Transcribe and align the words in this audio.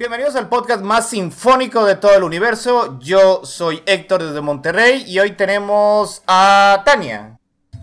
Bienvenidos 0.00 0.34
al 0.34 0.48
podcast 0.48 0.82
más 0.82 1.10
sinfónico 1.10 1.84
de 1.84 1.94
todo 1.94 2.14
el 2.14 2.22
universo. 2.22 2.98
Yo 3.00 3.44
soy 3.44 3.82
Héctor 3.84 4.22
desde 4.22 4.40
Monterrey 4.40 5.04
y 5.06 5.18
hoy 5.18 5.32
tenemos 5.32 6.22
a 6.26 6.80
Tania. 6.86 7.38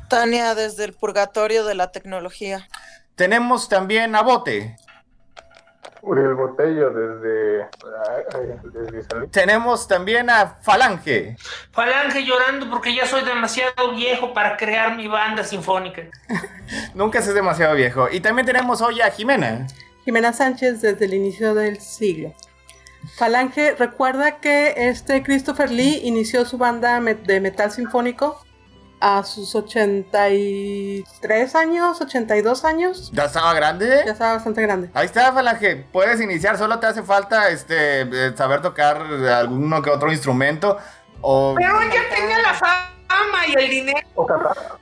Tania 0.09 0.55
desde 0.55 0.85
el 0.85 0.93
purgatorio 0.93 1.63
de 1.63 1.75
la 1.75 1.91
tecnología. 1.91 2.67
Tenemos 3.13 3.69
también 3.69 4.15
a 4.15 4.23
Bote. 4.23 4.77
Uriel 6.01 6.33
Botello 6.33 6.89
desde, 6.89 7.69
desde 8.73 9.03
San 9.03 9.19
Luis. 9.19 9.31
Tenemos 9.31 9.87
también 9.87 10.31
a 10.31 10.57
Falange. 10.63 11.37
Falange 11.71 12.25
llorando 12.25 12.67
porque 12.71 12.95
ya 12.95 13.05
soy 13.05 13.23
demasiado 13.25 13.91
viejo 13.91 14.33
para 14.33 14.57
crear 14.57 14.95
mi 14.95 15.07
banda 15.07 15.43
sinfónica. 15.43 16.01
Nunca 16.95 17.21
se 17.21 17.29
es 17.29 17.35
demasiado 17.35 17.75
viejo. 17.75 18.07
Y 18.11 18.21
también 18.21 18.47
tenemos 18.47 18.81
hoy 18.81 19.01
a 19.01 19.11
Jimena. 19.11 19.67
Jimena 20.07 20.31
Sánchez 20.31 20.79
desde 20.79 21.03
el 21.03 21.13
inicio 21.15 21.53
del 21.53 21.81
siglo. 21.81 22.33
Falange, 23.17 23.75
recuerda 23.75 24.39
que 24.39 24.73
este 24.77 25.21
Christopher 25.21 25.69
Lee 25.69 25.99
inició 26.05 26.45
su 26.45 26.57
banda 26.57 27.01
de 27.01 27.41
metal 27.41 27.71
sinfónico 27.71 28.41
a 29.01 29.25
sus 29.25 29.53
83 29.53 31.55
años, 31.55 31.99
82 31.99 32.63
años. 32.63 33.11
¿Ya 33.11 33.25
estaba 33.25 33.53
grande? 33.53 34.03
Ya 34.05 34.13
estaba 34.13 34.35
bastante 34.35 34.61
grande. 34.61 34.89
Ahí 34.93 35.07
está, 35.07 35.33
Falange. 35.33 35.75
Puedes 35.91 36.21
iniciar. 36.21 36.57
Solo 36.57 36.79
te 36.79 36.87
hace 36.87 37.03
falta 37.03 37.49
este, 37.49 38.03
eh, 38.03 38.31
saber 38.33 38.61
tocar 38.61 39.01
alguno 39.01 39.81
que 39.81 39.89
otro 39.89 40.09
instrumento. 40.09 40.77
O 41.19 41.53
Pero 41.57 41.81
ya 41.81 42.15
tenía 42.15 42.39
la 42.39 42.53
fama 43.07 43.47
y 43.47 43.53
el 43.53 43.69
dinero. 43.69 44.07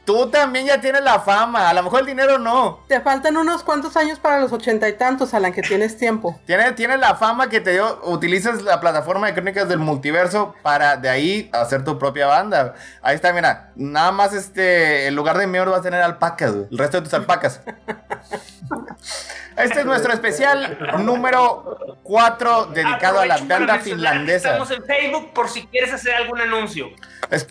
tú 0.05 0.29
también 0.29 0.65
ya 0.65 0.81
tienes 0.81 1.01
la 1.01 1.19
fama. 1.19 1.69
A 1.69 1.73
lo 1.73 1.83
mejor 1.83 2.01
el 2.01 2.05
dinero 2.05 2.37
no. 2.37 2.79
Te 2.87 2.99
faltan 3.01 3.37
unos 3.37 3.63
cuantos 3.63 3.95
años 3.97 4.19
para 4.19 4.39
los 4.39 4.51
ochenta 4.51 4.87
y 4.89 4.93
tantos, 4.93 5.33
Alan, 5.33 5.53
que 5.53 5.61
tienes 5.61 5.97
tiempo. 5.97 6.39
Tienes, 6.45 6.75
tienes 6.75 6.99
la 6.99 7.15
fama 7.15 7.49
que 7.49 7.61
te 7.61 7.71
dio. 7.71 7.99
Utilizas 8.03 8.61
la 8.61 8.79
plataforma 8.79 9.27
de 9.27 9.33
crónicas 9.33 9.67
del 9.67 9.79
multiverso 9.79 10.53
para 10.61 10.97
de 10.97 11.09
ahí 11.09 11.49
hacer 11.53 11.83
tu 11.83 11.97
propia 11.97 12.27
banda. 12.27 12.75
Ahí 13.01 13.15
está, 13.15 13.33
mira. 13.33 13.71
Nada 13.75 14.11
más 14.11 14.33
este. 14.33 15.07
En 15.07 15.15
lugar 15.15 15.37
de 15.37 15.47
miembros 15.47 15.73
vas 15.73 15.79
a 15.81 15.83
tener 15.83 16.01
alpacas, 16.01 16.53
güey, 16.53 16.67
El 16.71 16.77
resto 16.77 16.97
de 16.97 17.03
tus 17.03 17.13
alpacas. 17.13 17.61
Este 19.57 19.79
es 19.79 19.85
nuestro 19.85 20.11
especial 20.11 20.77
número 20.99 21.77
4 22.03 22.65
dedicado 22.67 23.21
a 23.21 23.25
la 23.25 23.37
banda 23.37 23.79
finlandesa. 23.79 24.49
Estamos 24.49 24.71
en 24.71 24.83
Facebook 24.83 25.33
por 25.33 25.49
si 25.49 25.65
quieres 25.67 25.93
hacer 25.93 26.13
algún 26.13 26.41
anuncio. 26.41 26.89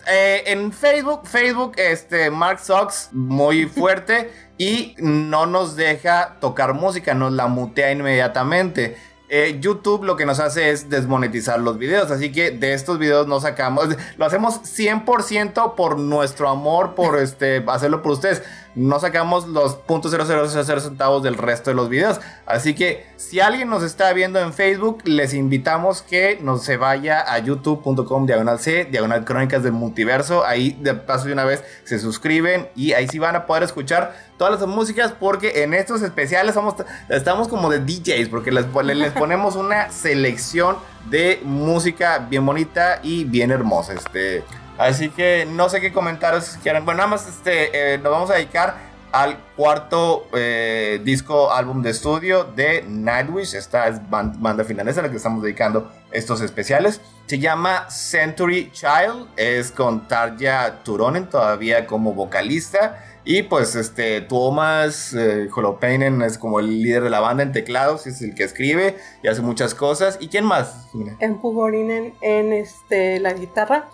Eh, 0.07 0.43
en 0.45 0.64
Facebook, 0.71 1.27
Facebook, 1.27 1.73
este, 1.77 2.29
Mark 2.31 2.59
Sox, 2.59 3.09
muy 3.11 3.65
fuerte 3.65 4.31
y 4.57 4.95
no 4.99 5.45
nos 5.45 5.75
deja 5.75 6.37
tocar 6.39 6.73
música, 6.73 7.13
nos 7.13 7.33
la 7.33 7.47
mutea 7.47 7.91
inmediatamente. 7.91 8.97
Eh, 9.27 9.57
YouTube 9.59 10.03
lo 10.03 10.15
que 10.15 10.25
nos 10.25 10.39
hace 10.39 10.69
es 10.69 10.87
desmonetizar 10.87 11.59
los 11.59 11.79
videos, 11.79 12.11
así 12.11 12.31
que 12.31 12.51
de 12.51 12.73
estos 12.73 12.99
videos 12.99 13.27
no 13.27 13.39
sacamos, 13.39 13.89
lo 14.17 14.25
hacemos 14.25 14.61
100% 14.61 15.73
por 15.75 15.97
nuestro 15.97 16.47
amor, 16.47 16.93
por 16.93 17.19
este, 17.21 17.63
hacerlo 17.67 18.01
por 18.01 18.13
ustedes. 18.13 18.43
No 18.75 18.99
sacamos 18.99 19.47
los 19.47 19.77
.0000 19.87 20.79
centavos 20.79 21.23
del 21.23 21.37
resto 21.37 21.69
de 21.69 21.75
los 21.75 21.89
videos. 21.89 22.19
Así 22.45 22.75
que 22.75 23.05
si 23.15 23.39
alguien 23.39 23.69
nos 23.69 23.83
está 23.83 24.11
viendo 24.13 24.39
en 24.39 24.53
Facebook, 24.53 25.01
les 25.05 25.33
invitamos 25.33 26.01
que 26.01 26.37
nos 26.41 26.63
se 26.63 26.77
vaya 26.77 27.23
a 27.31 27.39
youtube.com 27.39 28.25
diagonal 28.25 28.59
C, 28.59 28.85
diagonal 28.85 29.23
crónicas 29.23 29.63
del 29.63 29.71
multiverso. 29.71 30.45
Ahí 30.45 30.77
de 30.81 30.93
paso 30.93 31.25
de 31.25 31.33
una 31.33 31.45
vez 31.45 31.63
se 31.83 31.99
suscriben 31.99 32.67
y 32.75 32.93
ahí 32.93 33.07
sí 33.07 33.19
van 33.19 33.35
a 33.35 33.45
poder 33.45 33.63
escuchar 33.63 34.15
todas 34.37 34.59
las 34.59 34.67
músicas 34.67 35.13
porque 35.17 35.63
en 35.63 35.73
estos 35.73 36.01
especiales 36.01 36.55
somos, 36.55 36.75
estamos 37.09 37.47
como 37.47 37.69
de 37.69 37.79
DJs 37.79 38.29
porque 38.29 38.51
les, 38.51 38.65
les 38.83 39.11
ponemos 39.13 39.55
una 39.55 39.89
selección 39.91 40.77
de 41.09 41.39
música 41.43 42.19
bien 42.29 42.45
bonita 42.45 42.99
y 43.03 43.23
bien 43.23 43.51
hermosa. 43.51 43.93
Este, 43.93 44.43
así 44.77 45.09
que 45.09 45.45
no 45.49 45.69
sé 45.69 45.81
qué 45.81 45.91
comentarios 45.93 46.57
quieran. 46.63 46.85
Bueno, 46.85 46.99
nada 46.99 47.09
más 47.09 47.27
este, 47.27 47.93
eh, 47.93 47.97
nos 47.97 48.11
vamos 48.11 48.29
a 48.31 48.35
dedicar 48.35 48.95
al 49.11 49.37
cuarto 49.55 50.27
eh, 50.33 50.99
disco 51.03 51.51
álbum 51.53 51.81
de 51.81 51.91
estudio 51.91 52.43
de 52.43 52.83
Nightwish. 52.87 53.55
Esta 53.55 53.87
es 53.87 54.01
ban- 54.09 54.33
banda 54.41 54.63
finlandesa 54.65 54.99
a 54.99 55.03
la 55.03 55.09
que 55.09 55.17
estamos 55.17 55.41
dedicando 55.41 55.89
estos 56.11 56.41
especiales. 56.41 56.99
Se 57.25 57.39
llama 57.39 57.89
Century 57.89 58.71
Child. 58.71 59.29
Es 59.37 59.71
con 59.71 60.07
Tarja 60.07 60.83
Turonen 60.83 61.29
todavía 61.29 61.87
como 61.87 62.13
vocalista. 62.13 63.01
Y 63.27 63.41
pues 63.43 63.75
este, 63.75 64.21
Thomas 64.21 65.13
eh, 65.13 65.49
Holopainen 65.55 66.21
es 66.21 66.37
como 66.37 66.59
el 66.59 66.83
líder 66.83 67.01
de 67.01 67.09
la 67.09 67.21
banda 67.21 67.41
en 67.41 67.51
teclados, 67.53 68.05
es 68.05 68.21
el 68.21 68.35
que 68.35 68.43
escribe 68.43 68.97
y 69.23 69.27
hace 69.27 69.41
muchas 69.41 69.73
cosas. 69.73 70.17
¿Y 70.19 70.27
quién 70.27 70.45
más? 70.45 70.87
En 71.19 71.39
Puborinen 71.39 72.13
en 72.21 72.53
este, 72.53 73.19
la 73.19 73.33
guitarra. 73.33 73.89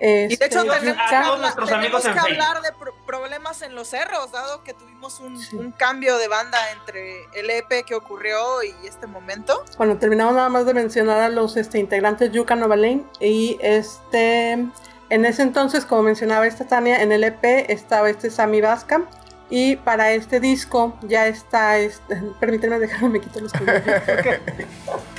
Y 0.00 0.06
de 0.06 0.24
Este, 0.34 0.46
hecho 0.46 0.64
Yuka- 0.64 0.78
tenemos, 0.80 1.02
a 1.12 1.22
todos 1.22 1.40
nuestros 1.40 1.68
tenemos 1.68 1.84
amigos 1.86 2.04
en 2.06 2.12
que 2.14 2.18
hablar 2.20 2.62
de 2.62 2.72
pro- 2.72 2.94
problemas 3.06 3.60
en 3.62 3.74
los 3.74 3.88
cerros, 3.88 4.32
dado 4.32 4.62
que 4.64 4.72
tuvimos 4.72 5.20
un, 5.20 5.38
un 5.58 5.72
cambio 5.72 6.16
de 6.16 6.26
banda 6.28 6.58
entre 6.72 7.24
el 7.34 7.50
EP 7.50 7.84
que 7.84 7.94
ocurrió 7.94 8.62
y 8.62 8.74
este 8.86 9.06
momento. 9.06 9.62
Bueno, 9.76 9.98
terminamos 9.98 10.34
nada 10.34 10.48
más 10.48 10.64
de 10.64 10.72
mencionar 10.74 11.20
a 11.20 11.28
los 11.28 11.56
este, 11.56 11.78
integrantes 11.78 12.32
Yuka 12.32 12.56
Nova 12.56 12.76
Lane 12.76 13.04
y 13.20 13.58
este 13.60 14.52
en 14.52 15.24
ese 15.24 15.42
entonces, 15.42 15.84
como 15.84 16.02
mencionaba 16.04 16.46
esta 16.46 16.66
Tania, 16.66 17.02
en 17.02 17.10
el 17.12 17.24
EP 17.24 17.44
estaba 17.68 18.08
este 18.08 18.30
Sammy 18.30 18.60
Vasca 18.60 19.02
y 19.50 19.74
para 19.76 20.12
este 20.12 20.38
disco 20.38 20.96
ya 21.02 21.26
está, 21.26 21.76
este, 21.78 22.14
permítanme 22.40 22.78
dejarme 22.78 23.08
me 23.08 23.20
quito 23.20 23.40
los 23.40 23.52
colmillos. 23.52 23.82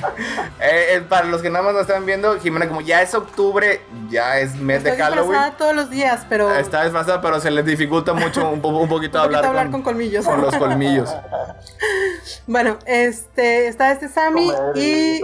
Eh, 0.63 0.95
eh, 0.97 1.01
para 1.01 1.25
los 1.25 1.41
que 1.41 1.49
nada 1.49 1.63
más 1.65 1.73
nos 1.73 1.81
están 1.83 2.05
viendo, 2.05 2.39
Jimena, 2.39 2.67
como 2.67 2.81
ya 2.81 3.01
es 3.01 3.15
octubre, 3.15 3.81
ya 4.09 4.37
es 4.39 4.55
mes 4.55 4.83
de 4.83 4.91
Halloween. 4.91 5.29
disfrazada 5.29 5.57
todos 5.57 5.75
los 5.75 5.89
días, 5.89 6.23
pero 6.29 6.53
Está 6.55 6.83
desfasada, 6.83 7.19
pero 7.19 7.39
se 7.39 7.49
les 7.49 7.65
dificulta 7.65 8.13
mucho 8.13 8.47
un, 8.47 8.61
po- 8.61 8.67
un 8.69 8.73
poquito 8.73 8.83
un 8.83 8.89
poquito 8.89 9.19
hablar, 9.19 9.45
hablar 9.45 9.63
con, 9.65 9.81
con 9.81 9.81
colmillos. 9.93 10.23
con 10.25 10.39
los 10.41 10.55
colmillos. 10.55 11.09
Bueno, 12.47 12.77
este 12.85 13.67
está 13.67 13.91
este 13.91 14.07
Sammy 14.09 14.51
y. 14.75 15.21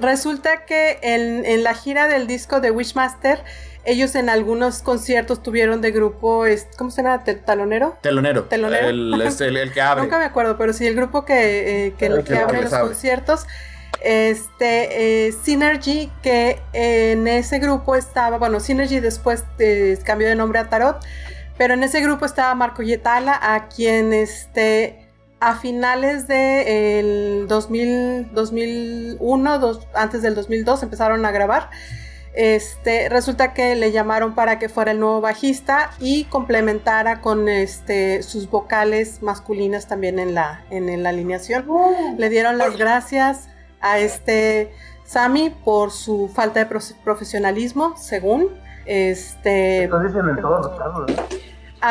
Resulta 0.00 0.64
que 0.66 0.98
en, 1.02 1.44
en 1.44 1.62
la 1.62 1.74
gira 1.74 2.08
del 2.08 2.26
disco 2.26 2.60
de 2.60 2.70
Wishmaster, 2.72 3.44
ellos 3.84 4.14
en 4.16 4.28
algunos 4.28 4.82
conciertos 4.82 5.42
tuvieron 5.42 5.80
de 5.82 5.92
grupo, 5.92 6.46
es- 6.46 6.66
¿cómo 6.76 6.90
se 6.90 7.02
llama? 7.02 7.22
¿Te- 7.22 7.34
¿Talonero? 7.36 7.96
Telonero. 8.00 8.44
Telonero. 8.44 8.88
El, 8.88 9.20
es 9.22 9.40
el, 9.40 9.56
el 9.56 9.72
que 9.72 9.80
abre. 9.82 10.02
Nunca 10.02 10.18
me 10.18 10.24
acuerdo, 10.24 10.56
pero 10.58 10.72
sí, 10.72 10.86
el 10.86 10.96
grupo 10.96 11.24
que, 11.24 11.86
eh, 11.86 11.94
que, 11.96 12.06
El 12.06 12.24
que 12.24 12.32
que 12.34 12.38
abre 12.38 12.62
los 12.62 12.72
abre. 12.72 12.88
conciertos. 12.88 13.46
Este, 14.04 15.26
eh, 15.28 15.32
Synergy, 15.32 16.10
que 16.22 16.60
en 16.74 17.26
ese 17.26 17.58
grupo 17.58 17.96
estaba, 17.96 18.36
bueno, 18.38 18.60
Synergy 18.60 19.00
después 19.00 19.44
eh, 19.58 19.98
cambió 20.04 20.28
de 20.28 20.34
nombre 20.36 20.58
a 20.58 20.68
Tarot, 20.68 20.98
pero 21.56 21.72
en 21.74 21.82
ese 21.82 22.00
grupo 22.02 22.26
estaba 22.26 22.54
Marco 22.54 22.82
Yetala, 22.82 23.38
a 23.40 23.68
quien 23.68 24.12
este, 24.12 25.08
a 25.40 25.54
finales 25.56 26.28
del 26.28 27.46
2000, 27.48 28.34
2001, 28.34 29.58
dos- 29.58 29.86
antes 29.94 30.20
del 30.22 30.34
2002, 30.34 30.82
empezaron 30.82 31.24
a 31.24 31.30
grabar. 31.30 31.70
Este, 32.36 33.08
resulta 33.08 33.54
que 33.54 33.76
le 33.76 33.92
llamaron 33.92 34.34
para 34.34 34.58
que 34.58 34.68
fuera 34.68 34.90
el 34.90 34.98
nuevo 34.98 35.20
bajista 35.20 35.92
y 36.00 36.24
complementara 36.24 37.20
con 37.20 37.48
este, 37.48 38.22
sus 38.24 38.50
vocales 38.50 39.22
masculinas 39.22 39.86
también 39.86 40.18
en 40.18 40.34
la, 40.34 40.64
en 40.70 41.02
la 41.04 41.10
alineación. 41.10 41.64
Le 42.18 42.28
dieron 42.28 42.58
las 42.58 42.76
gracias 42.76 43.48
a 43.84 43.98
este 43.98 44.72
Sammy 45.04 45.50
por 45.64 45.90
su 45.90 46.28
falta 46.34 46.60
de 46.64 46.68
profe- 46.68 46.96
profesionalismo, 47.04 47.96
según. 47.96 48.48
Este, 48.86 49.88
dicen 50.02 50.28
en 50.28 50.40
todos 50.40 50.66
los 50.66 50.78
casos. 50.78 51.10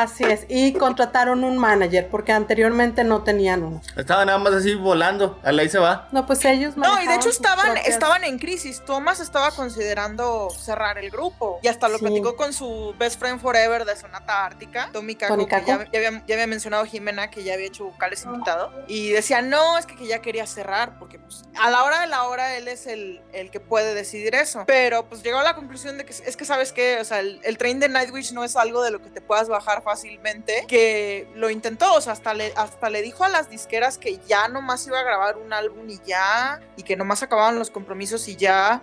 Así 0.02 0.24
es. 0.24 0.46
Y 0.50 0.74
contrataron 0.74 1.44
un 1.44 1.58
manager 1.58 2.10
porque 2.10 2.32
anteriormente 2.32 3.04
no 3.04 3.24
tenían 3.24 3.64
uno. 3.64 3.82
Estaba 3.96 4.26
nada 4.26 4.38
más 4.40 4.54
así 4.54 4.74
volando. 4.76 5.40
A 5.44 5.50
ahí 5.50 5.70
se 5.70 5.80
va. 5.80 6.08
No, 6.12 6.26
pues 6.26 6.44
ellos 6.46 6.76
No, 6.76 7.02
y 7.02 7.08
de 7.08 7.16
hecho 7.16 7.30
estaban, 7.30 7.66
propias- 7.74 7.88
estaban 7.88 8.24
en 8.24 8.40
crisis. 8.40 8.82
Thomas 8.86 9.20
estaba 9.20 9.52
considerando 9.52 10.50
cerrar 10.50 10.98
el 10.98 11.10
grupo. 11.10 11.60
Y 11.62 11.68
hasta 11.68 11.88
lo 11.90 11.98
Sí. 11.98 12.06
platicó 12.06 12.36
con 12.36 12.54
su 12.54 12.96
best 12.98 13.20
friend 13.20 13.40
forever 13.42 13.86
de 13.86 13.96
Sonata 13.96 14.46
Ártica, 14.46 14.90
Tommy 14.94 15.16
Kako, 15.16 15.46
que 15.46 15.52
ya, 15.66 15.88
ya 15.92 16.00
había, 16.08 16.24
ya 16.26 16.36
había 16.36 16.48
mencionado 16.48 16.86
Jimena 16.86 17.30
que 17.30 17.44
ya 17.44 17.54
había 17.54 17.68
hecho 17.68 17.86
vocales 17.86 18.24
invitado. 18.26 18.72
Y 18.88 19.10
decía, 19.12 19.42
no, 19.42 19.78
es 19.78 19.86
que, 19.86 19.96
que 19.96 20.08
ya 20.08 20.20
quería 20.22 20.48
cerrar, 20.48 20.98
porque 21.00 21.20
pues 21.20 21.44
a 21.62 21.70
la 21.70 21.84
hora 21.84 22.02
de 22.02 22.08
la 22.08 22.24
hora 22.24 22.56
él 22.58 22.68
es 22.68 22.88
el, 22.88 23.22
el 23.34 23.52
que 23.52 23.60
puede 23.60 23.94
decidir 23.94 24.36
eso. 24.36 24.64
Pero 24.68 25.06
pues 25.08 25.22
llegó 25.24 25.40
a 25.40 25.44
la 25.44 25.56
conclusión 25.56 25.98
de 25.98 26.06
que 26.06 26.12
es 26.14 26.38
que, 26.38 26.46
¿sabes 26.46 26.72
qué? 26.72 26.98
O 27.02 27.06
sea, 27.06 27.20
el, 27.20 27.40
el 27.44 27.58
tren 27.58 27.80
de 27.80 27.90
Nightwish 27.90 28.32
no 28.34 28.44
es 28.44 28.56
algo 28.56 28.82
de 28.84 28.92
lo 28.92 29.02
que 29.02 29.10
te 29.10 29.22
puedas 29.22 29.48
bajar 29.50 29.83
fácilmente. 29.84 30.66
Que 30.68 31.28
lo 31.36 31.50
intentó, 31.50 31.94
o 31.94 32.02
sea, 32.02 32.14
hasta 32.14 32.34
le, 32.34 32.54
hasta 32.56 32.90
le 32.90 33.02
dijo 33.02 33.24
a 33.24 33.30
las 33.30 33.50
disqueras 33.50 33.98
que 33.98 34.20
ya 34.28 34.48
nomás 34.48 34.86
iba 34.88 35.00
a 35.00 35.04
grabar 35.04 35.38
un 35.38 35.54
álbum 35.54 35.90
y 35.90 36.00
ya, 36.06 36.62
y 36.78 36.84
que 36.84 36.96
nomás 36.96 37.24
acababan 37.24 37.60
los 37.60 37.70
compromisos 37.70 38.28
y 38.28 38.36
ya. 38.36 38.82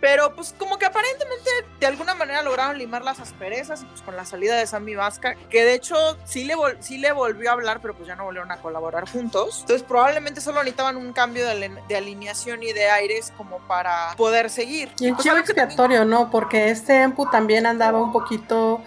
Pero 0.00 0.34
pues 0.34 0.54
como 0.58 0.78
que 0.78 0.86
aparentemente 0.86 1.50
de 1.80 1.86
alguna 1.86 2.14
manera 2.14 2.42
lograron 2.42 2.76
limar 2.78 3.02
las 3.02 3.18
asperezas 3.18 3.82
y 3.82 3.86
pues 3.86 4.02
con 4.02 4.14
la 4.14 4.26
salida 4.26 4.56
de 4.56 4.66
Sammy 4.66 4.94
Vasca, 4.94 5.34
que 5.48 5.64
de 5.64 5.74
hecho 5.74 5.96
sí 6.24 6.44
le, 6.44 6.54
sí 6.80 6.98
le 6.98 7.12
volvió 7.12 7.50
a 7.50 7.54
hablar, 7.54 7.80
pero 7.80 7.94
pues 7.94 8.06
ya 8.06 8.14
no 8.14 8.24
volvieron 8.24 8.52
a 8.52 8.58
colaborar 8.58 9.08
juntos. 9.08 9.60
Entonces 9.62 9.82
probablemente 9.82 10.40
solo 10.40 10.62
necesitaban 10.62 10.96
un 10.96 11.12
cambio 11.12 11.46
de, 11.46 11.70
de 11.88 11.96
alineación 11.96 12.62
y 12.62 12.72
de 12.72 12.90
aires 12.90 13.32
como 13.36 13.58
para 13.60 14.14
poder 14.16 14.50
seguir. 14.50 14.92
Y 14.98 15.08
el 15.08 15.16
chivo 15.16 15.36
expiatorio, 15.36 16.04
¿no? 16.04 16.30
Porque 16.30 16.70
este 16.70 17.00
Empu 17.00 17.30
también 17.30 17.64
andaba 17.64 18.00
un 18.00 18.12
poquito 18.12 18.82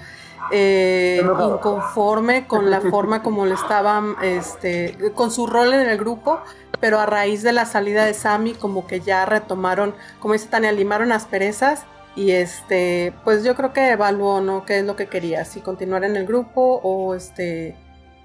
eh, 0.51 1.21
inconforme 1.23 2.47
con 2.47 2.69
la 2.69 2.81
forma 2.81 3.21
como 3.21 3.45
le 3.45 3.53
estaban, 3.53 4.15
este, 4.21 4.97
con 5.13 5.31
su 5.31 5.47
rol 5.47 5.73
en 5.73 5.89
el 5.89 5.97
grupo, 5.97 6.39
pero 6.79 6.99
a 6.99 7.05
raíz 7.05 7.43
de 7.43 7.51
la 7.51 7.65
salida 7.65 8.05
de 8.05 8.13
Sammy, 8.13 8.53
como 8.53 8.87
que 8.87 9.01
ya 9.01 9.25
retomaron, 9.25 9.93
como 10.19 10.33
dice 10.33 10.47
Tania, 10.47 10.71
limaron 10.71 11.11
asperezas. 11.11 11.85
Y 12.15 12.31
este, 12.31 13.13
pues 13.23 13.43
yo 13.43 13.55
creo 13.55 13.71
que 13.71 13.91
evaluó, 13.91 14.41
¿no? 14.41 14.65
¿Qué 14.65 14.79
es 14.79 14.85
lo 14.85 14.95
que 14.95 15.07
quería? 15.07 15.45
Si 15.45 15.61
continuar 15.61 16.03
en 16.03 16.17
el 16.17 16.25
grupo 16.25 16.81
o 16.83 17.15
este 17.15 17.77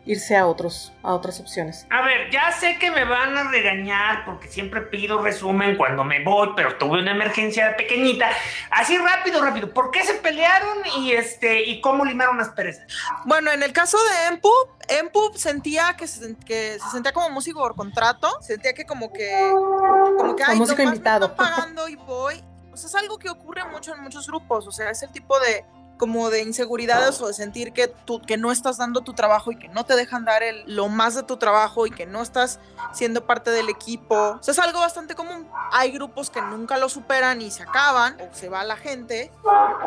irse 0.07 0.37
a 0.37 0.47
otros, 0.47 0.93
a 1.03 1.15
otras 1.15 1.41
opciones. 1.41 1.87
A 1.91 2.03
ver, 2.03 2.31
ya 2.31 2.53
sé 2.53 2.79
que 2.79 2.91
me 2.91 3.05
van 3.05 3.37
a 3.37 3.51
regañar 3.51 4.25
porque 4.27 4.49
siempre 4.49 4.83
pido 4.83 5.23
resumen 5.23 5.77
cuando 5.77 6.05
me 6.05 6.23
voy, 6.23 6.51
pero 6.55 6.77
tuve 6.77 6.99
una 7.01 7.13
emergencia 7.13 7.75
pequeñita. 7.77 8.29
Así 8.71 8.99
rápido, 8.99 9.43
rápido. 9.43 9.73
¿Por 9.73 9.91
qué 9.91 10.03
se 10.03 10.15
pelearon 10.15 10.79
y 10.99 11.13
este 11.13 11.63
y 11.63 11.81
cómo 11.81 12.05
limaron 12.05 12.37
las 12.37 12.51
perezas? 12.51 12.87
Bueno, 13.25 13.51
en 13.51 13.63
el 13.63 13.73
caso 13.73 13.97
de 13.97 14.35
Empu, 14.35 14.51
Empu 14.89 15.33
sentía 15.35 15.95
que 15.97 16.07
se, 16.07 16.37
que 16.45 16.79
se 16.79 16.91
sentía 16.91 17.13
como 17.13 17.31
músico 17.31 17.61
por 17.61 17.75
contrato, 17.75 18.29
sentía 18.43 18.75
que 18.75 18.85
como 18.85 19.13
que 19.13 19.51
como 19.53 20.37
que 20.37 20.43
Como 20.45 20.53
ay, 20.53 20.59
músico 20.59 20.79
nomás 20.79 20.79
me 20.79 20.85
invitado. 20.85 21.27
están 21.27 21.37
pagando 21.49 21.89
y 21.89 21.97
voy. 21.97 22.45
O 22.73 22.77
sea, 22.77 22.89
es 22.89 22.95
algo 22.97 23.19
que 23.19 23.31
ocurre 23.31 23.65
mucho 23.67 23.95
en 23.95 24.03
muchos 24.03 24.27
grupos, 24.27 24.67
o 24.67 24.73
sea, 24.73 24.91
es 24.91 25.01
el 25.05 25.11
tipo 25.13 25.39
de 25.39 25.65
como 25.99 26.31
de 26.31 26.43
inseguridades 26.43 27.21
o 27.21 27.29
de 27.29 27.35
sentir 27.35 27.73
que 27.73 27.89
tú 27.89 28.21
que 28.21 28.37
no 28.37 28.51
estás 28.53 28.79
dando 28.79 29.03
tu 29.03 29.15
trabajo 29.15 29.53
y 29.53 29.57
que 29.57 29.69
no 29.69 29.85
te 29.85 29.97
dejan 29.97 30.25
dar 30.25 30.43
el, 30.43 30.65
lo 30.67 30.89
más 30.89 31.15
de 31.15 31.23
tu 31.23 31.37
trabajo 31.37 31.87
y 31.87 31.91
que 31.91 32.07
no 32.07 32.23
estás 32.23 32.59
siendo 32.93 33.27
parte 33.27 33.51
del 33.51 33.69
equipo. 33.69 34.15
O 34.15 34.41
es 34.47 34.59
algo 34.59 34.81
bastante 34.81 35.15
común. 35.15 35.49
Hay 35.73 35.93
grupos 35.93 36.31
que 36.31 36.43
nunca 36.43 36.79
lo 36.79 36.89
superan 36.89 37.43
y 37.43 37.51
se 37.51 37.63
acaban 37.63 38.21
o 38.21 38.35
se 38.35 38.49
va 38.49 38.65
la 38.65 38.77
gente 38.77 39.31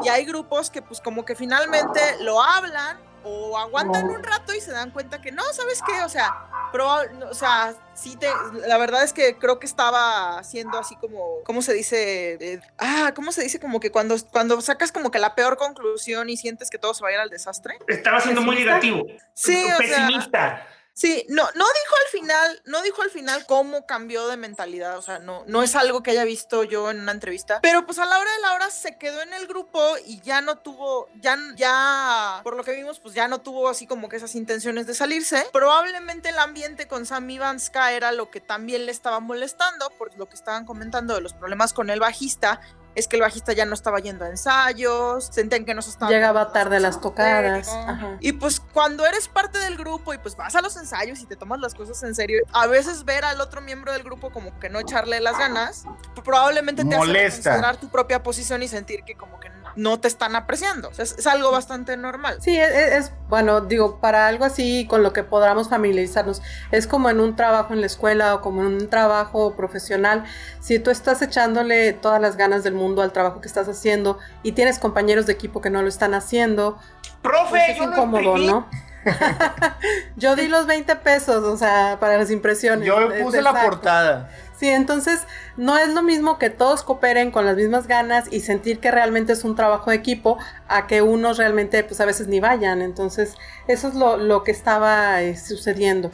y 0.04 0.10
hay 0.10 0.26
grupos 0.26 0.70
que 0.70 0.82
pues 0.82 1.02
como 1.02 1.26
que 1.26 1.36
finalmente 1.36 2.02
lo 2.22 2.42
hablan 2.42 2.98
o 3.28 3.58
aguantan 3.58 4.06
un 4.10 4.24
rato 4.24 4.54
y 4.54 4.62
se 4.62 4.72
dan 4.72 4.92
cuenta 4.92 5.22
que 5.22 5.32
no, 5.32 5.44
¿sabes 5.54 5.82
qué? 5.86 6.02
O 6.04 6.10
sea, 6.10 6.48
proba- 6.72 7.08
o 7.30 7.34
sea, 7.34 7.74
sí 7.94 8.16
te, 8.16 8.28
la 8.68 8.78
verdad 8.78 9.04
es 9.04 9.14
que 9.14 9.38
creo 9.38 9.60
que 9.60 9.66
estaba 9.66 10.38
haciendo 10.40 10.78
así 10.78 10.96
como, 10.96 11.44
¿cómo 11.46 11.62
se 11.62 11.74
dice? 11.74 12.34
Eh, 12.40 12.62
ah, 12.78 13.12
¿cómo 13.16 13.32
se 13.32 13.44
dice? 13.44 13.60
Como 13.60 13.80
que 13.80 13.92
cuando, 13.92 14.16
cuando 14.32 14.60
sacas 14.62 14.92
como 14.92 15.12
que 15.12 15.20
la 15.20 15.36
peor 15.36 15.58
conclusión 15.58 16.30
y 16.30 16.38
sientes 16.38 16.70
que 16.70 16.78
todo 16.78 16.94
se 16.94 17.04
va 17.04 17.10
a 17.10 17.14
ir 17.14 17.20
al 17.20 17.30
desastre. 17.30 17.78
Estaba 17.88 18.20
siendo 18.22 18.42
muy 18.42 18.56
negativo. 18.56 19.06
Sí, 19.34 19.56
o 19.64 19.68
sea, 19.68 19.78
pesimista. 19.78 20.68
Sí, 20.98 21.27
no, 21.30 21.44
no 21.44 21.63
dijo 21.63 21.96
al 22.06 22.20
final, 22.20 22.62
no 22.66 22.82
dijo 22.82 23.04
al 23.04 23.12
final 23.12 23.46
cómo 23.46 23.86
cambió 23.86 24.27
de 24.27 24.36
mentalidad, 24.36 24.98
o 24.98 25.04
sea, 25.04 25.20
no, 25.20 25.44
no 25.46 25.62
es 25.62 25.75
algo 25.75 26.01
que 26.01 26.10
haya 26.10 26.24
visto 26.24 26.63
yo 26.63 26.89
en 26.89 27.00
una 27.01 27.12
entrevista, 27.12 27.60
pero 27.62 27.86
pues 27.86 28.00
a 28.00 28.08
la 28.08 28.18
hora 28.18 28.32
de 28.32 28.42
la 28.42 28.54
hora 28.56 28.72
se 28.72 28.98
quedó 28.98 29.22
en 29.22 29.32
el 29.32 29.46
grupo 29.46 29.80
y 30.08 30.20
ya 30.22 30.42
no 30.42 30.58
tuvo, 30.58 31.08
ya, 31.22 31.38
ya, 31.56 32.42
por 32.42 32.56
lo 32.56 32.63
que 32.63 32.72
vimos, 32.72 33.00
pues 33.00 33.13
ya 33.13 33.27
no 33.27 33.42
tuvo 33.42 33.70
así 33.70 33.86
como 33.86 34.10
que 34.10 34.16
esas 34.16 34.34
intenciones 34.34 34.88
de 34.88 34.96
salirse. 34.96 35.46
Probablemente 35.54 36.30
el 36.30 36.39
ambiente 36.39 36.88
con 36.88 37.06
Sam 37.06 37.30
Ivanska 37.30 37.92
era 37.92 38.12
lo 38.12 38.32
que 38.32 38.42
también 38.42 38.88
le 38.88 38.92
estaba 38.92 39.20
molestando, 39.20 39.92
por 40.00 40.18
lo 40.18 40.27
que 40.27 40.34
estaban 40.34 40.66
comentando 40.66 41.13
de 41.13 41.22
los 41.22 41.34
problemas 41.34 41.74
con 41.74 41.92
el 41.92 42.00
bajista, 42.00 42.60
es 42.98 43.08
que 43.08 43.16
el 43.16 43.22
bajista 43.22 43.54
ya 43.54 43.63
no 43.66 43.75
estaba 43.75 44.00
yendo 44.00 44.25
a 44.25 44.30
ensayos, 44.30 45.30
sentían 45.32 45.66
que 45.66 45.75
no 45.75 45.84
se 45.84 45.92
estaba 45.92 46.12
Llegaba 46.12 46.51
tarde 46.51 46.77
a 46.77 46.80
las 46.80 47.00
tocadas. 47.00 47.70
Ajá. 47.70 48.18
Y 48.22 48.32
pues 48.32 48.60
cuando 48.60 49.06
eres 49.06 49.27
parte 49.27 49.60
del 49.60 49.77
grupo 49.77 50.16
y 50.16 50.18
pues 50.18 50.36
vas 50.36 50.56
a 50.56 50.62
los 50.62 50.75
ensayos 50.77 51.20
y 51.20 51.27
te 51.27 51.36
tomas 51.36 51.60
las 51.60 51.75
cosas 51.75 52.01
en 52.01 52.16
serio, 52.16 52.42
a 52.54 52.66
veces 52.66 53.06
ver 53.06 53.24
al 53.24 53.39
otro 53.39 53.62
miembro 53.62 53.94
del 53.94 54.01
grupo 54.01 54.32
como 54.32 54.60
que 54.60 54.70
no 54.70 54.80
echarle 54.80 55.20
las 55.20 55.38
ganas, 55.38 55.86
probablemente 56.24 56.84
te 56.84 56.98
Molesta. 56.98 57.27
hace 57.27 57.50
considerar 57.50 57.77
tu 57.77 57.89
propia 57.89 58.24
posición 58.24 58.63
y 58.63 58.68
sentir 58.68 59.04
que 59.04 59.13
como 59.13 59.39
que 59.39 59.50
no 59.50 59.57
te 60.00 60.08
están 60.08 60.36
apreciando. 60.36 60.90
Es, 60.98 61.14
es 61.18 61.28
algo 61.28 61.52
bastante 61.52 61.96
normal. 61.98 62.38
Sí, 62.42 62.58
es, 62.60 62.70
es- 62.72 63.12
bueno, 63.30 63.62
digo, 63.62 64.00
para 64.00 64.28
algo 64.28 64.44
así 64.46 64.88
con 64.90 65.04
lo 65.04 65.14
que 65.14 65.24
podamos 65.24 65.70
familiarizarnos, 65.70 66.42
es 66.72 66.88
como 66.88 67.10
en 67.10 67.20
un 67.20 67.36
trabajo 67.36 67.74
en 67.74 67.82
la 67.82 67.86
escuela 67.88 68.34
o 68.36 68.42
como 68.42 68.62
en 68.62 68.68
un 68.68 68.90
trabajo 68.90 69.56
profesional, 69.56 70.24
si 70.60 70.80
tú 70.80 70.92
estás 70.92 71.22
echándole 71.22 71.94
todas 71.94 72.22
las 72.22 72.38
ganas 72.38 72.64
del 72.64 72.74
mundo 72.74 73.02
al 73.02 73.12
trabajo 73.12 73.40
que 73.42 73.48
estás 73.48 73.68
haciendo 73.70 74.18
y 74.44 74.54
tienes 74.54 74.80
compañeros 74.80 75.26
de 75.28 75.34
equipo 75.34 75.62
que 75.62 75.70
no 75.70 75.82
lo 75.82 75.88
están 75.90 76.14
haciendo, 76.14 76.78
Profe, 77.22 77.50
pues 77.50 77.70
es 77.72 77.78
yo 77.78 77.84
incómodo. 77.84 78.38
¿no? 78.38 78.68
Yo 80.18 80.36
di 80.36 80.48
los 80.48 80.66
20 80.68 80.96
pesos, 80.98 81.44
o 81.44 81.58
sea, 81.58 81.98
para 82.00 82.18
las 82.18 82.32
impresiones. 82.32 82.86
Yo 82.88 82.98
puse 83.22 83.42
la 83.42 83.54
portada. 83.64 84.30
Sí, 84.60 84.68
entonces 84.70 85.22
no 85.56 85.78
es 85.78 85.90
lo 85.90 86.02
mismo 86.02 86.40
que 86.40 86.50
todos 86.50 86.84
cooperen 86.84 87.30
con 87.32 87.46
las 87.46 87.56
mismas 87.58 87.86
ganas 87.88 88.26
y 88.32 88.40
sentir 88.40 88.80
que 88.80 88.90
realmente 88.90 89.34
es 89.34 89.44
un 89.44 89.56
trabajo 89.56 89.92
de 89.92 89.98
equipo 89.98 90.38
a 90.68 90.88
que 90.88 91.02
unos 91.04 91.38
realmente 91.38 91.84
pues 91.84 92.02
a 92.02 92.06
veces 92.06 92.28
ni 92.28 92.40
vayan. 92.40 92.82
Entonces 92.82 93.36
eso 93.68 93.88
es 93.88 93.94
lo, 93.94 94.18
lo 94.18 94.44
que 94.44 94.52
estaba 94.52 95.22
eh, 95.22 95.38
sucediendo. 95.38 96.12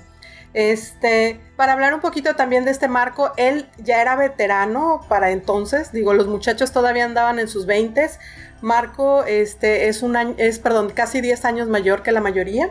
Este, 0.53 1.39
para 1.55 1.73
hablar 1.73 1.93
un 1.95 2.01
poquito 2.01 2.35
también 2.35 2.63
de 2.65 2.71
este 2.71 2.87
Marco, 2.87 3.31
él 3.37 3.67
ya 3.77 4.01
era 4.01 4.15
veterano 4.15 5.01
para 5.09 5.31
entonces, 5.31 5.91
digo, 5.91 6.13
los 6.13 6.27
muchachos 6.27 6.71
todavía 6.71 7.05
andaban 7.05 7.39
en 7.39 7.47
sus 7.47 7.65
20 7.65 8.07
Marco 8.61 9.23
este, 9.25 9.87
es 9.87 10.03
un 10.03 10.15
año, 10.15 10.35
es, 10.37 10.59
perdón, 10.59 10.89
casi 10.91 11.21
10 11.21 11.43
años 11.45 11.67
mayor 11.69 12.03
que 12.03 12.11
la 12.11 12.21
mayoría. 12.21 12.69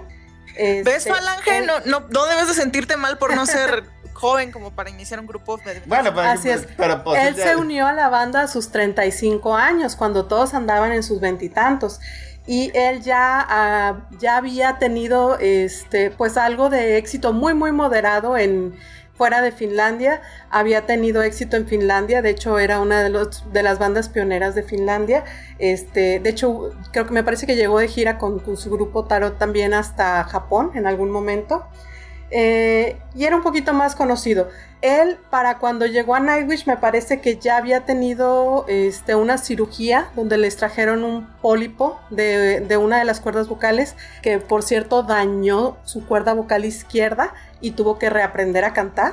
¿Ves, 0.56 0.86
Este, 0.86 1.10
Falange? 1.10 1.58
él- 1.58 1.66
No, 1.66 1.80
no, 1.80 2.06
no 2.08 2.26
debes 2.26 2.48
de 2.48 2.54
sentirte 2.54 2.96
mal 2.96 3.18
por 3.18 3.34
no 3.34 3.46
ser 3.46 3.84
joven 4.22 4.52
como 4.52 4.70
para 4.70 4.88
iniciar 4.88 5.18
un 5.18 5.26
grupo 5.26 5.56
de 5.56 5.82
Bueno, 5.86 6.10
pero, 6.14 6.20
Así 6.28 6.48
es. 6.48 6.66
pero 6.76 7.02
pues, 7.02 7.20
Él 7.26 7.34
ya- 7.34 7.42
se 7.42 7.56
unió 7.56 7.88
a 7.88 7.92
la 7.92 8.08
banda 8.08 8.42
a 8.42 8.46
sus 8.46 8.70
35 8.70 9.56
años, 9.56 9.96
cuando 9.96 10.26
todos 10.26 10.54
andaban 10.54 10.92
en 10.92 11.02
sus 11.02 11.20
veintitantos. 11.20 11.98
Y, 12.46 12.70
él 12.74 13.02
ya, 13.02 13.44
ah, 13.48 14.08
ya 14.20 14.36
había 14.36 14.78
tenido 14.78 15.38
este, 15.40 16.10
pues 16.12 16.36
algo 16.36 16.70
de 16.70 16.96
éxito 16.98 17.32
muy, 17.32 17.54
muy 17.54 17.72
moderado 17.72 18.36
en 18.36 18.74
fuera 19.14 19.42
de 19.42 19.50
Finlandia. 19.52 20.22
Había 20.50 20.86
tenido 20.86 21.22
éxito 21.22 21.56
en 21.56 21.66
Finlandia, 21.66 22.22
de 22.22 22.30
hecho 22.30 22.58
era 22.60 22.78
una 22.80 23.02
de, 23.02 23.10
los, 23.10 23.52
de 23.52 23.62
las 23.64 23.78
bandas 23.78 24.08
pioneras 24.08 24.54
de 24.54 24.62
Finlandia. 24.62 25.24
Este, 25.58 26.20
de 26.20 26.30
hecho, 26.30 26.70
creo 26.92 27.06
que 27.06 27.12
me 27.12 27.22
parece 27.24 27.46
que 27.46 27.56
llegó 27.56 27.78
de 27.80 27.88
gira 27.88 28.18
con, 28.18 28.38
con 28.40 28.56
su 28.56 28.70
grupo 28.70 29.04
Tarot 29.04 29.36
también 29.38 29.74
hasta 29.74 30.22
Japón 30.24 30.70
en 30.74 30.86
algún 30.86 31.10
momento. 31.10 31.66
Eh, 32.34 32.96
y 33.14 33.24
era 33.24 33.36
un 33.36 33.42
poquito 33.42 33.74
más 33.74 33.94
conocido. 33.94 34.48
Él, 34.80 35.18
para 35.30 35.58
cuando 35.58 35.86
llegó 35.86 36.14
a 36.14 36.20
Nightwish, 36.20 36.66
me 36.66 36.78
parece 36.78 37.20
que 37.20 37.36
ya 37.36 37.58
había 37.58 37.84
tenido 37.84 38.64
este, 38.68 39.14
una 39.14 39.36
cirugía 39.38 40.10
donde 40.16 40.38
le 40.38 40.48
extrajeron 40.48 41.04
un 41.04 41.28
pólipo 41.40 42.00
de, 42.10 42.76
una 42.78 42.98
de 42.98 43.04
las 43.04 43.20
cuerdas 43.20 43.48
vocales, 43.48 43.94
que 44.22 44.38
por 44.38 44.62
cierto 44.62 45.02
dañó 45.02 45.76
su 45.84 46.04
cuerda 46.06 46.32
vocal 46.32 46.64
izquierda 46.64 47.34
y 47.60 47.72
tuvo 47.72 47.98
que 47.98 48.10
reaprender 48.10 48.64
a 48.64 48.72
cantar. 48.72 49.12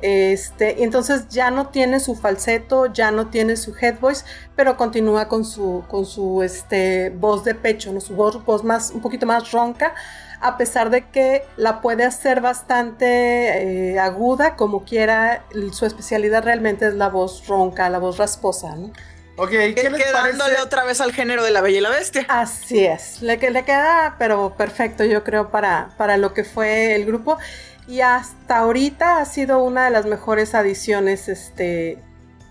Este, 0.00 0.82
entonces 0.82 1.28
ya 1.28 1.50
no 1.50 1.68
tiene 1.68 2.00
su 2.00 2.14
falseto, 2.14 2.92
ya 2.92 3.10
no 3.10 3.28
tiene 3.28 3.56
su 3.56 3.74
head 3.80 4.00
voice, 4.00 4.24
pero 4.56 4.76
continúa 4.76 5.28
con 5.28 5.44
su, 5.44 5.84
con 5.88 6.06
su 6.06 6.42
este, 6.42 7.10
voz 7.10 7.44
de 7.44 7.54
pecho, 7.54 7.98
su 8.00 8.14
voz, 8.14 8.44
voz 8.44 8.64
más, 8.64 8.90
un 8.90 9.00
poquito 9.00 9.26
más 9.26 9.52
ronca, 9.52 9.94
a 10.44 10.56
pesar 10.58 10.90
de 10.90 11.08
que 11.08 11.42
la 11.56 11.80
puede 11.80 12.04
hacer 12.04 12.40
bastante 12.40 13.92
eh, 13.94 13.98
aguda, 13.98 14.56
como 14.56 14.84
quiera, 14.84 15.44
su 15.72 15.86
especialidad 15.86 16.44
realmente 16.44 16.86
es 16.86 16.94
la 16.94 17.08
voz 17.08 17.46
ronca, 17.48 17.88
la 17.88 17.98
voz 17.98 18.18
rasposa, 18.18 18.76
¿no? 18.76 18.92
Ok, 19.36 19.48
¿qué 19.50 19.88
les 19.90 20.04
Quedándole 20.04 20.38
parece? 20.54 20.62
otra 20.62 20.84
vez 20.84 21.00
al 21.00 21.12
género 21.12 21.42
de 21.42 21.50
la 21.50 21.60
bella 21.60 21.78
y 21.78 21.80
la 21.80 21.90
bestia. 21.90 22.24
Así 22.28 22.84
es, 22.86 23.20
le, 23.22 23.38
que- 23.38 23.50
le 23.50 23.64
queda 23.64 24.14
pero 24.18 24.54
perfecto 24.56 25.02
yo 25.04 25.24
creo 25.24 25.50
para, 25.50 25.88
para 25.96 26.16
lo 26.18 26.34
que 26.34 26.44
fue 26.44 26.94
el 26.94 27.04
grupo 27.04 27.38
y 27.88 28.00
hasta 28.02 28.58
ahorita 28.58 29.18
ha 29.18 29.24
sido 29.24 29.62
una 29.64 29.86
de 29.86 29.90
las 29.90 30.06
mejores 30.06 30.54
adiciones 30.54 31.28
este, 31.28 31.98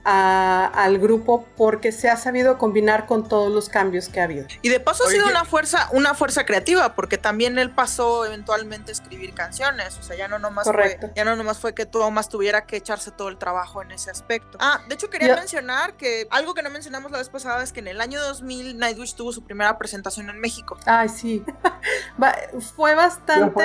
a- 0.06 0.66
al 0.74 0.98
grupo 1.00 1.46
porque 1.56 1.92
se 1.92 2.10
ha 2.10 2.18
sabido 2.18 2.58
combinar 2.58 3.06
con 3.06 3.28
todos 3.28 3.52
los 3.52 3.70
cambios 3.70 4.10
que 4.10 4.20
ha 4.20 4.26
habido. 4.26 4.46
Y 4.62 4.70
de 4.70 4.80
paso 4.80 5.06
ha 5.06 5.10
sido 5.10 5.26
¿qué- 5.26 5.32
una 5.32 5.46
fuerza, 5.46 5.88
una 5.92 6.14
fuerza 6.14 6.46
creativa, 6.46 6.96
porque 6.96 7.18
también 7.18 7.58
él 7.58 7.72
pasó 7.72 8.26
eventualmente 8.26 8.92
a 8.92 8.94
escribir 8.94 9.34
canciones. 9.34 9.98
O 9.98 10.04
sea, 10.04 10.16
ya 10.16 10.28
no 10.28 10.40
nomás 10.40 10.66
Correcto. 10.66 11.08
fue, 11.08 11.14
ya 11.16 11.24
no 11.26 11.36
nomás 11.36 11.60
fue 11.60 11.74
que 11.74 11.86
Thomas 11.86 12.28
tuviera 12.30 12.66
que 12.66 12.76
echarse 12.78 13.12
todo 13.12 13.30
el 13.30 13.38
trabajo 13.38 13.82
en 13.82 13.92
ese 13.92 14.12
aspecto. 14.12 14.58
Ah, 14.62 14.82
de 14.88 14.96
hecho 14.96 15.10
quería 15.10 15.30
Yo- 15.30 15.36
mencionar 15.36 15.94
que 15.94 16.28
algo 16.32 16.54
que 16.54 16.64
no 16.64 16.70
mencionamos 16.70 17.12
la 17.12 17.18
vez 17.20 17.30
pasada 17.30 17.64
es 17.64 17.72
que 17.72 17.80
en 17.80 17.88
el 17.88 18.02
año 18.02 18.20
2000 18.22 18.78
Nightwish 18.78 19.16
tuvo 19.16 19.32
su 19.32 19.44
primera 19.44 19.78
presentación 19.78 20.30
en 20.30 20.40
México. 20.40 20.78
Ay, 20.86 21.10
sí. 21.10 21.44
Fue 22.76 22.96
bastante 22.96 23.64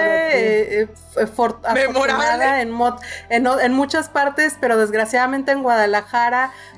eh, 0.82 0.88
eh, 1.16 1.28
Memorable. 1.74 2.60
en, 2.62 2.74
en, 3.30 3.46
en 3.46 3.72
muchas 3.72 4.08
partes, 4.08 4.56
pero 4.60 4.76
desgraciadamente 4.76 5.52
en 5.52 5.62
Guadalajara 5.62 6.27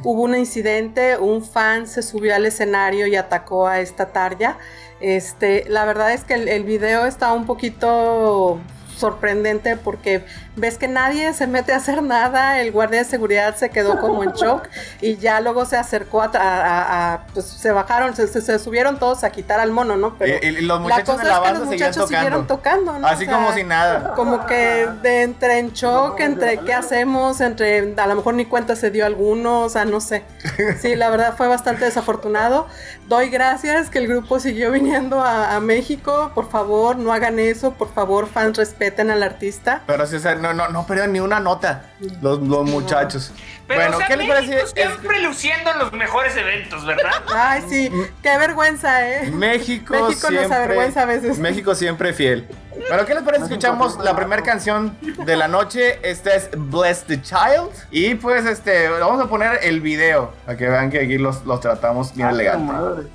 hubo 0.02 0.23
un 0.23 0.35
incidente, 0.35 1.16
un 1.19 1.45
fan 1.45 1.87
se 1.87 2.02
subió 2.02 2.35
al 2.35 2.47
escenario 2.47 3.07
y 3.07 3.16
atacó 3.16 3.66
a 3.66 3.80
esta 3.80 4.12
tarja. 4.12 4.59
Este, 5.00 5.64
la 5.69 5.85
verdad 5.85 6.12
es 6.12 6.25
que 6.25 6.35
el, 6.35 6.49
el 6.49 6.64
video 6.64 7.07
está 7.07 7.33
un 7.33 7.47
poquito 7.47 8.61
sorprendente 8.97 9.76
porque 9.76 10.25
ves 10.61 10.79
que 10.79 10.88
nadie 10.88 11.33
se 11.33 11.47
mete 11.47 11.73
a 11.73 11.76
hacer 11.76 12.02
nada, 12.02 12.61
el 12.61 12.71
guardia 12.73 13.00
de 13.00 13.05
seguridad 13.05 13.57
se 13.57 13.71
quedó 13.71 13.99
como 14.00 14.23
en 14.23 14.33
shock 14.33 14.69
y 15.00 15.17
ya 15.17 15.40
luego 15.40 15.64
se 15.64 15.76
acercó 15.76 16.23
a, 16.23 16.31
a- 16.35 17.14
a- 17.14 17.26
pues 17.33 17.47
se 17.47 17.71
bajaron, 17.73 18.14
se, 18.14 18.26
se- 18.29 18.40
se 18.43 18.59
subieron 18.59 18.99
todos 18.99 19.25
a 19.25 19.31
quitar 19.31 19.59
al 19.61 19.71
mono, 19.73 19.97
¿no? 19.97 20.17
Pero 20.19 20.37
Y, 20.43 20.47
y 20.49 20.61
los 20.61 20.76
la 20.79 20.83
muchachos 20.83 21.14
cosa 21.17 21.23
de 21.25 21.29
la 21.29 21.35
es 21.35 21.40
que 21.40 21.45
banda 21.45 21.59
los 21.61 21.69
seguían 21.71 21.88
muchachos 21.88 22.09
siguieron 22.09 22.47
tocando. 22.47 22.85
tocando, 22.87 22.99
¿no? 23.00 23.07
Así 23.07 23.25
O 23.25 23.26
sea, 23.29 23.35
como 23.37 23.52
si 23.52 23.64
nada. 23.64 24.14
como 24.14 24.47
que 24.47 24.88
de 25.02 25.23
entre 25.23 25.59
en 25.59 25.71
shock, 25.73 26.21
entre 26.21 26.59
qué 26.59 26.75
hacemos, 26.75 27.40
entre 27.40 27.95
a 27.97 28.07
lo 28.07 28.14
mejor 28.17 28.35
ni 28.35 28.45
cuenta 28.45 28.76
se 28.76 28.90
dio 28.90 29.07
alguno, 29.07 29.62
o 29.62 29.69
sea, 29.69 29.85
no 29.85 30.00
sé. 30.00 30.23
Sí, 30.81 30.95
la 30.97 31.11
verdad 31.11 31.35
fue 31.37 31.49
bastante 31.49 31.85
desafortunado. 31.87 32.67
Doy 33.09 33.29
gracias 33.31 33.90
que 33.90 33.99
el 33.99 34.07
grupo 34.07 34.38
siguió 34.40 34.71
viniendo 34.71 35.21
a, 35.23 35.57
a 35.57 35.61
México. 35.61 36.31
Por 36.35 36.49
favor, 36.50 36.97
no 36.97 37.12
hagan 37.12 37.38
eso. 37.38 37.73
Por 37.73 37.93
favor, 37.93 38.29
fans, 38.29 38.57
respeten 38.59 39.11
al 39.11 39.23
artista. 39.23 39.83
Pero 39.87 40.07
sí, 40.07 40.17
o 40.17 40.21
sea, 40.21 40.35
no, 40.35 40.50
no, 40.52 40.69
no 40.69 40.87
perdieron 40.87 41.12
ni 41.12 41.21
una 41.21 41.40
nota 41.40 41.90
los, 42.21 42.40
los 42.40 42.69
muchachos. 42.69 43.33
Pero, 43.66 43.80
bueno, 43.83 43.97
o 43.97 43.99
sea, 44.00 44.09
¿qué 44.09 44.16
les 44.16 44.28
parece? 44.28 44.66
siempre 44.66 45.23
luciendo 45.23 45.71
en 45.71 45.78
los 45.78 45.92
mejores 45.92 46.37
eventos, 46.37 46.85
¿verdad? 46.85 47.12
Ay, 47.35 47.62
sí, 47.69 47.90
qué 48.23 48.37
vergüenza, 48.37 49.09
¿eh? 49.09 49.30
México, 49.30 49.95
México 49.95 50.28
siempre. 50.28 50.42
nos 50.42 50.52
avergüenza 50.52 51.02
a 51.02 51.04
veces. 51.04 51.38
México 51.38 51.75
siempre 51.75 52.12
fiel. 52.12 52.49
Bueno, 52.88 53.04
¿qué 53.07 53.14
les 53.14 53.23
parece? 53.23 53.45
Escuchamos 53.45 53.99
la 53.99 54.16
primera 54.16 54.42
canción 54.42 54.97
de 55.00 55.37
la 55.37 55.47
noche. 55.47 56.00
Esta 56.02 56.35
es 56.35 56.50
Bless 56.57 57.04
the 57.04 57.21
Child. 57.23 57.71
Y 57.90 58.14
pues, 58.16 58.45
este, 58.47 58.88
vamos 58.88 59.23
a 59.23 59.28
poner 59.28 59.61
el 59.62 59.80
video. 59.80 60.33
Para 60.47 60.59
que 60.59 60.69
vean 60.69 60.90
que 60.90 61.00
aquí 61.00 61.19
los, 61.19 61.45
los 61.45 61.61
tratamos 61.61 62.14
bien 62.14 62.28
elegante. 62.28 63.09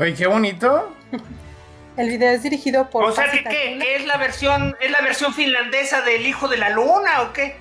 Oye, 0.00 0.14
qué 0.14 0.26
bonito. 0.26 0.94
El 1.96 2.08
video 2.08 2.30
es 2.30 2.42
dirigido 2.42 2.88
por. 2.88 3.04
O 3.04 3.12
sea, 3.12 3.30
que 3.30 3.38
¿qué? 3.38 3.44
Takula. 3.44 3.84
¿Qué 3.84 3.96
es 3.96 4.06
la 4.06 4.16
versión, 4.16 4.76
es 4.80 4.90
la 4.90 5.00
versión 5.02 5.34
finlandesa 5.34 6.00
del 6.02 6.26
hijo 6.26 6.48
de 6.48 6.56
la 6.56 6.70
luna 6.70 7.22
o 7.22 7.32
qué? 7.32 7.56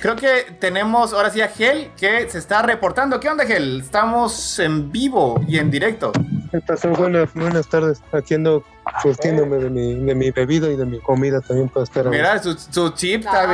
Creo 0.00 0.16
que 0.16 0.52
tenemos 0.58 1.12
ahora 1.12 1.30
sí 1.30 1.40
a 1.40 1.48
Gel 1.48 1.90
que 1.96 2.28
se 2.28 2.38
está 2.38 2.62
reportando. 2.62 3.18
¿Qué 3.20 3.28
onda, 3.28 3.46
Gel? 3.46 3.80
Estamos 3.80 4.58
en 4.58 4.90
vivo 4.90 5.40
y 5.46 5.58
en 5.58 5.70
directo. 5.70 6.12
¿Qué 6.50 6.60
pasó? 6.60 6.88
Buenas, 6.90 7.32
buenas 7.34 7.68
tardes. 7.68 8.02
Aquí 8.12 8.34
ando 8.34 8.64
surtiéndome 9.00 9.56
de 9.58 9.70
mi, 9.70 9.94
de 9.94 10.14
mi 10.14 10.30
bebida 10.32 10.68
y 10.68 10.76
de 10.76 10.84
mi 10.84 11.00
comida 11.00 11.40
también 11.40 11.68
para 11.68 11.84
estar. 11.84 12.04
Mira, 12.06 12.40
su, 12.42 12.54
su 12.54 12.90
chip 12.90 13.20
está 13.20 13.42
Ah. 13.44 13.46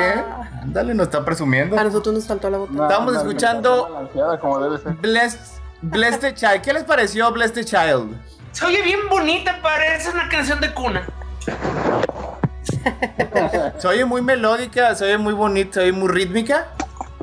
bien. 0.63 0.73
Dale, 0.73 0.95
nos 0.95 1.07
está 1.09 1.23
presumiendo. 1.25 1.79
A 1.79 1.85
nosotros 1.85 2.15
nos 2.15 2.27
faltó 2.27 2.49
la 2.51 2.59
botella. 2.59 2.83
Estamos 2.85 3.17
escuchando- 3.17 3.71
alimentación 3.87 3.95
balanceada, 3.95 4.41
como 4.41 4.61
debe 4.61 4.79
ser. 4.79 4.93
Blessed, 4.95 5.58
Blessed 5.83 6.21
the 6.21 6.35
Child. 6.35 6.63
¿Qué 6.63 6.73
les 6.73 6.85
pareció 6.85 7.31
Blessed 7.33 7.55
the 7.55 7.65
Child? 7.65 8.17
Se 8.53 8.67
oye 8.67 8.83
bien 8.83 9.09
bonita, 9.09 9.61
parece 9.63 10.11
una 10.11 10.29
canción 10.29 10.61
de 10.61 10.73
cuna. 10.75 11.07
Se 13.79 13.87
oye 13.87 14.05
muy 14.05 14.23
melódica, 14.23 14.95
se 14.95 15.05
oye 15.05 15.19
muy 15.19 15.35
bonita, 15.35 15.75
se 15.75 15.81
oye 15.81 15.93
muy 15.93 16.09
rítmica. 16.09 16.69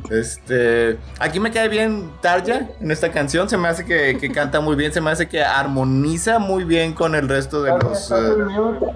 Este, 0.10 1.00
aquí 1.20 1.40
me 1.40 1.52
cae 1.52 1.68
bien 1.68 2.12
Tarja 2.22 2.68
en 2.80 2.92
esta 2.92 3.12
canción, 3.12 3.50
se 3.50 3.58
me 3.58 3.68
hace 3.68 3.86
que, 3.86 4.18
que 4.20 4.32
canta 4.32 4.60
muy 4.62 4.76
bien, 4.76 4.94
se 4.94 5.02
me 5.02 5.10
hace 5.10 5.28
que 5.28 5.44
armoniza 5.44 6.38
muy 6.38 6.64
bien 6.64 6.94
con 6.94 7.16
el 7.16 7.28
resto 7.28 7.64
de 7.64 7.72
los... 7.72 8.04
¿Estás 8.04 8.20
eh? 8.22 8.94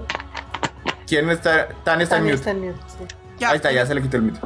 ¿Quién 1.07 1.29
está? 1.31 1.69
Tan 1.83 2.01
está 2.01 2.17
en 2.17 2.23
mute. 2.23 2.35
está 2.35 2.51
en 2.51 2.67
mute, 2.67 2.79
sí. 2.87 3.15
Ya, 3.39 3.49
Ahí 3.49 3.55
está, 3.55 3.71
ya 3.71 3.85
se 3.85 3.95
le 3.95 4.01
quitó 4.01 4.17
el 4.17 4.23
mute. 4.23 4.39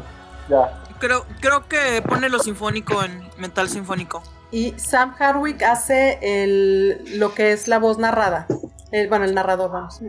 Ya. 0.49 0.81
Creo, 0.99 1.25
creo 1.41 1.67
que 1.67 2.01
pone 2.07 2.29
lo 2.29 2.39
sinfónico 2.39 3.03
en 3.03 3.27
metal 3.37 3.67
sinfónico. 3.67 4.23
Y 4.53 4.75
Sam 4.77 5.15
Hardwick 5.17 5.63
hace 5.63 6.19
el, 6.21 7.17
lo 7.17 7.33
que 7.33 7.53
es 7.53 7.67
la 7.67 7.79
voz 7.79 7.97
narrada. 7.97 8.45
El- 8.91 9.09
bueno, 9.09 9.25
el 9.25 9.33
narrador, 9.33 9.71
vamos. 9.71 9.99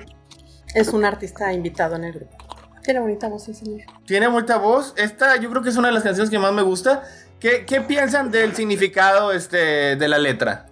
Es 0.74 0.88
un 0.88 1.06
artista 1.06 1.50
invitado 1.54 1.96
en 1.96 2.04
el 2.04 2.12
grupo. 2.12 2.36
Tiene 2.82 3.00
bonita 3.00 3.26
voz 3.28 3.48
el 3.48 3.54
señor. 3.54 3.80
Tiene 4.04 4.28
mucha 4.28 4.58
voz. 4.58 4.92
Esta 4.98 5.36
yo 5.38 5.48
creo 5.48 5.62
que 5.62 5.70
es 5.70 5.76
una 5.78 5.88
de 5.88 5.94
las 5.94 6.02
canciones 6.02 6.28
que 6.30 6.38
más 6.38 6.52
me 6.52 6.60
gusta. 6.60 7.04
¿Qué, 7.40 7.64
qué 7.64 7.80
piensan 7.80 8.30
del 8.30 8.54
significado 8.54 9.32
este, 9.32 9.96
de 9.96 10.08
la 10.08 10.18
letra? 10.18 10.66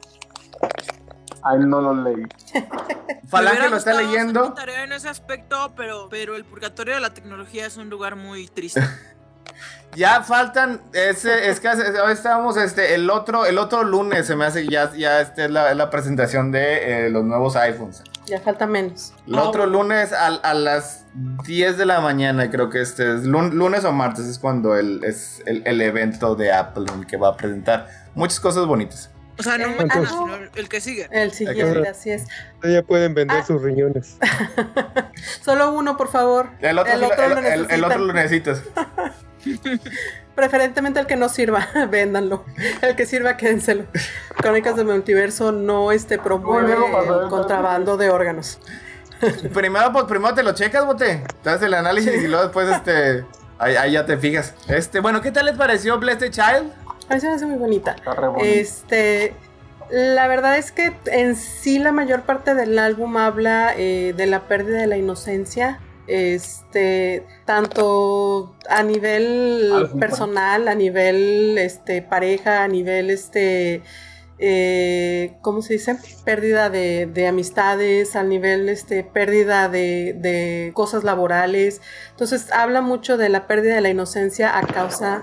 Ay, 1.43 1.61
no 1.61 1.81
lo 1.81 1.95
leí. 1.95 2.25
Falange 3.29 3.71
lo 3.71 3.79
está 3.79 3.95
leyendo. 3.95 4.53
tarea 4.53 4.85
en 4.85 4.93
ese 4.93 5.09
aspecto, 5.09 5.73
pero, 5.75 6.09
pero 6.11 6.37
el 6.37 6.45
purgatorio 6.45 6.93
de 6.93 7.01
la 7.01 7.15
tecnología 7.15 7.65
es 7.65 7.79
un 7.79 7.89
lugar 7.89 8.17
muy 8.17 8.49
triste. 8.49 8.83
Ya 9.95 10.23
faltan 10.23 10.81
ese, 10.95 11.51
es 11.51 11.61
que 11.61 11.69
hace- 11.69 12.01
hoy 12.01 12.13
estábamos 12.15 12.57
este, 12.57 12.95
el 12.95 13.11
otro, 13.11 13.45
el 13.45 13.59
otro 13.59 13.85
lunes 13.85 14.27
se 14.27 14.37
me 14.37 14.47
hace 14.47 14.67
ya, 14.67 14.91
ya 14.95 15.21
este 15.21 15.45
es 15.45 15.51
la, 15.51 15.75
la 15.75 15.91
presentación 15.91 16.51
de 16.51 17.07
eh, 17.07 17.11
los 17.11 17.25
nuevos 17.25 17.57
iPhones. 17.57 18.03
Ya 18.25 18.41
falta 18.41 18.67
menos. 18.67 19.13
El 19.27 19.35
otro 19.39 19.67
lunes 19.67 20.13
a, 20.15 20.27
a 20.29 20.55
las 20.55 21.05
10 21.45 21.77
de 21.77 21.85
la 21.85 22.01
mañana, 22.01 22.51
creo 22.51 22.71
que 22.71 22.81
este 22.81 23.03
es 23.17 23.25
lun- 23.25 23.53
lunes 23.53 23.85
o 23.85 23.93
martes, 23.93 24.25
es 24.27 24.39
cuando 24.39 24.77
el, 24.79 25.05
es 25.05 25.43
el, 25.45 25.63
el 25.67 25.83
evento 25.83 26.37
de 26.37 26.53
Apple 26.53 26.85
en 26.95 27.01
el 27.01 27.07
que 27.07 27.19
va 27.19 27.29
a 27.31 27.37
presentar 27.37 27.89
muchas 28.15 28.41
cosas 28.41 28.65
bonitas. 28.65 29.11
O 29.39 29.43
sea, 29.43 29.59
no 29.59 29.65
Eh, 29.67 29.75
mañana, 29.77 29.93
ah, 30.05 30.07
sino 30.09 30.37
el 30.55 30.69
que 30.69 30.81
sigue. 30.81 31.09
El 31.11 31.33
siguiente, 31.33 31.87
así 31.89 32.11
es. 32.13 32.27
Ya 32.63 32.83
pueden 32.83 33.13
vender 33.15 33.39
Ah. 33.41 33.45
sus 33.45 33.61
riñones. 33.61 34.17
Solo 35.43 35.73
uno, 35.73 35.97
por 35.97 36.09
favor. 36.11 36.49
El 36.61 36.79
otro, 36.79 36.93
El 36.93 37.05
otro 37.05 37.25
el- 37.25 37.31
lo 37.31 37.39
el- 37.69 37.71
el 37.71 37.81
lo 38.07 38.13
necesitas. 38.15 38.63
Preferentemente 40.35 40.99
el 40.99 41.07
que 41.07 41.17
no 41.17 41.29
sirva, 41.29 41.69
véndanlo. 41.91 42.45
El 42.81 42.97
que 42.97 43.07
sirva, 43.07 43.37
quédenselo. 43.37 43.85
Crónicas 44.37 44.77
del 44.77 44.87
Multiverso 44.87 45.53
no 45.53 45.93
este, 45.93 46.19
promueve 46.19 46.73
el 46.73 47.29
contrabando 47.29 47.97
de 47.97 48.11
órganos. 48.11 48.59
Primero, 49.53 49.93
pues, 49.93 50.05
primero 50.05 50.35
te 50.35 50.43
lo 50.43 50.53
checas, 50.53 50.85
bote. 50.85 51.23
Te 51.43 51.51
haces 51.51 51.63
el 51.63 51.75
análisis 51.75 52.23
y 52.23 52.27
luego 52.27 52.45
después 52.45 52.69
este. 52.69 53.25
Ahí, 53.59 53.77
ahí 53.77 53.93
ya 53.93 54.05
te 54.05 54.17
fijas. 54.17 54.55
Este, 54.67 54.99
bueno, 55.01 55.21
¿qué 55.21 55.31
tal 55.31 55.47
les 55.47 55.57
pareció 55.57 55.99
Blessed 55.99 56.31
Child? 56.31 56.73
A 57.09 57.15
mí 57.15 57.21
se 57.21 57.29
me 57.29 57.35
hace 57.35 57.47
muy 57.47 57.59
bonita. 57.59 57.93
Está 57.93 58.15
re 58.15 58.27
bonito. 58.27 58.45
Este, 58.45 59.35
la 59.91 60.27
verdad 60.27 60.57
es 60.57 60.73
que 60.73 60.93
en 61.07 61.37
sí 61.37 61.79
la 61.79 61.93
mayor 61.93 62.23
parte 62.23 62.55
del 62.55 62.79
álbum 62.79 63.17
habla 63.17 63.75
eh, 63.77 64.15
de 64.17 64.27
la 64.27 64.41
pérdida 64.41 64.79
de 64.79 64.87
la 64.87 64.97
inocencia. 64.97 65.79
Este, 66.07 67.25
tanto 67.45 68.57
a 68.69 68.83
nivel 68.83 69.71
A 69.73 69.81
los 69.81 69.91
cincuenta. 69.91 70.07
personal, 70.07 70.69
a 70.69 70.75
nivel 70.75 71.57
este, 71.59 72.03
pareja, 72.03 72.65
a 72.65 72.69
nivel 72.69 73.11
este, 73.11 73.83
eh, 74.39 75.37
¿cómo 75.43 75.63
se 75.63 75.75
dice? 75.75 75.97
Pérdida 76.25 76.71
de, 76.71 77.07
de 77.07 77.29
amistades, 77.29 78.17
a 78.17 78.25
nivel 78.25 78.69
este, 78.69 79.05
pérdida 79.05 79.69
de, 79.69 80.17
de 80.19 80.73
cosas 80.75 81.05
laborales. 81.05 81.81
Entonces 82.11 82.51
habla 82.51 82.81
mucho 82.81 83.17
de 83.17 83.29
la 83.29 83.47
pérdida 83.47 83.77
de 83.77 83.81
la 83.81 83.91
inocencia 83.91 84.59
a 84.59 84.63
causa 84.67 85.21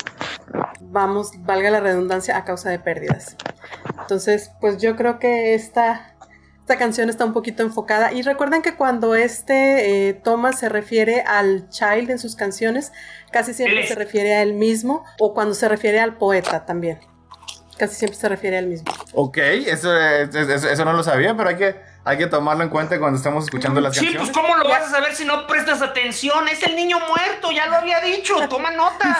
vamos, 0.91 1.31
valga 1.39 1.69
la 1.69 1.79
redundancia, 1.79 2.37
a 2.37 2.45
causa 2.45 2.69
de 2.69 2.79
pérdidas. 2.79 3.35
Entonces, 3.99 4.51
pues 4.59 4.77
yo 4.77 4.95
creo 4.95 5.19
que 5.19 5.53
esta, 5.53 6.08
esta 6.69 6.77
canción 6.77 7.09
está 7.09 7.25
un 7.25 7.33
poquito 7.33 7.63
enfocada. 7.63 8.13
Y 8.13 8.21
recuerden 8.21 8.61
que 8.61 8.75
cuando 8.75 9.15
este 9.15 10.09
eh, 10.09 10.13
Thomas 10.13 10.59
se 10.59 10.69
refiere 10.69 11.21
al 11.21 11.67
child 11.69 12.11
en 12.11 12.19
sus 12.19 12.35
canciones, 12.35 12.91
casi 13.31 13.55
siempre 13.55 13.87
se 13.87 13.95
refiere 13.95 14.35
a 14.35 14.43
él 14.43 14.53
mismo, 14.53 15.03
o 15.17 15.33
cuando 15.33 15.55
se 15.55 15.67
refiere 15.67 15.99
al 15.99 16.17
poeta 16.17 16.67
también. 16.67 16.99
Casi 17.79 17.95
siempre 17.95 18.19
se 18.19 18.29
refiere 18.29 18.57
a 18.57 18.59
él 18.59 18.67
mismo. 18.67 18.91
Ok, 19.13 19.37
eso, 19.39 19.99
es- 19.99 20.35
eso, 20.35 20.69
eso 20.69 20.85
no 20.85 20.93
lo 20.93 21.01
sabía, 21.01 21.35
pero 21.35 21.49
hay 21.49 21.55
que, 21.55 21.75
hay 22.09 22.17
que 22.17 22.27
tomarlo 22.27 22.63
en 22.63 22.69
cuenta 22.69 22.97
cuando 22.99 23.17
estamos 23.17 23.43
escuchando 23.45 23.79
las 23.81 23.93
Sí, 23.95 24.05
pues 24.05 24.15
canciones. 24.17 24.35
¿cómo 24.35 24.57
lo 24.57 24.67
vas 24.67 24.87
a 24.87 24.89
saber 24.89 25.13
si 25.15 25.25
no 25.25 25.45
prestas 25.47 25.81
atención? 25.81 26.47
Es 26.47 26.63
el 26.63 26.75
niño 26.75 26.97
muerto, 26.99 27.51
ya 27.51 27.67
lo 27.67 27.75
había 27.75 27.99
dicho, 28.01 28.35
toma 28.49 28.71
notas. 28.71 29.17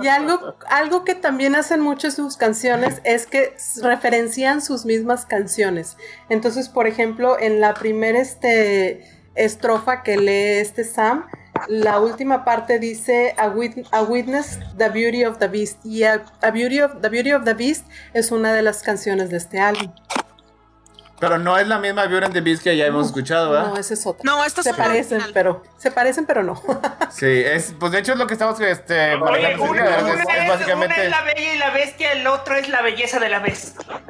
Y 0.00 0.08
algo, 0.08 0.56
algo 0.68 1.04
que 1.04 1.14
también 1.14 1.54
hacen 1.54 1.80
mucho 1.80 2.06
en 2.08 2.12
sus 2.14 2.36
canciones 2.36 3.00
es 3.04 3.26
que 3.26 3.54
referencian 3.82 4.62
sus 4.62 4.84
mismas 4.84 5.26
canciones. 5.26 5.96
Entonces, 6.28 6.68
por 6.68 6.86
ejemplo, 6.86 7.38
en 7.38 7.60
la 7.60 7.74
primera 7.74 8.18
este, 8.18 9.20
estrofa 9.34 10.02
que 10.02 10.16
lee 10.16 10.60
este 10.60 10.84
Sam, 10.84 11.26
la 11.68 11.98
última 12.00 12.44
parte 12.44 12.78
dice 12.78 13.34
a, 13.36 13.48
wit- 13.48 13.86
a 13.90 14.02
witness 14.02 14.58
the 14.78 14.88
beauty 14.88 15.24
of 15.24 15.38
the 15.38 15.48
beast 15.48 15.84
y 15.84 16.04
a, 16.04 16.24
a 16.40 16.50
beauty 16.52 16.80
of 16.80 17.00
the 17.02 17.08
beauty 17.08 17.32
of 17.32 17.44
the 17.44 17.54
beast 17.54 17.84
es 18.14 18.30
una 18.30 18.52
de 18.52 18.62
las 18.62 18.82
canciones 18.82 19.28
de 19.30 19.36
este 19.38 19.58
álbum. 19.60 19.92
Pero 21.20 21.36
no 21.38 21.58
es 21.58 21.66
la 21.66 21.78
misma 21.78 22.04
Beauty 22.06 22.26
and 22.26 22.34
the 22.34 22.40
Beast 22.40 22.62
que 22.62 22.76
ya 22.76 22.86
hemos 22.86 23.06
escuchado, 23.06 23.50
¿verdad? 23.50 23.68
No, 23.70 23.76
esa 23.76 23.94
es 23.94 24.06
otra. 24.06 24.22
No, 24.24 24.44
esta 24.44 24.60
es 24.60 24.66
se 24.66 24.74
parecen, 24.74 25.14
original. 25.16 25.30
pero 25.34 25.62
se 25.76 25.90
parecen, 25.90 26.26
pero 26.26 26.42
no. 26.44 26.60
Sí, 27.10 27.26
es, 27.26 27.74
pues 27.78 27.90
de 27.92 27.98
hecho 27.98 28.12
es 28.12 28.18
lo 28.18 28.26
que 28.26 28.34
estamos 28.34 28.60
este, 28.60 29.14
Oye, 29.16 29.18
una, 29.18 29.48
es- 29.48 29.58
una 29.58 29.84
es, 29.84 29.96
es, 29.96 30.02
una 30.36 30.48
básicamente. 30.48 31.04
es 31.04 31.10
la 31.10 31.22
bella 31.22 31.54
y 31.54 31.58
la 31.58 31.70
bestia, 31.70 32.12
el 32.12 32.26
otro 32.26 32.54
es 32.54 32.68
la 32.68 32.82
belleza 32.82 33.18
de 33.18 33.28
la 33.30 33.40
bestia. 33.40 34.00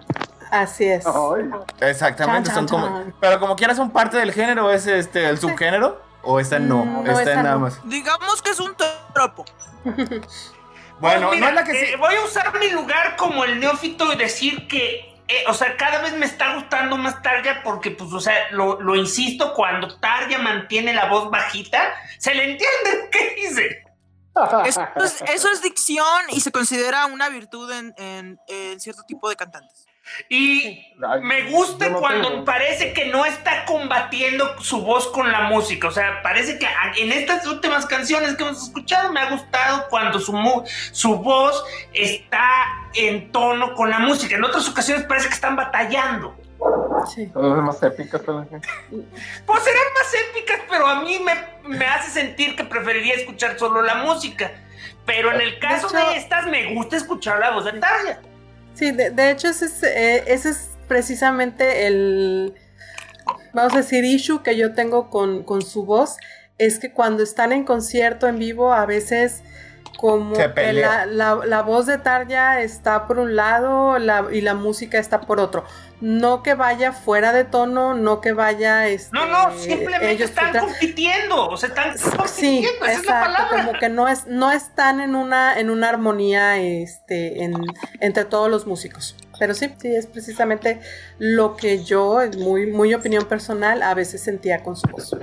Así 0.51 0.85
es. 0.87 1.05
Ay, 1.07 1.51
Exactamente, 1.81 2.49
Chan, 2.51 2.55
son 2.55 2.69
como. 2.69 2.87
chan. 2.87 3.15
Pero 3.21 3.41
como 3.41 3.57
quiera 3.57 3.75
son 3.75 3.91
parte 3.91 4.17
del 4.19 4.33
género, 4.33 4.71
¿es 4.71 4.87
este 4.87 5.29
el 5.29 5.39
subgénero? 5.39 6.01
¿O 6.23 6.41
esta 6.41 6.59
no? 6.59 6.85
Mm, 6.85 7.05
no, 7.05 7.11
esta 7.11 7.23
esa 7.23 7.31
es 7.33 7.37
nada 7.39 7.53
no. 7.55 7.61
más. 7.61 7.81
Digamos 7.89 8.43
que 8.43 8.51
es 8.51 8.61
un 8.61 8.75
tropo. 9.15 9.45
Bueno, 11.01 11.29
Pues 11.29 11.41
mira, 11.41 11.41
no 11.41 11.49
es 11.49 11.55
la 11.55 11.65
que 11.65 11.73
sí. 11.87 11.93
eh, 11.93 11.97
voy 11.97 12.15
a 12.17 12.25
usar 12.25 12.59
mi 12.59 12.71
lugar 12.71 13.17
como 13.17 13.45
el 13.45 13.61
neófito 13.61 14.13
y 14.13 14.17
decir 14.17 14.67
que, 14.67 15.18
eh, 15.29 15.45
o 15.47 15.55
sea, 15.55 15.77
cada 15.77 16.01
vez 16.01 16.15
me 16.15 16.27
está 16.27 16.55
gustando 16.55 16.97
más 16.97 17.23
Tarja 17.23 17.63
porque, 17.63 17.91
pues, 17.93 18.13
o 18.13 18.21
sea, 18.21 18.35
lo, 18.51 18.97
insisto, 18.97 19.53
cuando 19.55 19.99
Tarja 19.99 20.39
mantiene 20.39 20.93
la 20.95 21.07
voz 21.07 21.31
bajita, 21.31 21.95
se 22.19 22.35
le 22.35 22.45
entiende 22.53 23.09
qué 23.13 23.35
dice. 23.37 23.85
Eso 24.65 24.81
es, 25.05 25.23
eso 25.35 25.51
es 25.51 25.63
dicción 25.63 26.07
y 26.31 26.41
se 26.41 26.53
considera 26.53 27.07
una 27.07 27.29
virtud 27.29 27.71
en, 27.73 27.93
en- 27.99 28.39
en 28.47 28.79
cierto 28.81 29.03
tipo 29.03 29.29
de 29.29 29.35
cantantes. 29.37 29.85
Y 30.29 30.87
Ay, 31.07 31.21
me 31.23 31.51
gusta 31.51 31.89
no 31.89 32.01
cuando 32.01 32.29
tengo. 32.31 32.45
parece 32.45 32.93
que 32.93 33.07
no 33.07 33.25
está 33.25 33.65
combatiendo 33.65 34.61
su 34.61 34.83
voz 34.83 35.07
con 35.09 35.31
la 35.33 35.43
música. 35.43 35.89
O 35.89 35.91
sea, 35.91 36.23
parece 36.23 36.59
que 36.59 36.67
en 36.97 37.13
estas 37.13 37.47
últimas 37.47 37.87
canciones 37.87 38.37
que 38.37 38.43
hemos 38.45 38.63
escuchado 38.63 39.13
me 39.13 39.21
ha 39.21 39.31
gustado 39.31 39.87
cuando 39.89 40.19
su, 40.21 40.33
voz 41.19 41.65
está 41.93 42.51
en 42.95 43.31
tono 43.33 43.75
con 43.75 43.91
la 43.91 43.99
música. 44.01 44.35
En 44.37 44.45
otras 44.45 44.69
ocasiones 44.69 45.05
parece 45.07 45.29
que 45.29 45.35
están 45.35 45.57
batallando. 45.57 46.37
Sí. 47.15 47.31
Son 47.33 47.65
más 47.65 47.83
épicas. 47.83 48.21
Pues 48.23 49.63
serán 49.63 49.83
más 49.95 50.15
épicas, 50.31 50.61
pero 50.69 50.87
a 50.87 51.01
mí 51.03 51.21
me, 51.21 51.35
me 51.77 51.87
hace 51.87 52.11
sentir 52.11 52.57
que 52.57 52.65
preferiría 52.65 53.15
escuchar 53.15 53.59
solo 53.59 53.83
la 53.83 53.97
música. 53.97 54.51
Pero 55.07 55.33
en 55.33 55.41
el 55.41 55.59
caso 55.59 55.89
de, 55.89 56.01
hecho- 56.01 56.11
estas, 56.13 56.47
me 56.47 56.75
gusta 56.75 56.97
escuchar 56.97 57.39
la 57.39 57.51
voz 57.53 57.65
de 57.65 57.73
Tarja. 57.75 58.21
Sí, 58.79 58.93
de, 58.93 59.11
de 59.11 59.31
hecho 59.31 59.49
ese 59.49 59.65
es, 59.67 59.83
eh, 59.83 60.25
ese 60.29 60.51
es 60.51 60.71
precisamente 60.87 61.87
el, 61.87 62.55
vamos 63.53 63.75
a 63.75 63.79
decir, 63.79 64.05
issue 64.05 64.43
que 64.43 64.57
yo 64.57 64.73
tengo 64.75 65.11
con, 65.11 65.43
con 65.43 65.63
su 65.63 65.85
voz, 65.85 66.17
es 66.59 66.79
que 66.79 66.93
cuando 66.93 67.23
están 67.23 67.53
en 67.53 67.65
concierto 67.65 68.27
en 68.29 68.39
vivo 68.39 68.73
a 68.73 68.87
veces 68.87 69.43
como 69.99 70.35
que 70.55 70.73
la- 71.07 71.35
la 71.37 71.63
voz 71.63 71.87
de 71.87 71.99
Tarja 71.99 72.61
está 72.61 73.07
por 73.09 73.19
un 73.19 73.35
lado 73.35 73.99
la- 73.99 74.29
y 74.31 74.41
la 74.43 74.55
música 74.55 74.99
está 74.99 75.23
por 75.23 75.41
otro. 75.41 75.65
No 76.01 76.43
que 76.45 76.55
vaya 76.55 76.93
fuera 76.93 77.33
de 77.33 77.45
tono, 77.45 77.95
no 77.95 78.21
que 78.21 78.33
vaya... 78.33 78.87
Este, 78.89 79.11
No, 79.17 79.27
no, 79.27 79.59
simplemente 79.59 80.11
ellos 80.13 80.31
están 80.31 80.57
compitiendo. 80.59 81.49
O 81.49 81.57
sea, 81.57 81.69
están 81.71 81.99
Sí, 81.99 82.65
compitiendo. 82.67 82.87
esa 82.87 82.93
es 83.01 83.05
la 83.07 83.21
palabra. 83.21 83.49
como 83.67 83.73
que 83.81 83.89
no 83.89 84.07
es, 84.09 84.27
no 84.27 84.53
están 84.53 85.01
en 85.01 85.17
una, 85.17 85.59
en 85.59 85.71
una 85.71 85.89
armonía 85.89 86.59
este, 86.59 87.43
en- 87.43 87.55
entre 88.01 88.25
todos 88.25 88.49
los 88.51 88.67
músicos. 88.67 89.17
Pero 89.41 89.55
sí, 89.55 89.73
sí, 89.81 89.95
es 89.95 90.07
precisamente 90.07 90.81
lo 91.19 91.57
que 91.57 91.83
yo, 91.85 92.21
muy, 92.39 92.67
muy 92.71 92.93
opinión 92.95 93.25
personal, 93.27 93.83
a 93.83 93.95
veces 93.95 94.23
sentía 94.23 94.63
con 94.63 94.77
su 94.77 94.87
voz. 94.89 95.17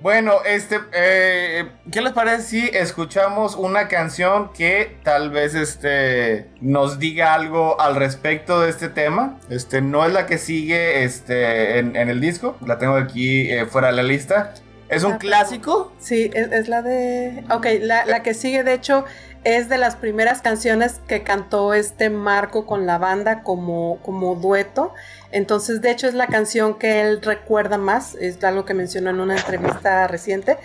Bueno, 0.00 0.36
este, 0.46 0.78
eh, 0.94 1.68
¿qué 1.92 2.00
les 2.00 2.12
parece 2.12 2.42
si 2.42 2.70
escuchamos 2.72 3.54
una 3.54 3.86
canción 3.88 4.50
que 4.54 4.96
tal 5.02 5.30
vez 5.30 5.54
este 5.54 6.48
nos 6.62 6.98
diga 6.98 7.34
algo 7.34 7.78
al 7.78 7.96
respecto 7.96 8.62
de 8.62 8.70
este 8.70 8.88
tema? 8.88 9.38
Este, 9.50 9.82
no 9.82 10.06
es 10.06 10.12
la 10.14 10.24
que 10.24 10.38
sigue 10.38 11.04
este 11.04 11.78
en, 11.78 11.96
en 11.96 12.08
el 12.08 12.18
disco, 12.20 12.56
la 12.66 12.78
tengo 12.78 12.94
aquí 12.96 13.50
eh, 13.50 13.66
fuera 13.66 13.88
de 13.88 13.94
la 13.94 14.02
lista. 14.02 14.54
Es 14.88 15.04
un 15.04 15.12
Ah, 15.12 15.18
clásico. 15.18 15.92
Sí, 16.00 16.30
es, 16.34 16.50
es 16.50 16.68
la 16.68 16.80
de... 16.82 17.44
Ok, 17.50 17.66
la, 17.82 18.06
la 18.06 18.22
que 18.24 18.32
sigue, 18.34 18.64
de 18.64 18.72
hecho, 18.74 19.04
es 19.44 19.68
de 19.68 19.78
las 19.78 19.96
primeras 19.96 20.42
canciones 20.42 21.00
que 21.06 21.22
cantó 21.22 21.72
este 21.72 22.10
Marco 22.10 22.66
con 22.66 22.86
la 22.86 22.98
banda 22.98 23.42
como, 23.42 23.98
como 24.02 24.34
dueto. 24.34 24.92
Entonces, 25.32 25.80
de 25.80 25.90
hecho, 25.90 26.08
es 26.08 26.14
la 26.14 26.26
canción 26.26 26.78
que 26.78 27.00
él 27.00 27.22
recuerda 27.22 27.78
más, 27.78 28.14
es 28.16 28.42
algo 28.44 28.64
que 28.64 28.74
mencionó 28.74 29.10
en 29.10 29.20
una 29.20 29.36
entrevista 29.36 30.06
reciente, 30.08 30.58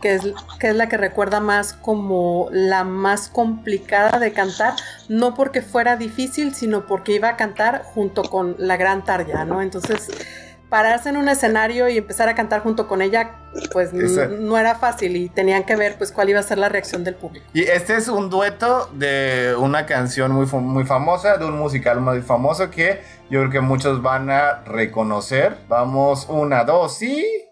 que 0.00 0.14
es, 0.14 0.22
que 0.58 0.68
es 0.68 0.76
la 0.76 0.88
que 0.88 0.96
recuerda 0.96 1.40
más 1.40 1.72
como 1.72 2.48
la 2.52 2.84
más 2.84 3.28
complicada 3.28 4.18
de 4.18 4.32
cantar, 4.32 4.74
no 5.08 5.34
porque 5.34 5.60
fuera 5.62 5.96
difícil, 5.96 6.54
sino 6.54 6.86
porque 6.86 7.12
iba 7.12 7.30
a 7.30 7.36
cantar 7.36 7.82
junto 7.82 8.22
con 8.22 8.54
la 8.58 8.76
gran 8.76 9.04
Tarja, 9.04 9.44
¿no? 9.44 9.60
Entonces, 9.60 10.08
pararse 10.70 11.08
en 11.10 11.16
un 11.16 11.28
escenario 11.28 11.88
y 11.88 11.98
empezar 11.98 12.28
a 12.28 12.34
cantar 12.34 12.62
junto 12.62 12.86
con 12.88 13.02
ella, 13.02 13.32
pues 13.72 13.92
no 13.92 14.56
era 14.56 14.76
fácil 14.76 15.16
y 15.16 15.28
tenían 15.28 15.64
que 15.64 15.76
ver 15.76 15.98
pues 15.98 16.12
cuál 16.12 16.30
iba 16.30 16.40
a 16.40 16.42
ser 16.42 16.58
la 16.58 16.68
reacción 16.68 17.04
del 17.04 17.16
público. 17.16 17.44
Y 17.52 17.62
este 17.62 17.96
es 17.96 18.08
un 18.08 18.30
dueto 18.30 18.88
de 18.94 19.54
una 19.58 19.84
canción 19.84 20.32
muy, 20.32 20.46
muy 20.46 20.84
famosa, 20.84 21.36
de 21.36 21.44
un 21.44 21.58
musical 21.58 22.00
muy 22.00 22.22
famoso 22.22 22.70
que 22.70 23.02
yo 23.28 23.40
creo 23.40 23.50
que 23.50 23.60
muchos 23.60 24.00
van 24.00 24.30
a 24.30 24.62
reconocer. 24.64 25.58
Vamos, 25.68 26.26
una, 26.30 26.64
dos 26.64 27.02
y... 27.02 27.49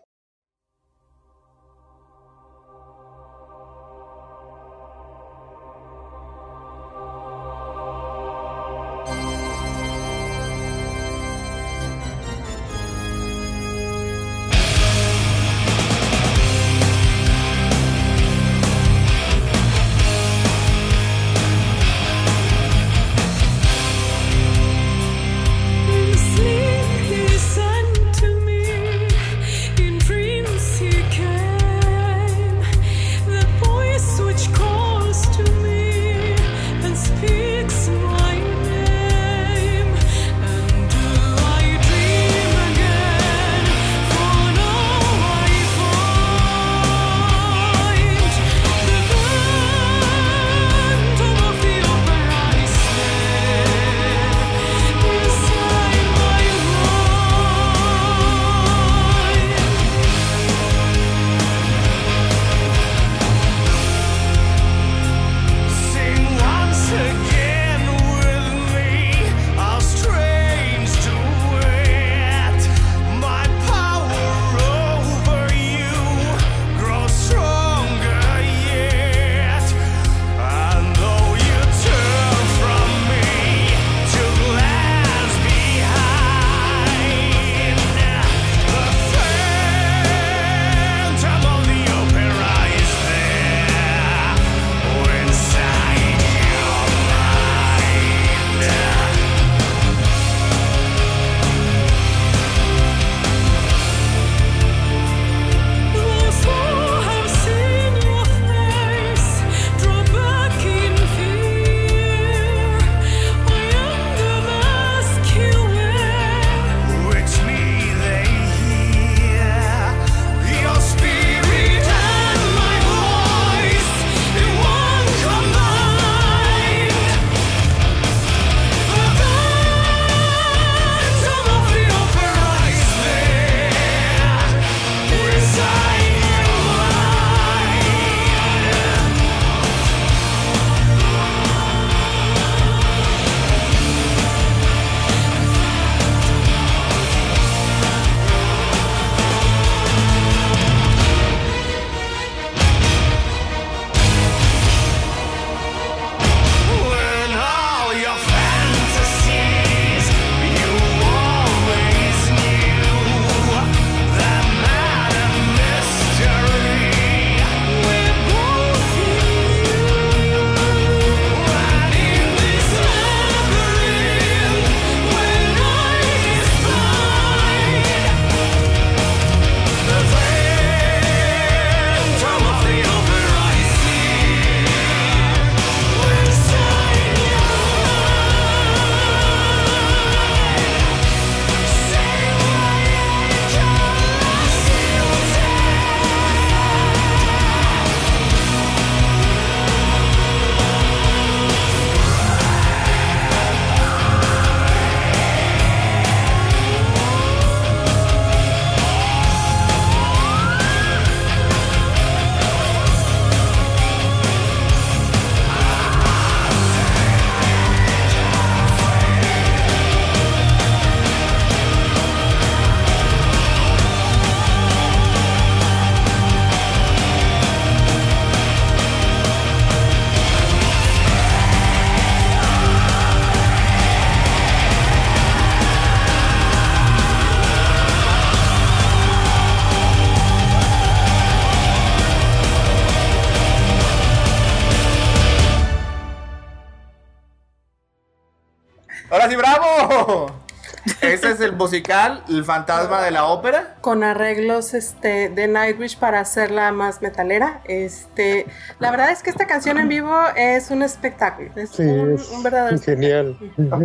el 251.49 251.57
musical, 251.57 252.23
El 252.29 252.45
fantasma 252.45 253.03
de 253.03 253.11
la 253.11 253.25
ópera. 253.27 253.77
con 253.81 254.05
arreglos 254.05 254.75
este 254.75 255.29
de 255.31 255.49
Nightwish 255.49 255.99
para 255.99 256.21
hacerla 256.21 256.71
más 256.73 257.03
metalera. 257.03 257.61
Este, 257.65 258.47
la 258.79 258.91
verdad 258.91 259.11
es 259.11 259.23
que 259.23 259.31
esta 259.31 259.47
canción 259.47 259.79
en 259.79 259.89
vivo 259.89 260.15
es 260.37 260.71
un 260.71 260.83
espectáculo, 260.83 261.51
es 261.57 261.71
Sí, 261.71 261.83
un, 261.83 262.15
es 262.15 262.29
un 262.31 262.43
verdadero 262.43 262.79
genial, 262.81 263.37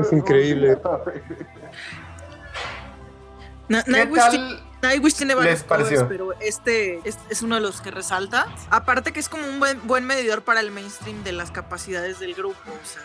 es 0.02 0.14
increíble. 0.14 0.78
Na- 3.70 3.84
¿Qué 3.84 3.92
Nightwish? 3.92 4.64
Nightwish 4.84 5.16
tiene 5.16 5.34
varios 5.36 5.64
covers, 5.64 6.04
pero 6.08 6.34
este 6.40 7.00
es, 7.08 7.18
es 7.30 7.42
uno 7.42 7.56
de 7.56 7.62
los 7.62 7.82
que 7.82 7.90
resalta. 7.92 8.48
Aparte 8.70 9.12
que 9.14 9.20
es 9.20 9.30
como 9.30 9.48
un 9.48 9.60
buen, 9.60 9.80
buen 9.88 10.06
medidor 10.06 10.44
para 10.44 10.60
el 10.60 10.70
mainstream 10.72 11.24
de 11.24 11.32
las 11.32 11.50
capacidades 11.52 12.20
del 12.20 12.36
grupo. 12.36 12.60
O 12.70 12.86
sea, 12.86 13.02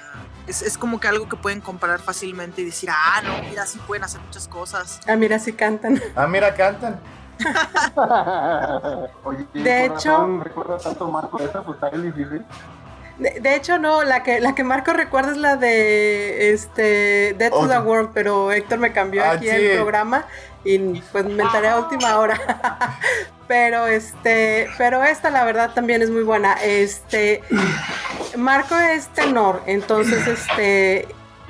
es, 0.47 0.63
es 0.63 0.77
como 0.77 1.01
que 1.01 1.09
algo 1.09 1.29
que 1.29 1.37
pueden 1.37 1.61
comparar 1.61 2.01
fácilmente 2.01 2.61
y 2.63 2.65
decir, 2.67 2.91
ah, 2.93 3.23
no, 3.23 3.43
mira, 3.49 3.65
sí 3.67 3.79
pueden 3.87 4.05
hacer 4.05 4.21
muchas 4.21 4.49
cosas. 4.49 5.01
Ah, 5.09 5.17
mira, 5.17 5.39
si 5.39 5.53
cantan. 5.53 6.03
Ah, 6.15 6.27
mira, 6.27 6.55
cantan. 6.55 7.01
Oye, 9.25 9.47
De 9.55 9.85
hecho- 9.87 10.41
recuerda 10.43 10.79
tanto 10.79 11.09
Marco 11.09 11.39
esa, 11.41 11.63
pues 11.63 11.77
está 11.77 11.91
bien 11.91 12.03
difícil. 12.13 12.45
De, 13.19 13.41
de 13.41 13.55
hecho, 13.57 13.79
no, 13.79 14.05
la 14.05 14.23
que, 14.23 14.39
la 14.39 14.55
que 14.55 14.63
Marco 14.63 14.93
recuerda 14.93 15.33
es 15.33 15.37
la 15.39 15.57
de 15.57 16.53
este 16.53 17.35
Dead 17.37 17.51
to 17.51 17.59
the 17.61 17.65
Otra. 17.65 17.81
World, 17.81 18.11
pero 18.15 18.53
Héctor 18.53 18.79
me 18.79 18.93
cambió 18.93 19.25
Ah, 19.25 19.33
aquí 19.33 19.47
sí. 19.47 19.57
el 19.57 19.75
programa 19.77 20.25
y 20.65 21.01
pues 21.13 21.25
me 21.25 21.43
enteré 21.43 21.69
a 21.69 21.79
última 21.79 22.19
hora. 22.19 22.39
pero 23.49 23.87
este, 23.87 24.69
pero 24.77 25.03
esta 25.03 25.31
la 25.31 25.45
verdad 25.45 25.73
también 25.75 26.03
es 26.03 26.11
muy 26.11 26.23
buena. 26.23 26.55
Este 26.55 27.43
Marco 28.37 28.77
es 28.77 29.09
tenor, 29.09 29.63
entonces 29.67 30.27
este 30.27 31.09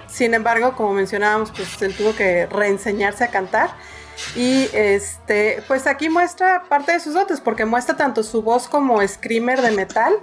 sin 0.08 0.34
embargo, 0.34 0.74
como 0.74 0.94
mencionábamos, 0.94 1.52
pues 1.52 1.80
él 1.82 1.94
tuvo 1.94 2.14
que 2.16 2.46
reenseñarse 2.46 3.24
a 3.24 3.28
cantar. 3.28 3.70
Y 4.34 4.68
este, 4.72 5.62
pues 5.68 5.86
aquí 5.86 6.08
muestra 6.08 6.64
parte 6.68 6.92
de 6.92 7.00
sus 7.00 7.14
dotes, 7.14 7.40
porque 7.40 7.64
muestra 7.64 7.96
tanto 7.96 8.22
su 8.22 8.42
voz 8.42 8.66
como 8.66 9.06
screamer 9.06 9.62
de 9.62 9.70
metal, 9.70 10.14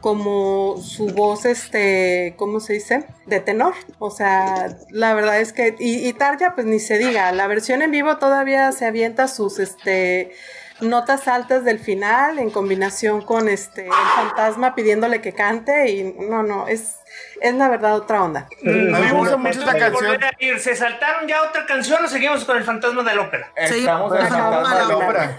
como 0.00 0.78
su 0.82 1.08
voz, 1.08 1.44
este, 1.44 2.34
¿cómo 2.36 2.60
se 2.60 2.74
dice? 2.74 3.06
De 3.26 3.40
tenor. 3.40 3.74
O 3.98 4.10
sea, 4.10 4.68
la 4.90 5.14
verdad 5.14 5.40
es 5.40 5.52
que, 5.52 5.76
y, 5.78 6.06
y 6.08 6.12
Tarja, 6.12 6.54
pues 6.54 6.66
ni 6.66 6.80
se 6.80 6.98
diga, 6.98 7.32
la 7.32 7.46
versión 7.46 7.82
en 7.82 7.90
vivo 7.90 8.16
todavía 8.16 8.72
se 8.72 8.86
avienta 8.86 9.28
sus, 9.28 9.58
este, 9.58 10.32
notas 10.80 11.28
altas 11.28 11.64
del 11.64 11.78
final 11.78 12.38
en 12.38 12.50
combinación 12.50 13.22
con 13.22 13.48
este, 13.48 13.86
el 13.86 13.92
fantasma 13.92 14.74
pidiéndole 14.74 15.20
que 15.20 15.32
cante 15.32 15.90
y 15.90 16.14
no, 16.18 16.42
no, 16.42 16.68
es, 16.68 16.96
es 17.40 17.54
la 17.54 17.68
verdad 17.68 17.96
otra 17.96 18.22
onda. 18.22 18.48
A 18.64 18.68
mí 18.68 18.72
me 18.72 19.12
gusta 19.12 19.36
mucho 19.36 19.60
esta 19.60 19.76
canción. 19.76 20.12
volver 20.12 20.24
a 20.24 20.30
ir, 20.38 20.58
¿Se 20.58 20.74
saltaron 20.74 21.28
ya 21.28 21.42
otra 21.42 21.66
canción 21.66 22.04
o 22.04 22.08
seguimos 22.08 22.44
con 22.44 22.56
el 22.56 22.64
fantasma 22.64 23.02
de 23.02 23.14
la 23.14 23.22
ópera? 23.22 23.52
Estamos 23.56 24.14
en 24.14 24.22
el 24.22 24.28
fantasma 24.28 24.78
de 24.78 24.86
la 24.86 24.96
ópera. 24.96 25.36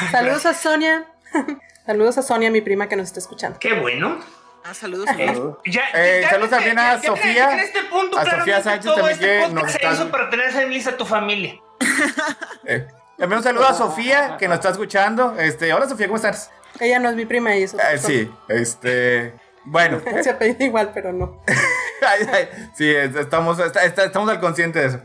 Saludos 0.10 0.46
a 0.46 0.54
Sonia. 0.54 1.06
Saludos 1.86 2.18
a 2.18 2.22
Sonia, 2.22 2.50
mi 2.50 2.60
prima 2.60 2.88
que 2.88 2.96
nos 2.96 3.06
está 3.06 3.20
escuchando. 3.20 3.58
Qué 3.60 3.72
bueno. 3.74 4.18
Ah, 4.64 4.74
saludos. 4.74 5.08
Eh, 5.16 5.32
ya, 5.66 5.82
Eh, 5.94 6.20
ya- 6.22 6.30
saludos 6.30 6.50
ya- 6.50 6.56
también 6.56 6.78
a 6.80 7.00
Sofía, 7.00 7.52
en 7.52 7.60
este 7.60 7.84
punto, 7.84 8.18
a 8.18 8.24
Sofía 8.28 8.60
Sánchez 8.60 8.84
todo 8.84 8.96
también 8.96 9.12
este 9.14 9.26
que 9.26 9.38
podcast 9.38 9.54
nos 9.54 9.70
se 9.70 9.78
está- 9.78 9.92
hizo 9.92 10.10
para 10.10 10.30
tener 10.30 10.88
a 10.88 10.96
tu 10.96 11.04
familia. 11.04 11.54
Eh, 12.64 12.88
También 13.16 13.38
un 13.38 13.44
saludo 13.44 13.66
a 13.66 13.72
Sofía 13.74 14.36
que 14.38 14.48
nos 14.48 14.56
está 14.56 14.70
escuchando. 14.70 15.36
Este, 15.38 15.72
hola 15.72 15.88
Sofía, 15.88 16.06
¿cómo 16.08 16.16
estás? 16.16 16.50
Ella 16.80 16.98
no 16.98 17.08
es 17.08 17.14
mi 17.14 17.24
prima 17.24 17.54
y 17.56 17.62
eso. 17.62 17.78
Eh, 17.78 17.96
sí, 17.98 18.30
este, 18.48 19.32
bueno, 19.64 20.02
Se 20.22 20.30
apellida 20.30 20.64
igual, 20.64 20.90
pero 20.92 21.12
no. 21.12 21.40
Ay, 22.06 22.28
ay, 22.30 22.48
sí, 22.76 22.90
es- 22.92 23.14
estamos, 23.14 23.58
está- 23.60 23.84
está- 23.84 24.04
estamos 24.04 24.28
al 24.28 24.40
consciente 24.40 24.80
de 24.80 24.86
eso. 24.86 25.00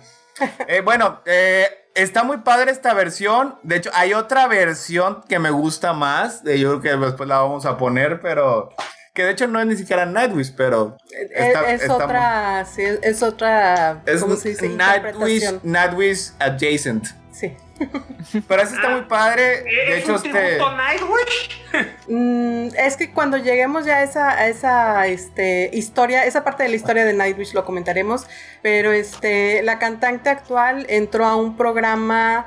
Eh, 0.67 0.81
bueno, 0.81 1.21
eh, 1.25 1.80
está 1.95 2.23
muy 2.23 2.37
padre 2.37 2.71
esta 2.71 2.93
versión. 2.93 3.55
De 3.63 3.77
hecho, 3.77 3.89
hay 3.93 4.13
otra 4.13 4.47
versión 4.47 5.21
que 5.27 5.39
me 5.39 5.49
gusta 5.49 5.93
más. 5.93 6.43
yo 6.43 6.79
creo 6.79 6.81
que 6.81 7.05
después 7.05 7.27
la 7.29 7.39
vamos 7.39 7.65
a 7.65 7.77
poner, 7.77 8.19
pero 8.21 8.69
que 9.13 9.23
de 9.25 9.31
hecho 9.31 9.47
no 9.47 9.59
es 9.59 9.67
ni 9.67 9.75
siquiera 9.75 10.05
Nightwish, 10.05 10.53
pero 10.55 10.95
está- 11.35 11.69
es, 11.71 11.75
es 11.75 11.81
está- 11.81 11.95
otra, 12.05 12.65
sí, 12.65 12.81
es, 13.01 13.21
otra, 13.23 14.01
es 14.05 14.21
¿cómo 14.21 14.35
se 14.35 14.49
dice? 14.49 14.69
Nightwish. 14.69 15.43
Nightwish 15.63 16.31
adjacent. 16.39 17.07
Sí. 17.31 17.55
Pero 18.47 18.61
ese 18.61 18.75
está 18.75 18.89
muy 18.89 19.01
padre. 19.03 19.63
De 19.63 19.97
¿Es 19.97 20.03
hecho, 20.03 20.11
un 20.15 20.25
este. 20.25 20.57
Mm, 22.07 22.67
es 22.77 22.97
que 22.97 23.11
cuando 23.13 23.37
lleguemos 23.37 23.85
ya 23.85 23.97
a 23.97 24.03
esa, 24.03 24.29
a 24.31 24.47
esa 24.47 25.07
este, 25.07 25.69
historia, 25.73 26.25
esa 26.25 26.43
parte 26.43 26.63
de 26.63 26.69
la 26.69 26.75
historia 26.75 27.05
de 27.05 27.13
Nightwish 27.13 27.53
lo 27.53 27.65
comentaremos, 27.65 28.25
pero 28.61 28.91
este, 28.91 29.61
la 29.63 29.79
cantante 29.79 30.29
actual 30.29 30.85
entró 30.89 31.25
a 31.25 31.35
un 31.35 31.55
programa 31.55 32.45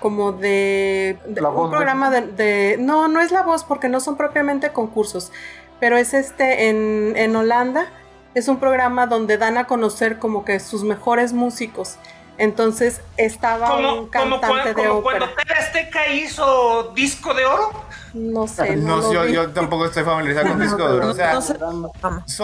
como 0.00 0.32
de, 0.32 1.18
de- 1.26 1.40
La 1.40 1.48
un 1.48 1.54
Voz 1.54 1.70
programa 1.70 2.10
de, 2.10 2.20
de- 2.22 2.76
no 2.78 3.06
no 3.08 3.20
es 3.20 3.30
la 3.30 3.42
voz 3.42 3.62
porque 3.62 3.88
no 3.88 4.00
son 4.00 4.16
propiamente 4.16 4.70
concursos 4.70 5.30
pero 5.78 5.96
es 5.96 6.12
este 6.12 6.68
en, 6.70 7.12
en 7.14 7.36
Holanda 7.36 7.86
es 8.34 8.48
un 8.48 8.58
programa 8.58 9.06
donde 9.06 9.38
dan 9.38 9.58
a 9.58 9.66
conocer 9.68 10.18
como 10.18 10.44
que 10.44 10.58
sus 10.58 10.82
mejores 10.82 11.32
músicos 11.32 11.98
entonces 12.38 13.00
estaba 13.16 13.68
Como, 13.70 13.92
un 13.94 14.06
como, 14.08 14.10
cantante 14.40 14.46
cuando, 14.46 14.64
de 14.68 14.74
como 14.74 14.90
ópera 15.00 15.18
cuando 15.20 15.34
TV 15.36 15.54
Azteca 15.54 16.06
hizo 16.08 16.92
disco 16.94 17.34
de 17.34 17.44
oro. 17.46 17.84
no 18.14 18.46
sé 18.46 18.76
no, 18.76 18.96
No, 18.98 19.12
yo, 19.12 19.24
yo 19.26 19.50
tampoco 19.50 19.86
estoy 19.86 20.04
familiarizado 20.04 20.48
con 20.48 20.60
disco 20.60 20.88
duro. 20.88 21.08
O 21.08 21.14
sea, 21.14 21.32
No 21.34 21.40
sé. 21.42 21.56
son, 21.58 21.82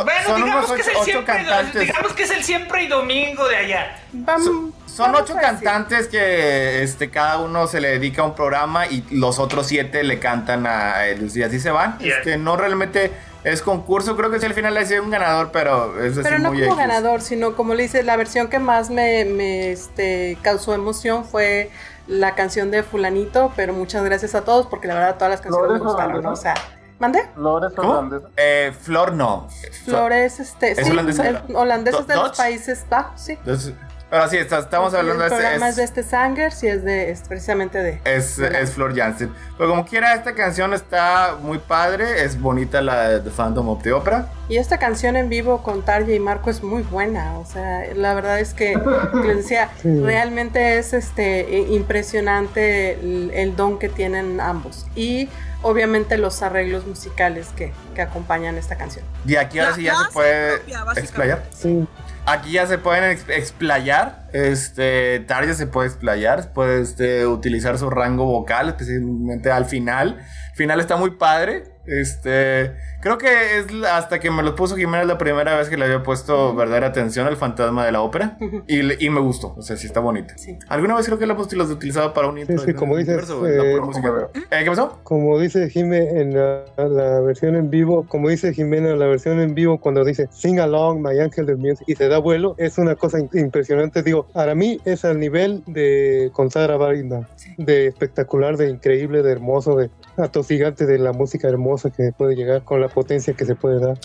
Bueno, 0.04 0.26
son 0.26 0.42
digamos 0.42 0.64
unos 0.66 0.72
que 0.72 0.80
es 0.82 0.88
el 0.88 0.96
ocho 0.96 1.04
siempre, 1.04 1.34
cantantes. 1.34 1.80
digamos 1.82 2.12
que 2.12 2.22
es 2.22 2.30
el 2.30 2.44
siempre 2.44 2.82
y 2.84 2.88
domingo 2.88 3.46
de 3.48 3.56
allá. 3.56 3.96
Vam- 4.14 4.44
Son, 4.44 4.74
son 4.92 5.12
vamos 5.12 5.30
ocho 5.30 5.40
cantantes 5.40 6.08
que 6.08 6.82
este, 6.82 7.10
cada 7.10 7.38
uno 7.38 7.66
se 7.66 7.80
le 7.80 7.88
dedica 7.88 8.22
a 8.22 8.26
un 8.26 8.34
programa 8.34 8.86
y 8.86 9.04
los 9.10 9.38
otros 9.38 9.66
siete 9.66 10.02
le 10.04 10.18
cantan 10.18 10.66
a 10.66 11.06
él 11.06 11.30
y 11.34 11.42
así 11.42 11.58
se 11.58 11.70
van. 11.70 11.98
Yeah. 11.98 12.18
Este, 12.18 12.36
no 12.36 12.56
realmente 12.56 13.10
es 13.42 13.62
concurso, 13.62 14.16
creo 14.16 14.30
que 14.30 14.38
si 14.38 14.46
al 14.46 14.54
final 14.54 14.74
le 14.74 14.84
sido 14.86 15.02
un 15.02 15.10
ganador, 15.10 15.50
pero 15.50 16.00
es 16.02 16.12
así 16.12 16.22
Pero 16.22 16.38
no 16.38 16.50
muy 16.50 16.60
como 16.60 16.74
X. 16.74 16.86
ganador, 16.86 17.20
sino 17.22 17.56
como 17.56 17.74
le 17.74 17.84
dice, 17.84 18.02
la 18.02 18.16
versión 18.16 18.48
que 18.48 18.58
más 18.58 18.90
me, 18.90 19.24
me, 19.24 19.72
este, 19.72 20.38
causó 20.42 20.74
emoción 20.74 21.24
fue 21.24 21.70
la 22.06 22.34
canción 22.34 22.70
de 22.70 22.82
Fulanito, 22.82 23.52
pero 23.56 23.72
muchas 23.72 24.04
gracias 24.04 24.34
a 24.34 24.44
todos 24.44 24.66
porque 24.66 24.88
la 24.88 24.94
verdad 24.94 25.14
todas 25.16 25.30
las 25.30 25.40
canciones 25.40 25.72
me 25.72 25.78
gustaron, 25.78 26.22
¿no? 26.22 26.32
O 26.32 26.36
sea, 26.36 26.54
¿mandé? 26.98 27.28
Flores 27.34 27.72
holandesas. 27.76 28.30
Eh, 28.36 28.72
Flor 28.80 29.14
no. 29.14 29.48
Flores, 29.84 30.38
este, 30.38 30.72
¿Es 30.72 30.86
sí, 30.86 30.90
holandesa? 30.90 31.28
es 31.28 31.36
holandés 31.54 31.94
es 31.94 32.06
de 32.06 32.14
los 32.14 32.36
países 32.36 32.84
bajos, 32.88 33.20
sí. 33.20 33.32
Entonces, 33.32 33.74
pero 34.12 34.28
sí, 34.28 34.36
está- 34.36 34.58
estamos 34.58 34.92
hablando 34.92 35.24
El 35.24 35.30
de 35.30 35.36
programa 35.36 35.68
es 35.70 35.76
de 35.76 35.84
este. 35.84 36.00
este 36.02 36.10
Sangers 36.10 36.62
y 36.62 36.68
es 36.68 36.84
de, 36.84 37.10
es 37.10 37.22
precisamente 37.26 37.78
de... 37.82 37.98
Es, 38.04 38.38
es 38.38 38.72
Flor 38.72 38.94
Jansen. 38.94 39.32
Pero 39.56 39.70
como 39.70 39.86
quiera, 39.86 40.12
esta 40.12 40.34
canción 40.34 40.74
está 40.74 41.36
muy 41.40 41.56
padre. 41.56 42.22
Es 42.22 42.38
bonita 42.38 42.82
la 42.82 43.08
de 43.08 43.20
The 43.20 43.30
Phantom 43.30 43.70
of 43.70 43.82
the 43.82 43.92
Opera. 43.94 44.28
Y 44.50 44.58
esta 44.58 44.76
canción 44.78 45.16
en 45.16 45.30
vivo 45.30 45.62
con 45.62 45.80
Tarja 45.82 46.12
y 46.12 46.18
Marco 46.18 46.50
es 46.50 46.62
muy 46.62 46.82
buena, 46.82 47.38
o 47.38 47.46
sea, 47.46 47.86
la 47.94 48.12
verdad 48.12 48.38
es 48.38 48.52
que, 48.52 48.78
les 49.24 49.36
decía, 49.38 49.70
Sí. 49.80 50.02
realmente 50.02 50.76
es 50.76 50.92
este 50.92 51.60
impresionante 51.70 52.92
el, 53.00 53.30
el 53.32 53.56
don 53.56 53.78
que 53.78 53.88
tienen 53.88 54.40
ambos 54.40 54.86
y 54.94 55.30
obviamente 55.62 56.18
los 56.18 56.42
arreglos 56.42 56.86
musicales 56.86 57.48
que, 57.56 57.72
que 57.94 58.02
acompañan 58.02 58.58
esta 58.58 58.76
canción. 58.76 59.04
Y 59.26 59.36
aquí 59.36 59.58
ahora 59.58 59.74
sí 59.74 59.84
ya 59.84 59.94
se 59.96 60.12
puede 60.12 60.56
explayar. 60.96 61.44
Sí, 61.54 61.86
Aquí 62.24 62.52
ya 62.52 62.66
se 62.66 62.78
pueden 62.78 63.04
ex- 63.10 63.28
explayar. 63.28 64.28
Este, 64.32 65.20
Tarja 65.20 65.54
se 65.54 65.66
puede 65.66 65.88
explayar. 65.88 66.52
Puede 66.52 66.80
este, 66.80 67.26
utilizar 67.26 67.78
su 67.78 67.90
rango 67.90 68.24
vocal, 68.26 68.68
especialmente 68.68 69.50
al 69.50 69.64
final. 69.64 70.20
Final 70.54 70.78
está 70.80 70.96
muy 70.96 71.10
padre. 71.16 71.64
Este, 71.86 72.72
creo 73.00 73.18
que 73.18 73.58
es 73.58 73.66
hasta 73.90 74.20
que 74.20 74.30
me 74.30 74.42
lo 74.42 74.54
puso 74.54 74.76
Jiménez 74.76 75.06
la 75.06 75.18
primera 75.18 75.56
vez 75.56 75.68
que 75.68 75.76
le 75.76 75.84
había 75.84 76.02
puesto 76.02 76.54
verdadera 76.54 76.88
atención 76.88 77.26
al 77.26 77.36
fantasma 77.36 77.84
de 77.84 77.92
la 77.92 78.00
ópera. 78.00 78.38
y, 78.66 79.04
y 79.04 79.10
me 79.10 79.20
gustó. 79.20 79.54
O 79.56 79.62
sea, 79.62 79.76
sí 79.76 79.86
está 79.86 80.00
bonita. 80.00 80.36
Sí. 80.38 80.58
Alguna 80.68 80.94
vez 80.94 81.06
creo 81.06 81.18
que 81.18 81.26
la 81.26 81.34
hemos 81.34 81.52
los 81.52 81.70
utilizado 81.70 82.14
para 82.14 82.28
un 82.28 82.38
intro. 82.38 82.58
sí, 82.58 82.66
de 82.66 82.74
como 82.74 82.96
dices, 82.96 83.28
universo, 83.28 83.46
eh, 83.46 83.80
música. 83.80 84.28
Eh, 84.34 84.64
¿Qué 84.64 84.70
pasó? 84.70 85.00
como 85.02 85.38
dice 85.38 85.68
Jimé 85.68 86.20
en 86.20 86.34
la, 86.34 86.64
la 86.76 87.20
versión 87.20 87.56
en 87.56 87.70
vivo, 87.70 88.06
como 88.08 88.28
dice 88.28 88.54
Jimena 88.54 88.90
en 88.90 88.98
la 88.98 89.06
versión 89.06 89.40
en 89.40 89.54
vivo 89.54 89.78
cuando 89.78 90.04
dice 90.04 90.28
Sing 90.30 90.58
Along, 90.58 91.00
My 91.00 91.18
Angel 91.18 91.46
del 91.46 91.58
Music 91.58 91.84
y 91.86 91.94
se 91.94 92.08
da 92.08 92.18
vuelo, 92.18 92.54
es 92.58 92.78
una 92.78 92.94
cosa 92.94 93.18
impresionante. 93.32 94.02
Digo, 94.02 94.26
para 94.32 94.54
mí 94.54 94.80
es 94.84 95.04
al 95.04 95.18
nivel 95.18 95.62
de 95.66 96.30
Consagra 96.32 96.76
Brinda, 96.76 97.28
de 97.58 97.88
espectacular, 97.88 98.56
de 98.56 98.70
increíble, 98.70 99.22
de 99.22 99.32
hermoso, 99.32 99.76
de 99.76 99.90
atosigante 100.16 100.86
de 100.86 100.98
la 100.98 101.12
música 101.12 101.48
hermosa 101.48 101.90
que 101.90 102.12
puede 102.16 102.34
llegar 102.34 102.64
con 102.64 102.80
la 102.80 102.88
potencia 102.88 103.34
que 103.34 103.44
se 103.44 103.54
puede 103.54 103.80
dar. 103.80 103.98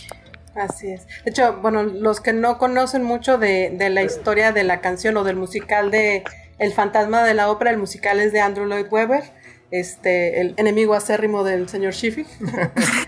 Así 0.56 0.92
es. 0.92 1.06
De 1.24 1.32
hecho, 1.32 1.58
bueno, 1.62 1.84
los 1.84 2.20
que 2.20 2.34
no 2.34 2.58
conocen 2.58 3.04
mucho 3.04 3.38
de, 3.38 3.70
de 3.78 3.90
la 3.90 4.04
historia 4.04 4.52
de 4.52 4.64
la 4.64 4.82
canción 4.82 5.16
o 5.18 5.24
del 5.24 5.36
musical 5.36 5.92
de 5.92 6.24
El 6.58 6.74
fantasma 6.74 7.24
de 7.24 7.36
la 7.36 7.52
ópera, 7.52 7.70
el 7.70 7.78
musical 7.78 8.20
es 8.20 8.34
de 8.34 8.42
Andrew 8.42 8.66
Lloyd 8.66 8.88
Webber. 8.90 9.24
Este, 9.72 10.42
el 10.42 10.54
enemigo 10.58 10.94
acérrimo 10.94 11.44
del 11.44 11.68
señor 11.70 11.94
Shiffy. 11.94 12.26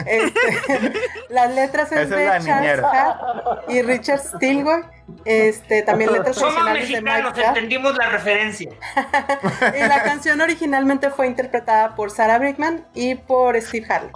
Este, 0.05 0.93
las 1.29 1.53
letras 1.53 1.91
es 1.91 2.07
Esa 2.07 2.15
de 2.15 2.25
Charles 2.25 2.45
niñera. 2.45 2.89
Hart 2.89 3.69
y 3.69 3.81
Richard 3.81 4.19
Stilwell. 4.19 4.83
Este, 5.25 5.81
también 5.83 6.11
letras 6.11 6.35
Somos 6.35 6.55
originales 6.55 6.89
de 6.89 7.01
Mike 7.01 7.03
mexicanos, 7.03 7.37
Jack. 7.37 7.47
entendimos 7.49 7.97
la 7.97 8.09
referencia. 8.09 8.71
Y 9.75 9.87
la 9.87 10.03
canción 10.03 10.41
originalmente 10.41 11.09
fue 11.09 11.27
interpretada 11.27 11.95
por 11.95 12.11
Sarah 12.11 12.39
Brigman 12.39 12.85
y 12.93 13.15
por 13.15 13.59
Steve 13.61 13.85
Harley. 13.89 14.11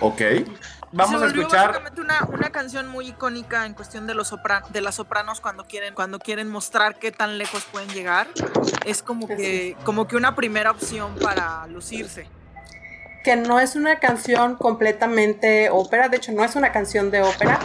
Ok. 0.00 0.22
Se 0.90 0.96
Vamos 0.96 1.16
a 1.22 1.26
volvió 1.26 1.42
escuchar. 1.42 1.66
básicamente 1.68 2.00
una, 2.00 2.24
una 2.32 2.50
canción 2.50 2.88
muy 2.88 3.08
icónica 3.08 3.66
en 3.66 3.74
cuestión 3.74 4.06
de 4.06 4.14
los 4.14 4.28
sopra- 4.32 4.64
de 4.70 4.80
las 4.80 4.94
sopranos 4.94 5.40
cuando 5.40 5.64
quieren 5.64 5.92
cuando 5.94 6.18
quieren 6.18 6.48
mostrar 6.48 6.98
qué 6.98 7.12
tan 7.12 7.36
lejos 7.36 7.64
pueden 7.70 7.88
llegar. 7.90 8.26
Es 8.86 9.02
como 9.02 9.26
que 9.28 9.76
como 9.84 10.08
que 10.08 10.16
una 10.16 10.34
primera 10.34 10.70
opción 10.70 11.14
para 11.22 11.66
lucirse. 11.66 12.28
Que 13.28 13.36
no 13.36 13.60
es 13.60 13.76
una 13.76 13.96
canción 13.98 14.56
completamente 14.56 15.68
ópera, 15.68 16.08
de 16.08 16.16
hecho 16.16 16.32
no 16.32 16.42
es 16.44 16.56
una 16.56 16.72
canción 16.72 17.10
de 17.10 17.20
ópera, 17.20 17.58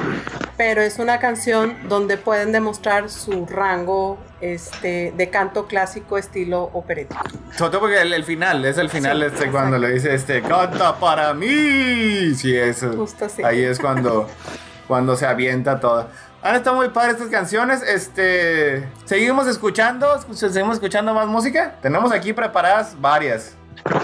pero 0.57 0.81
es 0.81 0.99
una 0.99 1.19
canción 1.19 1.77
donde 1.87 2.17
pueden 2.17 2.51
demostrar 2.51 3.09
su 3.09 3.45
rango 3.45 4.17
este, 4.41 5.13
de 5.15 5.29
canto 5.29 5.65
clásico 5.67 6.17
estilo 6.17 6.63
operético. 6.73 7.21
Sobre 7.55 7.71
todo 7.71 7.79
porque 7.79 8.01
el, 8.01 8.11
el 8.13 8.25
final, 8.25 8.65
es 8.65 8.77
el 8.77 8.89
final 8.89 9.21
Sí, 9.21 9.25
este 9.35 9.51
cuando 9.51 9.77
le 9.77 9.91
dice 9.93 10.13
este 10.13 10.41
canta 10.41 10.99
para 10.99 11.33
mí. 11.33 12.33
Sí, 12.35 12.53
eso. 12.57 12.91
Justo 12.97 13.23
así. 13.23 13.41
Ahí 13.41 13.63
es 13.63 13.79
cuando, 13.79 14.27
cuando 14.89 15.15
se 15.15 15.25
avienta 15.25 15.79
todo. 15.79 16.09
Han 16.41 16.55
estado 16.55 16.75
muy 16.75 16.89
padres 16.89 17.13
estas 17.13 17.29
canciones. 17.29 17.81
Este. 17.83 18.85
Seguimos 19.05 19.47
escuchando. 19.47 20.13
escuch- 20.19 20.49
Seguimos 20.49 20.73
escuchando 20.75 21.13
más 21.13 21.27
música. 21.27 21.75
Tenemos 21.81 22.11
aquí 22.11 22.33
preparadas 22.33 22.99
varias. 22.99 23.55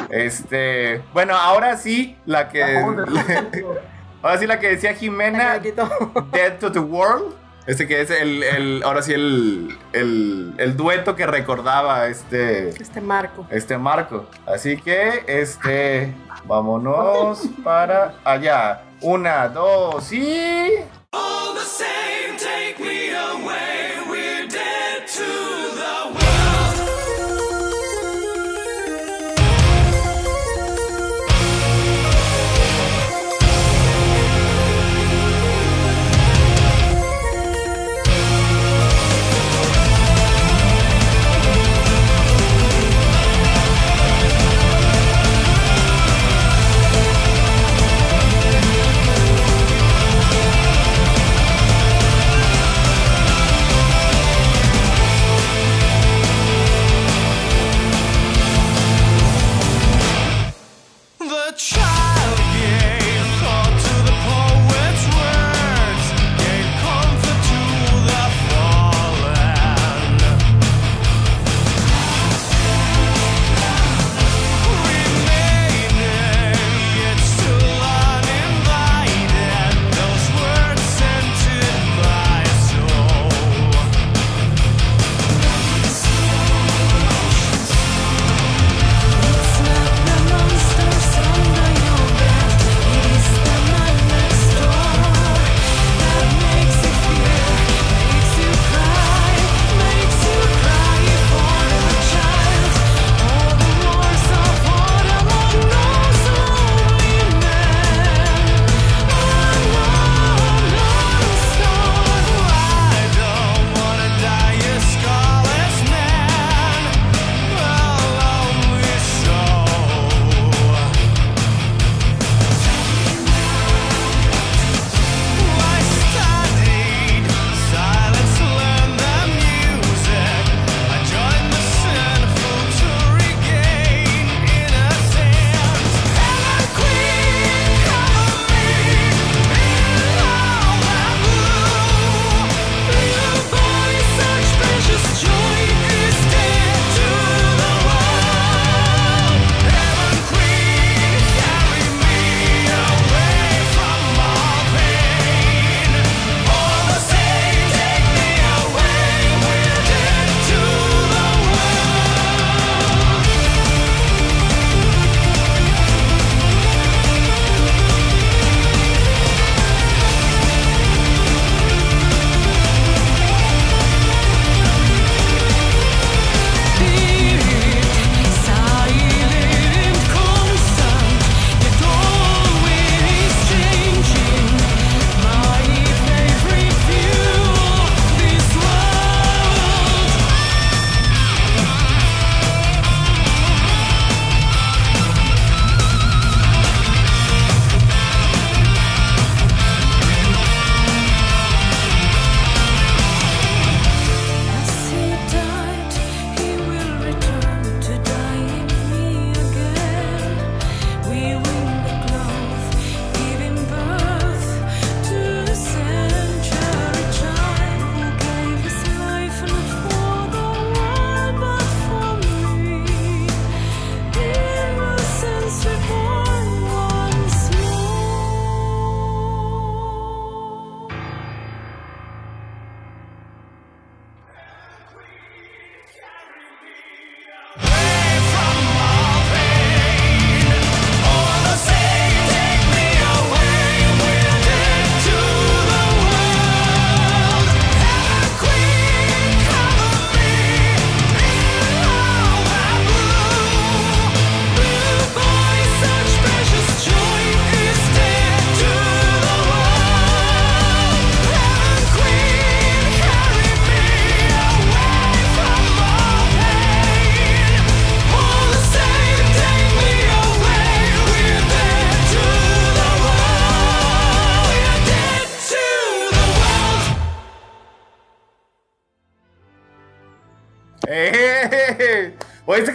Este. 0.10 1.02
Bueno, 1.14 1.36
ahora 1.36 1.78
sí, 1.78 2.18
la 2.26 2.50
que. 2.50 2.64
ahora 4.22 4.38
sí, 4.38 4.48
la 4.48 4.60
que 4.60 4.70
decía 4.70 4.94
Jimena. 4.94 5.60
Dead 6.32 6.58
to 6.60 6.72
the 6.72 6.80
World. 6.80 7.36
Este 7.68 7.88
que 7.88 8.02
es 8.02 8.10
el, 8.10 8.42
el- 8.42 8.82
ahora 8.84 9.04
sí 9.04 9.14
el, 9.14 9.78
el, 9.94 10.56
el 10.58 10.76
dueto 10.76 11.16
que 11.16 11.28
recordaba 11.28 12.08
este, 12.08 12.70
Este 12.70 13.00
marco. 13.00 13.46
este 13.52 13.78
marco. 13.78 14.26
Así 14.48 14.76
que, 14.78 15.24
este, 15.28 16.12
vámonos 16.46 17.44
para 17.64 18.16
allá. 18.24 18.82
Una, 19.02 19.48
dos 19.50 20.12
y... 20.12 20.78
All 21.12 21.54
the 21.54 21.64
same, 21.64 22.38
take 22.40 22.76
me 22.84 23.16
away. 23.16 23.92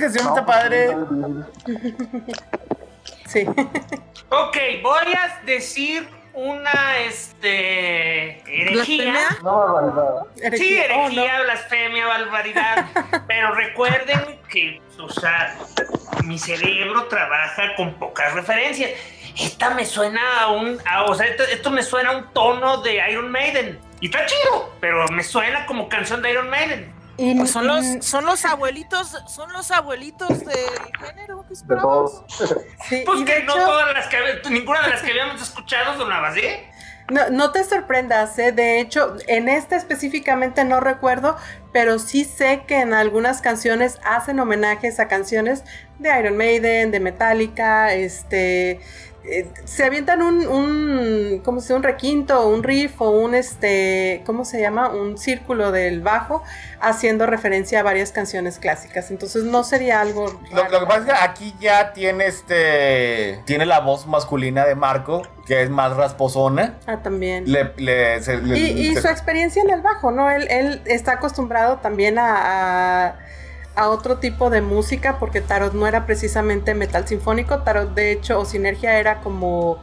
Esta 0.07 0.19
canción 0.21 0.29
está 0.29 0.47
padre. 0.47 0.97
Sí. 3.27 3.45
Ok, 4.31 4.57
voy 4.83 5.13
a 5.13 5.41
decir 5.45 6.09
una 6.33 6.99
este 6.99 8.39
herejía. 8.47 9.15
No, 9.43 9.75
barbaridad. 9.75 10.57
Sí, 10.57 10.77
Herejía. 10.79 11.39
Oh, 11.41 11.45
blasfemia, 11.45 12.07
barbaridad. 12.07 12.87
pero 13.27 13.55
recuerden 13.55 14.41
que, 14.49 14.81
o 14.99 15.09
sea, 15.09 15.57
mi 16.25 16.39
cerebro 16.39 17.05
trabaja 17.07 17.75
con 17.77 17.95
pocas 17.95 18.33
referencias. 18.35 18.93
Esta 19.39 19.71
me 19.71 19.85
suena 19.85 20.41
a 20.41 20.49
un. 20.49 20.79
a- 20.87 21.05
o 21.05 21.15
sea, 21.15 21.27
esto, 21.27 21.43
esto 21.43 21.71
me 21.71 21.83
suena 21.83 22.11
a 22.11 22.17
un 22.19 22.33
tono 22.33 22.79
de 22.83 23.03
Iron 23.11 23.31
Maiden. 23.31 23.81
Y 24.01 24.07
está 24.07 24.25
chido, 24.27 24.73
pero 24.81 25.07
me 25.09 25.23
suena 25.25 25.67
como 25.67 25.89
canción 25.89 26.23
de 26.23 26.31
Iron 26.31 26.49
Maiden. 26.51 26.94
Y, 27.17 27.35
Pues 27.37 27.51
son 27.51 27.67
los, 27.67 28.05
son 28.05 28.25
los 28.25 28.45
abuelitos, 28.45 29.17
son 29.29 29.53
los 29.53 29.71
abuelitos 29.71 30.29
del 30.41 30.57
género, 30.99 31.45
¿qué 31.49 31.55
De 31.55 31.81
todos. 31.81 32.25
sí, 32.89 33.03
Pues 33.07 33.25
que 33.25 33.43
no 33.45 33.55
hecho, 33.55 33.65
todas 33.65 33.95
las 33.95 34.09
que 34.09 34.19
ninguna 34.51 34.83
de 34.83 34.91
las 34.91 35.03
que 35.03 35.11
habíamos 35.11 35.41
escuchado 35.41 35.97
sonaba 35.97 36.29
así. 36.29 36.43
no, 37.11 37.31
no 37.31 37.53
te 37.53 37.63
sorprendas, 37.63 38.39
¿eh? 38.39 38.51
de 38.51 38.81
hecho, 38.81 39.17
en 39.29 39.49
esta 39.49 39.77
específicamente 39.77 40.65
no 40.65 40.81
recuerdo, 40.81 41.37
pero 41.73 41.99
sí 41.99 42.25
sé 42.25 42.63
que 42.67 42.81
en 42.81 42.95
algunas 42.95 43.41
canciones 43.41 44.01
hacen 44.05 44.41
homenajes 44.41 44.99
a 44.99 45.07
canciones 45.07 45.65
de 45.99 46.19
Iron 46.19 46.37
Maiden, 46.37 46.91
de 46.91 47.01
Metallica, 47.01 47.95
este... 47.95 48.81
eh, 49.27 49.49
se 49.65 49.85
avientan 49.85 50.23
un, 50.23 50.47
un, 50.47 51.41
¿cómo 51.45 51.61
se? 51.61 51.75
Un 51.75 51.83
requinto, 51.83 52.47
un 52.49 52.63
riff 52.63 53.01
o 53.01 53.11
un, 53.11 53.35
este, 53.35 54.23
¿cómo 54.27 54.45
se 54.45 54.61
llama? 54.61 54.91
Un 54.91 55.17
círculo 55.19 55.73
del 55.73 56.01
bajo 56.03 56.43
haciendo 56.81 57.27
referencia 57.27 57.81
a 57.81 57.83
varias 57.83 58.13
canciones 58.13 58.59
clásicas. 58.59 59.11
Entonces 59.11 59.45
no 59.45 59.65
sería 59.65 60.01
algo 60.01 60.27
Lo, 60.53 60.69
que 60.69 60.87
pasa 60.87 60.99
es 60.99 61.05
que 61.07 61.13
aquí 61.13 61.55
ya 61.61 61.93
tiene 61.93 62.27
este. 62.27 63.41
Tiene 63.47 63.67
la 63.67 63.81
voz 63.81 64.07
masculina 64.07 64.67
de 64.67 64.75
Marco, 64.75 65.23
que 65.47 65.63
es 65.63 65.71
más 65.71 65.97
rasposona. 65.97 66.75
Ah, 66.87 66.99
también. 67.03 67.45
Le, 67.51 67.73
le- 67.77 68.23
se- 68.23 68.39
le- 68.43 68.59
Y, 68.59 68.89
y 68.91 68.95
se- 68.95 69.03
su 69.03 69.09
experiencia 69.09 69.63
en 69.63 69.71
el 69.71 69.81
bajo, 69.81 70.11
¿no? 70.11 70.31
Él, 70.31 70.47
él 70.51 70.83
está 70.87 71.13
acostumbrado 71.13 71.79
también 71.79 72.19
a, 72.19 73.07
a- 73.07 73.19
a 73.77 73.89
otro 73.89 74.19
tipo 74.19 74.51
de 74.51 74.61
música, 74.61 75.19
porque 75.19 75.41
Tarot 75.41 75.73
no 75.75 75.87
era 75.87 76.07
precisamente 76.07 76.75
metal 76.75 77.07
sinfónico, 77.09 77.59
Tarot 77.61 77.95
de 77.95 78.13
hecho, 78.13 78.39
o 78.39 78.45
Sinergia 78.45 78.99
era 78.99 79.21
como, 79.21 79.79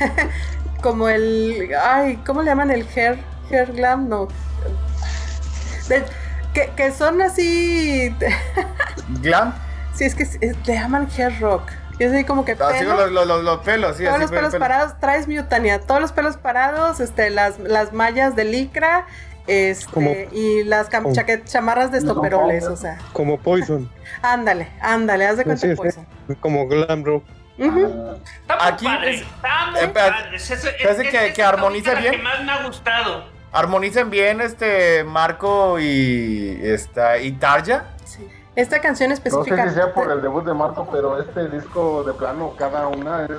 como 0.82 1.08
el, 1.08 1.70
ay, 1.80 2.16
¿cómo 2.26 2.42
le 2.42 2.48
llaman? 2.50 2.70
El 2.70 2.86
hair, 2.96 3.18
hair 3.50 3.72
glam, 3.72 4.08
no. 4.08 4.28
De- 5.88 6.04
que, 6.54 6.70
que 6.74 6.90
son 6.90 7.20
así, 7.20 8.14
Glam. 9.20 9.54
sí, 9.94 10.04
es 10.04 10.14
que 10.14 10.22
es- 10.22 10.38
le 10.40 10.74
llaman 10.74 11.08
hair 11.16 11.38
rock. 11.40 11.70
Y 11.98 12.04
así 12.04 12.24
como 12.24 12.44
que 12.44 12.52
Así 12.52 12.78
pelo, 12.80 12.94
los, 12.96 13.10
los- 13.12 13.26
los- 13.26 13.42
los 13.44 13.58
pelos, 13.60 13.96
sí, 13.96 14.04
todos 14.04 14.14
así 14.14 14.22
los 14.22 14.30
pelo, 14.30 14.40
pelos 14.40 14.52
pelo. 14.52 14.60
parados, 14.64 15.00
traes 15.00 15.28
Mutania, 15.28 15.80
todos 15.80 16.00
los 16.00 16.12
pelos 16.12 16.36
parados, 16.36 17.00
este, 17.00 17.30
las, 17.30 17.58
las 17.58 17.92
mallas 17.92 18.34
de 18.36 18.44
licra, 18.44 19.06
este, 19.46 19.92
Como- 19.92 20.12
y 20.32 20.64
las 20.64 20.88
cam- 20.90 21.02
como- 21.04 21.14
chaquet- 21.14 21.44
chamarras 21.44 21.92
de 21.92 21.98
estoperoles, 21.98 22.64
o 22.64 22.76
sea, 22.76 22.98
Como 23.12 23.38
Poison. 23.38 23.90
ándale, 24.22 24.68
ándale, 24.80 25.26
haz 25.26 25.36
de 25.38 25.44
cuenta 25.44 25.60
Sí, 25.62 25.68
sí. 25.70 25.74
pues. 25.76 25.98
Como 26.40 26.66
Glam 26.68 27.04
Rock. 27.04 27.24
Está 27.58 27.70
muy 27.72 27.82
Aquí 28.60 28.84
padre. 28.84 29.14
es- 29.14 29.20
Está 29.22 29.70
muy 29.70 29.80
eh, 29.80 29.88
padre. 29.88 30.36
Es, 30.36 30.50
es, 30.50 30.60
parece 30.82 31.02
es- 31.02 31.10
que- 31.10 31.26
es 31.28 31.34
que 31.34 31.42
armoniza 31.42 31.94
la 31.94 32.00
bien. 32.00 32.12
que 32.12 32.18
más 32.22 32.42
me 32.44 32.52
ha 32.52 32.66
gustado. 32.66 33.24
Armonizan 33.52 34.10
bien 34.10 34.40
este 34.42 35.02
Marco 35.04 35.78
y 35.80 36.60
esta 36.62 37.18
y 37.18 37.32
Tarja. 37.32 37.84
Sí. 38.04 38.28
Esta 38.54 38.80
canción 38.80 39.10
No 39.10 39.16
sé 39.16 39.22
específica. 39.28 39.68
si 39.68 39.74
sea 39.74 39.92
por 39.94 40.10
el 40.10 40.20
debut 40.20 40.44
de 40.44 40.52
Marco, 40.54 40.86
pero 40.90 41.18
este 41.20 41.48
disco 41.48 42.02
de 42.04 42.12
plano, 42.14 42.54
cada 42.58 42.88
una 42.88 43.24
es, 43.24 43.30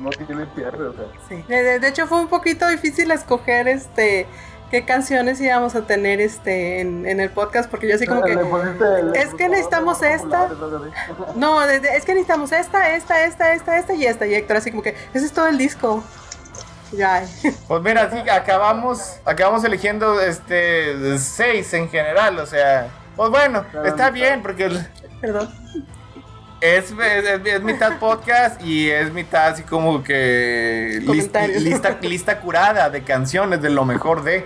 no 0.00 0.10
tiene 0.10 0.46
pierde. 0.46 0.86
O 0.88 0.92
sea. 0.92 1.04
Sí. 1.28 1.44
De 1.48 1.86
hecho 1.86 2.06
fue 2.08 2.18
un 2.20 2.28
poquito 2.28 2.66
difícil 2.68 3.10
escoger 3.12 3.68
este 3.68 4.26
qué 4.70 4.84
canciones 4.84 5.40
íbamos 5.40 5.74
a 5.74 5.82
tener 5.82 6.20
este 6.20 6.80
en, 6.80 7.06
en 7.06 7.18
el 7.20 7.30
podcast 7.30 7.68
porque 7.70 7.88
yo 7.88 7.96
así 7.96 8.06
como 8.06 8.22
que 8.22 8.32
es 9.14 9.34
que 9.34 9.48
necesitamos 9.48 10.02
esta. 10.02 10.48
no, 11.34 11.62
es 11.64 12.04
que 12.04 12.14
necesitamos 12.14 12.52
esta, 12.52 12.94
esta, 12.94 13.24
esta, 13.24 13.54
esta, 13.54 13.76
esta 13.78 13.94
y 13.94 14.06
esta 14.06 14.26
y 14.26 14.34
Héctor 14.34 14.56
así 14.58 14.70
como 14.70 14.82
que 14.82 14.94
ese 15.12 15.26
es 15.26 15.32
todo 15.32 15.48
el 15.48 15.58
disco. 15.58 16.04
Ya. 16.92 17.22
Pues 17.68 17.82
mira, 17.82 18.10
sí, 18.10 18.28
acabamos, 18.28 19.16
acabamos 19.24 19.62
eligiendo 19.64 20.20
este 20.20 21.18
seis 21.18 21.72
en 21.74 21.88
general, 21.88 22.38
o 22.38 22.46
sea, 22.46 22.88
pues 23.16 23.30
bueno, 23.30 23.64
está 23.84 24.10
bien 24.10 24.42
porque 24.42 24.70
Perdón. 25.20 25.54
es, 26.60 26.92
es, 27.44 27.62
mitad 27.62 27.98
podcast 27.98 28.60
y 28.62 28.90
es 28.90 29.12
mitad 29.12 29.48
así 29.48 29.62
como 29.62 30.02
que 30.02 30.98
lis- 31.00 31.06
Comentarios. 31.06 31.62
lista, 31.62 31.96
lista 32.00 32.40
curada 32.40 32.90
de 32.90 33.02
canciones 33.04 33.62
de 33.62 33.70
lo 33.70 33.84
mejor 33.84 34.24
de. 34.24 34.44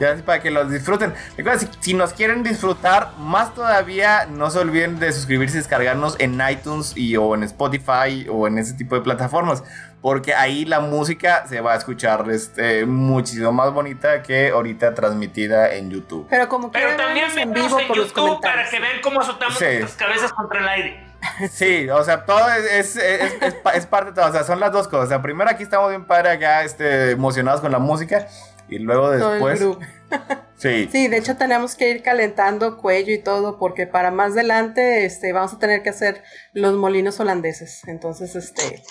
Ya 0.00 0.12
así 0.12 0.22
para 0.22 0.40
que 0.40 0.50
los 0.50 0.70
disfruten. 0.70 1.14
Recuerden, 1.36 1.60
si, 1.60 1.68
si 1.80 1.94
nos 1.94 2.12
quieren 2.12 2.42
disfrutar 2.42 3.12
más 3.18 3.54
todavía, 3.54 4.26
no 4.26 4.50
se 4.50 4.58
olviden 4.58 4.98
de 4.98 5.12
suscribirse 5.12 5.56
y 5.56 5.60
descargarnos 5.60 6.16
en 6.18 6.40
iTunes 6.50 6.96
y, 6.96 7.16
o 7.16 7.34
en 7.34 7.42
Spotify 7.42 8.26
o 8.30 8.46
en 8.46 8.58
ese 8.58 8.74
tipo 8.74 8.94
de 8.94 9.00
plataformas. 9.02 9.62
Porque 10.00 10.32
ahí 10.32 10.64
la 10.64 10.78
música 10.78 11.44
se 11.48 11.60
va 11.60 11.72
a 11.72 11.76
escuchar 11.76 12.24
este, 12.30 12.86
muchísimo 12.86 13.50
más 13.52 13.72
bonita 13.72 14.22
que 14.22 14.50
ahorita 14.50 14.94
transmitida 14.94 15.74
en 15.74 15.90
YouTube. 15.90 16.26
Pero 16.30 16.48
como 16.48 16.70
Pero 16.70 16.88
quieran, 16.90 17.06
también 17.06 17.38
en 17.38 17.52
vivo 17.52 17.80
en 17.80 17.88
por 17.88 17.96
los 17.96 18.08
YouTube 18.08 18.40
para 18.40 18.68
que 18.70 18.78
vean 18.78 19.00
cómo 19.02 19.20
azotamos 19.20 19.58
Sí. 19.58 19.64
nuestras 19.64 19.94
cabezas 19.96 20.32
contra 20.32 20.60
el 20.60 20.68
aire. 20.68 21.08
Sí, 21.50 21.90
o 21.90 22.04
sea, 22.04 22.24
todo 22.24 22.48
es, 22.52 22.94
es, 22.94 22.96
es- 22.96 23.54
es 23.74 23.86
parte 23.86 24.10
de 24.10 24.14
todo. 24.14 24.28
O 24.28 24.32
sea, 24.32 24.44
son 24.44 24.60
las 24.60 24.70
dos 24.70 24.86
cosas. 24.86 25.06
O 25.06 25.08
sea, 25.08 25.20
primero 25.20 25.50
aquí 25.50 25.64
estamos 25.64 25.88
bien 25.88 26.04
padre 26.04 26.30
acá, 26.30 26.62
este, 26.62 27.10
emocionados 27.10 27.60
con 27.60 27.72
la 27.72 27.80
música. 27.80 28.28
Y 28.68 28.78
luego 28.78 29.02
Todo 29.04 29.14
el 29.14 29.20
después. 29.32 29.60
grupo. 29.60 29.80
Sí. 30.58 30.88
Sí, 30.90 31.06
de 31.06 31.18
hecho 31.18 31.36
tenemos 31.36 31.76
que 31.76 31.88
ir 31.88 32.02
calentando 32.02 32.78
cuello 32.78 33.12
y 33.14 33.18
todo 33.18 33.58
porque 33.60 33.86
para 33.86 34.10
más 34.10 34.32
adelante 34.32 35.04
este, 35.04 35.32
vamos 35.32 35.52
a 35.54 35.58
tener 35.60 35.84
que 35.84 35.90
hacer 35.90 36.24
los 36.52 36.74
molinos 36.74 37.20
holandeses. 37.20 37.86
Entonces, 37.86 38.34
este, 38.34 38.82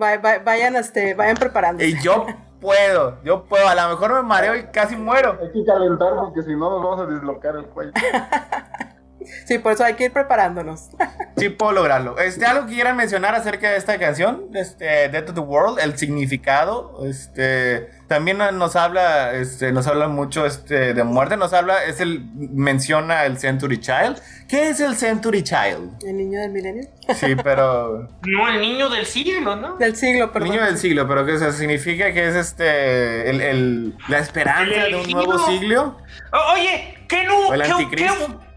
va- 0.00 0.16
va- 0.16 0.38
vayan, 0.38 0.74
este, 0.74 1.12
vayan 1.12 1.36
preparando. 1.36 1.84
Y 1.84 2.00
yo 2.02 2.24
puedo, 2.62 3.22
yo 3.24 3.44
puedo. 3.44 3.68
A 3.68 3.74
lo 3.74 3.90
mejor 3.90 4.14
me 4.14 4.22
mareo 4.22 4.56
y 4.56 4.62
casi 4.68 4.96
muero. 4.96 5.38
Hay 5.38 5.52
que 5.52 5.62
calentar 5.66 6.14
porque 6.14 6.40
si 6.44 6.52
no 6.52 6.70
nos 6.70 6.82
vamos 6.82 7.00
a 7.06 7.06
dislocar 7.12 7.56
el 7.56 7.66
cuello. 7.66 7.92
Sí, 9.46 9.58
por 9.58 9.70
eso 9.72 9.84
hay 9.84 9.94
que 9.94 10.06
ir 10.06 10.12
preparándonos. 10.12 10.90
Sí 11.36 11.48
puedo 11.48 11.70
lograrlo. 11.72 12.18
Este, 12.18 12.44
algo 12.44 12.66
que 12.66 12.72
quieran 12.74 12.96
mencionar 12.96 13.36
acerca 13.36 13.70
de 13.70 13.76
esta 13.76 13.96
canción, 13.96 14.48
este, 14.54 15.08
Death 15.10 15.28
of 15.28 15.34
the 15.36 15.40
World, 15.40 15.78
el 15.78 15.96
significado, 15.96 17.06
este, 17.06 17.88
también 18.12 18.38
nos 18.38 18.76
habla, 18.76 19.32
este, 19.32 19.72
nos 19.72 19.86
habla 19.86 20.08
mucho, 20.08 20.44
este, 20.44 20.92
de 20.94 21.04
muerte, 21.04 21.36
nos 21.36 21.52
habla, 21.52 21.84
es 21.84 22.00
el, 22.00 22.24
menciona 22.34 23.24
el 23.24 23.38
Century 23.38 23.80
Child. 23.80 24.20
¿Qué 24.48 24.68
es 24.68 24.80
el 24.80 24.96
Century 24.96 25.42
Child? 25.42 26.04
El 26.06 26.16
niño 26.18 26.38
del 26.40 26.50
milenio. 26.50 26.88
Sí, 27.14 27.34
pero 27.42 28.08
No, 28.26 28.48
el 28.48 28.60
niño 28.60 28.88
del 28.90 29.06
siglo, 29.06 29.56
¿no? 29.56 29.76
Del 29.78 29.96
siglo, 29.96 30.30
perdón. 30.30 30.50
Niño 30.50 30.64
del 30.64 30.76
siglo, 30.76 31.08
pero 31.08 31.24
que 31.24 31.34
eso 31.34 31.50
significa 31.52 32.12
que 32.12 32.28
es 32.28 32.34
este 32.34 33.30
el, 33.30 33.40
el- 33.40 33.94
la 34.08 34.18
esperanza 34.18 34.84
El 34.86 34.92
de 34.92 34.98
un 35.00 35.10
nuevo 35.10 35.38
siglo. 35.46 35.96
O- 36.32 36.52
Oye, 36.52 36.98
¿qué 37.08 37.24
no? 37.24 37.48
¿O 37.48 37.54
el 37.54 37.62
qué- 37.62 37.70
anticristo? 37.70 38.26
qué- 38.26 38.26
qué 38.26 38.51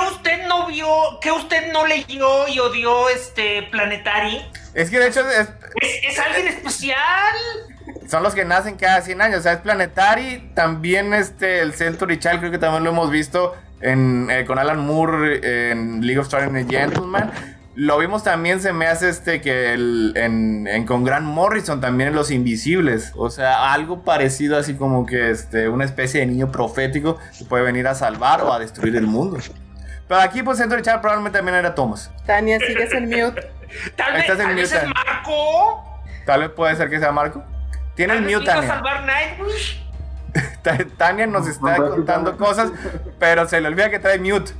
usted 0.00 0.46
no 0.46 0.66
vio? 0.66 0.86
¿Qué 1.20 1.30
usted 1.32 1.72
no 1.72 1.86
leyó 1.86 2.48
y 2.48 2.58
odió 2.58 3.08
este 3.08 3.62
Planetary? 3.70 4.40
Es 4.74 4.90
que 4.90 4.98
de 4.98 5.08
hecho 5.08 5.20
es- 5.28 5.48
¿Es, 5.80 6.12
es 6.12 6.18
alguien 6.18 6.48
especial? 6.48 7.34
son 8.08 8.22
los 8.22 8.34
que 8.34 8.44
nacen 8.44 8.76
cada 8.76 9.00
100 9.02 9.20
años. 9.20 9.40
O 9.40 9.42
sea, 9.42 9.52
es 9.52 9.58
Planetary, 9.60 10.50
también 10.54 11.12
este 11.14 11.60
el 11.60 11.74
Century 11.74 12.18
Child, 12.18 12.38
creo 12.40 12.50
que 12.50 12.58
también 12.58 12.84
lo 12.84 12.90
hemos 12.90 13.10
visto 13.10 13.54
en, 13.80 14.28
eh, 14.30 14.44
con 14.46 14.58
Alan 14.58 14.78
Moore 14.80 15.70
en 15.70 16.00
League 16.06 16.18
of 16.18 16.26
Extraordinary 16.26 16.66
Gentlemen. 16.68 17.30
Lo 17.74 17.96
vimos 17.98 18.24
también, 18.24 18.60
se 18.60 18.72
me 18.72 18.88
hace 18.88 19.08
este 19.08 19.40
que 19.40 19.72
el, 19.72 20.12
en, 20.16 20.66
en- 20.66 20.84
con 20.84 21.04
Grant 21.04 21.26
Morrison 21.26 21.80
también 21.80 22.08
en 22.08 22.14
Los 22.16 22.30
Invisibles. 22.30 23.12
O 23.14 23.30
sea, 23.30 23.72
algo 23.72 24.02
parecido 24.02 24.58
así 24.58 24.74
como 24.74 25.06
que 25.06 25.30
este, 25.30 25.68
una 25.68 25.84
especie 25.84 26.20
de 26.20 26.26
niño 26.26 26.50
profético 26.50 27.18
que 27.38 27.44
puede 27.44 27.62
venir 27.62 27.86
a 27.86 27.94
salvar 27.94 28.42
o 28.42 28.52
a 28.52 28.58
destruir 28.58 28.96
el 28.96 29.06
mundo. 29.06 29.38
Pero 30.08 30.20
aquí, 30.20 30.42
pues, 30.42 30.58
Century 30.58 30.82
Child 30.82 31.00
probablemente 31.00 31.38
también 31.38 31.56
era 31.58 31.74
Thomas. 31.74 32.10
Tania, 32.26 32.58
sigues 32.58 32.92
en 32.92 33.04
mute. 33.10 33.50
Tal 33.96 34.14
vez, 34.14 34.22
estás 34.22 34.40
en 34.40 34.46
tal 34.46 34.54
vez 34.56 34.72
mute. 34.72 34.84
es 34.86 34.94
Marco. 34.94 35.84
Tal 36.24 36.40
vez 36.40 36.50
puede 36.50 36.76
ser 36.76 36.88
que 36.88 36.98
sea 36.98 37.12
Marco. 37.12 37.44
Tiene 37.94 38.14
el 38.14 38.20
Tal 38.20 38.26
vez 38.26 38.36
mute, 38.38 38.50
a 38.50 38.54
Tania. 38.54 38.68
salvar 38.70 39.04
Nightwish. 39.04 39.84
Tania 40.96 41.26
nos 41.26 41.46
está 41.46 41.76
contando 41.76 42.36
cosas, 42.36 42.70
pero 43.18 43.46
se 43.48 43.60
le 43.60 43.68
olvida 43.68 43.90
que 43.90 43.98
trae 43.98 44.18
mute. 44.18 44.52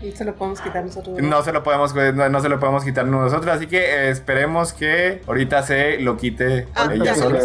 Y 0.00 0.10
se 0.10 0.24
lo 0.24 0.34
podemos 0.34 0.60
quitar 0.60 0.84
nosotros. 0.84 1.16
No 1.20 1.42
se 1.44 1.52
lo 1.52 1.62
podemos, 1.62 1.94
no, 1.94 2.28
no 2.28 2.40
se 2.40 2.48
lo 2.48 2.58
podemos 2.58 2.82
quitar 2.84 3.04
nosotros, 3.06 3.54
así 3.54 3.68
que 3.68 3.78
eh, 3.78 4.10
esperemos 4.10 4.72
que 4.72 5.22
ahorita 5.28 5.62
se 5.62 5.98
lo 5.98 6.16
quite 6.16 6.66
Ah, 6.74 6.88
ella 6.92 7.04
ya, 7.04 7.14
sola. 7.14 7.38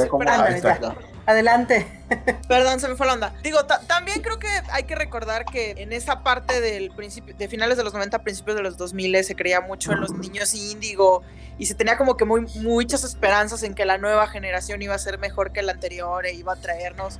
Adelante. 1.27 1.96
Perdón, 2.47 2.79
se 2.79 2.87
me 2.87 2.95
fue 2.95 3.05
la 3.07 3.13
onda. 3.13 3.33
Digo, 3.43 3.65
ta- 3.65 3.81
también 3.87 4.21
creo 4.21 4.39
que 4.39 4.47
hay 4.71 4.83
que 4.83 4.95
recordar 4.95 5.45
que 5.45 5.71
en 5.77 5.91
esa 5.93 6.23
parte 6.23 6.61
del 6.61 6.91
principio, 6.91 7.35
de 7.35 7.47
finales 7.47 7.77
de 7.77 7.83
los 7.83 7.93
90, 7.93 8.19
principios 8.19 8.55
de 8.55 8.63
los 8.63 8.77
2000 8.77 9.23
se 9.23 9.35
creía 9.35 9.61
mucho 9.61 9.91
en 9.91 9.99
los 10.01 10.11
niños 10.11 10.53
índigo 10.53 11.23
y 11.59 11.65
se 11.65 11.73
tenía 11.73 11.97
como 11.97 12.17
que 12.17 12.23
muy, 12.25 12.41
muchas 12.61 13.03
esperanzas 13.03 13.63
en 13.63 13.73
que 13.73 13.83
la 13.83 13.97
nueva 13.97 14.27
generación 14.27 14.79
iba 14.83 14.93
a 14.93 14.99
ser 14.99 15.17
mejor 15.17 15.51
que 15.51 15.63
la 15.63 15.71
anterior 15.71 16.25
e 16.27 16.33
iba 16.33 16.53
a 16.53 16.55
traernos 16.55 17.19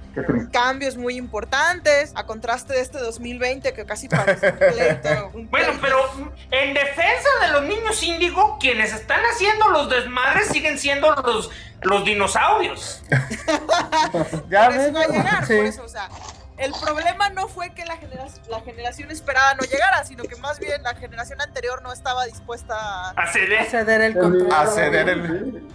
cambios 0.51 0.95
muy 0.95 1.17
importantes, 1.17 2.11
a 2.13 2.25
contraste 2.27 2.73
de 2.73 2.81
este 2.81 2.99
2020 2.99 3.73
que 3.73 3.83
casi 3.85 4.07
parece 4.07 4.51
un 4.51 4.57
pleito. 4.57 5.31
un 5.33 5.49
Bueno, 5.49 5.67
pleito. 5.79 5.81
pero 5.81 6.31
en 6.51 6.73
defensa 6.75 7.29
de 7.41 7.47
los 7.51 7.63
niños 7.63 8.01
índigo, 8.03 8.57
quienes 8.59 8.93
están 8.93 9.21
haciendo 9.33 9.69
los 9.69 9.89
desmadres 9.89 10.47
siguen 10.49 10.77
siendo 10.77 11.15
los, 11.15 11.49
los 11.81 12.05
dinosaurios. 12.05 13.01
Ya 14.49 14.69
iba 14.88 15.01
a 15.01 15.07
llegar, 15.07 15.45
Sí. 15.45 15.55
por 15.55 15.65
eso, 15.65 15.84
o 15.84 15.89
sea, 15.89 16.09
el 16.57 16.71
problema 16.82 17.30
no 17.30 17.47
fue 17.47 17.69
que 17.73 17.86
la, 17.86 17.97
genera- 17.97 18.25
la 18.49 18.61
generación 18.61 19.11
esperada 19.11 19.53
no 19.55 19.61
llegara, 19.63 20.03
sino 20.05 20.23
que 20.23 20.36
más 20.38 20.59
bien 20.59 20.82
la 20.84 20.95
generación 20.95 21.39
anterior 21.41 21.82
no 21.84 21.91
estaba 21.93 22.25
dispuesta 22.25 22.75
a... 22.75 23.09
A 23.11 23.32
ceder. 23.32 23.65
Ceder 23.65 24.01
el 24.01 24.13
control. 24.17 24.51
A 24.51 24.65
ceder 24.67 25.09
el- 25.09 25.67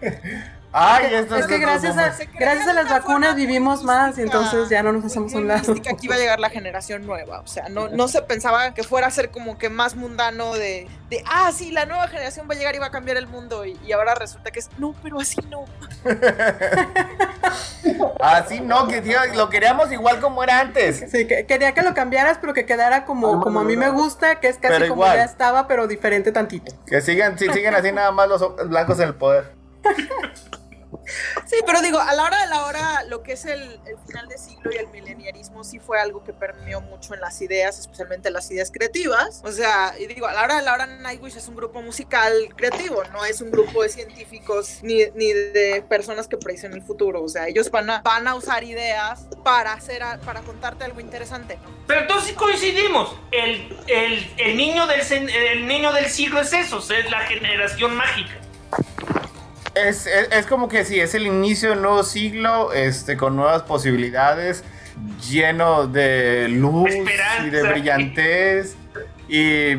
Ay, 0.72 1.14
esto 1.14 1.36
Es 1.36 1.46
que 1.46 1.58
gracias 1.58 1.98
a, 1.98 2.12
Se 2.12 2.26
creía 2.26 2.54
gracias 2.54 2.68
a 2.68 2.72
las 2.72 2.88
vacunas 2.88 3.36
vivimos 3.36 3.84
más 3.84 4.16
y 4.16 4.22
entonces 4.22 4.70
ya 4.70 4.82
no 4.82 4.92
nos 4.92 5.04
hacemos 5.04 5.34
un 5.34 5.46
lado. 5.46 5.74
que 5.74 5.96
iba 6.00 6.14
a 6.14 6.18
llegar 6.18 6.40
la 6.40 6.48
generación 6.48 7.06
nueva, 7.06 7.40
o 7.40 7.46
sea, 7.46 7.68
no, 7.68 7.88
no 7.88 8.08
se 8.08 8.22
pensaba 8.22 8.72
que 8.72 8.82
fuera 8.82 9.06
a 9.08 9.10
ser 9.10 9.30
como 9.30 9.58
que 9.58 9.68
más 9.68 9.94
mundano 9.96 10.54
de, 10.54 10.88
de, 11.10 11.22
ah, 11.26 11.52
sí, 11.52 11.72
la 11.72 11.84
nueva 11.84 12.08
generación 12.08 12.48
va 12.48 12.54
a 12.54 12.56
llegar 12.56 12.74
y 12.74 12.78
va 12.78 12.86
a 12.86 12.90
cambiar 12.90 13.18
el 13.18 13.26
mundo, 13.26 13.66
y, 13.66 13.78
y 13.84 13.92
ahora 13.92 14.14
resulta 14.14 14.50
que 14.50 14.60
es, 14.60 14.70
no, 14.78 14.94
pero 15.02 15.20
así 15.20 15.40
no. 15.50 15.64
Así 18.20 18.60
no, 18.60 18.86
que 18.86 19.02
tío, 19.02 19.18
lo 19.34 19.50
queríamos 19.50 19.90
igual 19.92 20.20
como 20.20 20.42
era 20.42 20.60
antes. 20.60 21.04
Sí, 21.10 21.26
que, 21.26 21.44
quería 21.44 21.72
que 21.72 21.82
lo 21.82 21.92
cambiaras, 21.92 22.38
pero 22.40 22.54
que 22.54 22.64
quedara 22.64 23.04
como, 23.04 23.40
como 23.40 23.60
a 23.60 23.64
mí 23.64 23.76
me 23.76 23.90
gusta, 23.90 24.40
que 24.40 24.48
es 24.48 24.58
casi 24.58 24.74
Pero 24.74 24.88
como 24.88 25.02
igual. 25.02 25.16
ya 25.18 25.24
estaba, 25.24 25.66
pero 25.66 25.86
diferente 25.86 26.32
tantito. 26.32 26.72
Que 26.86 27.00
sigan, 27.00 27.38
sí, 27.38 27.46
siguen 27.52 27.74
así 27.74 27.92
nada 27.92 28.12
más 28.12 28.28
los 28.28 28.68
blancos 28.68 29.00
en 29.00 29.08
el 29.08 29.14
poder. 29.14 29.52
Sí, 31.46 31.56
pero 31.66 31.80
digo, 31.82 31.98
a 31.98 32.12
la 32.14 32.24
hora 32.24 32.40
de 32.42 32.46
la 32.48 32.64
hora, 32.64 33.02
lo 33.04 33.22
que 33.22 33.32
es 33.32 33.44
el, 33.44 33.60
el 33.86 33.96
final 34.06 34.28
de 34.28 34.38
siglo 34.38 34.70
y 34.72 34.76
el 34.76 34.88
mileniarismo 34.88 35.64
sí 35.64 35.78
fue 35.78 36.00
algo 36.00 36.22
que 36.24 36.32
permeó 36.32 36.80
mucho 36.80 37.14
en 37.14 37.20
las 37.20 37.40
ideas, 37.42 37.78
especialmente 37.78 38.30
las 38.30 38.50
ideas 38.50 38.70
creativas. 38.70 39.40
O 39.44 39.52
sea, 39.52 39.94
y 39.98 40.06
digo, 40.06 40.26
a 40.26 40.32
la 40.32 40.42
hora 40.44 40.56
de 40.56 40.62
la 40.62 40.74
hora, 40.74 40.86
Nightwish 40.86 41.36
es 41.36 41.48
un 41.48 41.56
grupo 41.56 41.82
musical 41.82 42.32
creativo, 42.56 43.02
no 43.12 43.24
es 43.24 43.40
un 43.40 43.50
grupo 43.50 43.82
de 43.82 43.88
científicos 43.88 44.78
ni, 44.82 45.04
ni 45.14 45.32
de 45.32 45.84
personas 45.88 46.28
que 46.28 46.36
predicen 46.36 46.72
el 46.72 46.82
futuro. 46.82 47.22
O 47.22 47.28
sea, 47.28 47.48
ellos 47.48 47.70
van 47.70 47.90
a, 47.90 48.02
van 48.02 48.26
a 48.28 48.34
usar 48.34 48.64
ideas 48.64 49.26
para, 49.44 49.72
hacer 49.72 50.02
a- 50.02 50.18
para 50.20 50.40
contarte 50.42 50.84
algo 50.84 51.00
interesante. 51.00 51.58
Pero 51.86 52.00
entonces 52.02 52.32
coincidimos. 52.34 53.14
El, 53.30 53.76
el, 53.88 54.32
el 54.38 54.56
niño 54.56 54.86
del, 54.86 55.00
el 55.30 55.66
niño 55.66 55.92
del 55.92 56.08
siglo 56.08 56.40
es 56.40 56.52
eso, 56.52 56.78
es 56.78 57.10
la 57.10 57.20
generación 57.20 57.94
mágica. 57.94 58.32
Es, 59.74 60.06
es, 60.06 60.28
es 60.30 60.46
como 60.46 60.68
que 60.68 60.84
sí, 60.84 61.00
es 61.00 61.14
el 61.14 61.26
inicio 61.26 61.70
de 61.70 61.76
un 61.76 61.82
nuevo 61.82 62.02
siglo, 62.02 62.72
este, 62.72 63.16
con 63.16 63.36
nuevas 63.36 63.62
posibilidades, 63.62 64.64
lleno 65.30 65.86
de 65.86 66.48
luz 66.48 66.90
Esperanza. 66.90 67.46
y 67.46 67.50
de 67.50 67.62
brillantez. 67.62 68.76
Y. 69.28 69.78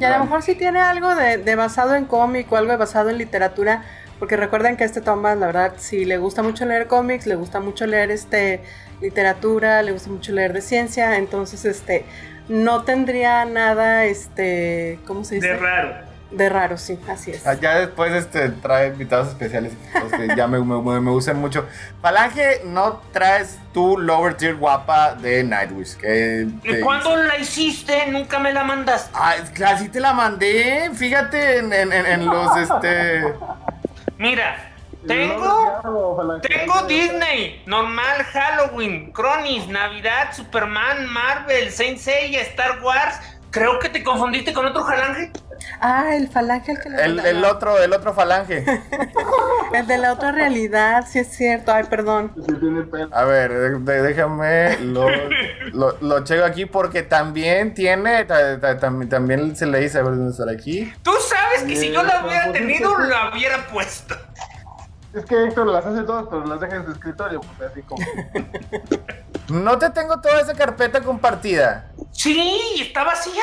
Y 0.00 0.04
a 0.04 0.16
lo 0.16 0.24
mejor 0.24 0.42
sí 0.42 0.54
tiene 0.54 0.80
algo 0.80 1.14
de, 1.14 1.36
de 1.36 1.54
basado 1.56 1.94
en 1.94 2.06
cómic 2.06 2.50
o 2.50 2.56
algo 2.56 2.70
de 2.70 2.78
basado 2.78 3.10
en 3.10 3.18
literatura, 3.18 3.84
porque 4.18 4.36
recuerden 4.36 4.76
que 4.78 4.84
este 4.84 5.02
Thomas, 5.02 5.36
la 5.36 5.46
verdad, 5.46 5.74
sí 5.76 6.06
le 6.06 6.16
gusta 6.16 6.42
mucho 6.42 6.64
leer 6.64 6.86
cómics, 6.86 7.26
le 7.26 7.34
gusta 7.34 7.60
mucho 7.60 7.86
leer 7.86 8.10
este 8.10 8.62
literatura, 9.02 9.82
le 9.82 9.92
gusta 9.92 10.10
mucho 10.10 10.32
leer 10.32 10.52
de 10.52 10.62
ciencia, 10.62 11.16
entonces 11.16 11.64
este 11.64 12.04
no 12.48 12.82
tendría 12.84 13.44
nada, 13.44 14.06
este, 14.06 14.98
¿cómo 15.06 15.24
se 15.24 15.36
dice? 15.36 15.48
De 15.48 15.56
raro. 15.56 16.09
De 16.30 16.48
raro, 16.48 16.78
sí, 16.78 16.98
así 17.08 17.32
es. 17.32 17.44
Ah, 17.46 17.54
Ya 17.54 17.74
después 17.80 18.12
este, 18.12 18.50
trae 18.50 18.88
invitados 18.88 19.28
especiales 19.28 19.72
los 19.94 20.12
que 20.12 20.28
ya 20.36 20.46
me, 20.46 20.60
me, 20.60 21.00
me 21.00 21.10
gustan 21.10 21.38
mucho. 21.40 21.66
Falange, 22.00 22.62
no 22.64 23.00
traes 23.12 23.58
tu 23.72 23.98
lower 23.98 24.34
tier 24.34 24.54
guapa 24.54 25.14
de 25.16 25.42
Nightwish. 25.42 25.96
Que 25.96 26.46
¿Y 26.62 26.72
te- 26.72 26.80
cuándo 26.80 27.16
la 27.16 27.36
hiciste? 27.36 28.06
Nunca 28.06 28.38
me 28.38 28.52
la 28.52 28.62
mandaste. 28.62 29.10
Ah, 29.12 29.34
así 29.66 29.88
te 29.88 29.98
la 29.98 30.12
mandé. 30.12 30.90
Fíjate 30.94 31.58
en, 31.58 31.72
en- 31.72 31.92
en- 31.92 32.06
en 32.06 32.26
los 32.26 32.56
este. 32.56 33.34
Mira, 34.16 34.70
tengo. 35.06 36.40
Tengo 36.42 36.82
Disney, 36.82 37.62
normal, 37.66 38.22
Halloween, 38.32 39.10
Cronis, 39.12 39.66
Navidad, 39.66 40.32
Superman, 40.32 41.06
Marvel, 41.06 41.70
Saint 41.72 41.98
Seiya, 41.98 42.42
Star 42.42 42.80
Wars. 42.82 43.16
Creo 43.50 43.80
que 43.80 43.88
te 43.88 44.04
confundiste 44.04 44.52
con 44.52 44.66
otro 44.66 44.84
jalange. 44.84 45.32
Ah, 45.80 46.14
el 46.16 46.28
falange, 46.28 46.72
el 46.72 46.80
que 46.80 46.90
le 46.90 47.04
El, 47.04 47.18
el 47.20 47.44
otro, 47.44 47.78
el 47.82 47.92
otro 47.92 48.12
falange. 48.14 48.64
El 49.72 49.86
de 49.86 49.98
la 49.98 50.12
otra 50.12 50.32
realidad, 50.32 51.06
sí 51.08 51.20
es 51.20 51.28
cierto, 51.28 51.70
ay, 51.72 51.84
perdón. 51.84 52.32
Sí, 52.44 52.54
tiene 52.58 52.82
pelo. 52.82 53.08
A 53.16 53.22
ver, 53.22 53.78
déjame 53.78 54.76
lo, 54.78 55.06
lo, 55.72 55.96
lo 56.00 56.24
checo 56.24 56.44
aquí 56.44 56.66
porque 56.66 57.04
también 57.04 57.72
tiene. 57.72 58.24
ta- 58.24 58.58
ta- 58.58 58.80
tam- 58.80 59.08
también 59.08 59.54
se 59.54 59.66
le 59.66 59.78
dice, 59.78 59.98
a 59.98 60.02
ver 60.02 60.16
dónde 60.16 60.32
está 60.32 60.50
aquí. 60.50 60.92
Tú 61.04 61.12
sabes 61.28 61.62
que 61.62 61.76
si 61.76 61.92
yo 61.92 62.02
la 62.02 62.24
hubiera 62.24 62.48
Eh, 62.48 62.52
tenido, 62.52 62.92
pues, 62.96 63.08
la 63.08 63.30
hubiera 63.30 63.64
puesto. 63.68 64.16
Es 65.14 65.24
que 65.24 65.44
Héctor 65.44 65.68
las 65.68 65.86
hace 65.86 66.02
todas, 66.02 66.24
pero 66.28 66.44
las 66.46 66.60
deja 66.60 66.74
en 66.74 66.84
su 66.86 66.90
escritorio, 66.90 67.40
pues 67.40 67.70
así 67.70 67.82
como. 67.82 68.04
No 69.50 69.78
te 69.78 69.90
tengo 69.90 70.20
toda 70.20 70.40
esa 70.40 70.54
carpeta 70.54 71.00
compartida. 71.00 71.90
Sí, 72.12 72.60
está 72.80 73.04
vacía. 73.04 73.42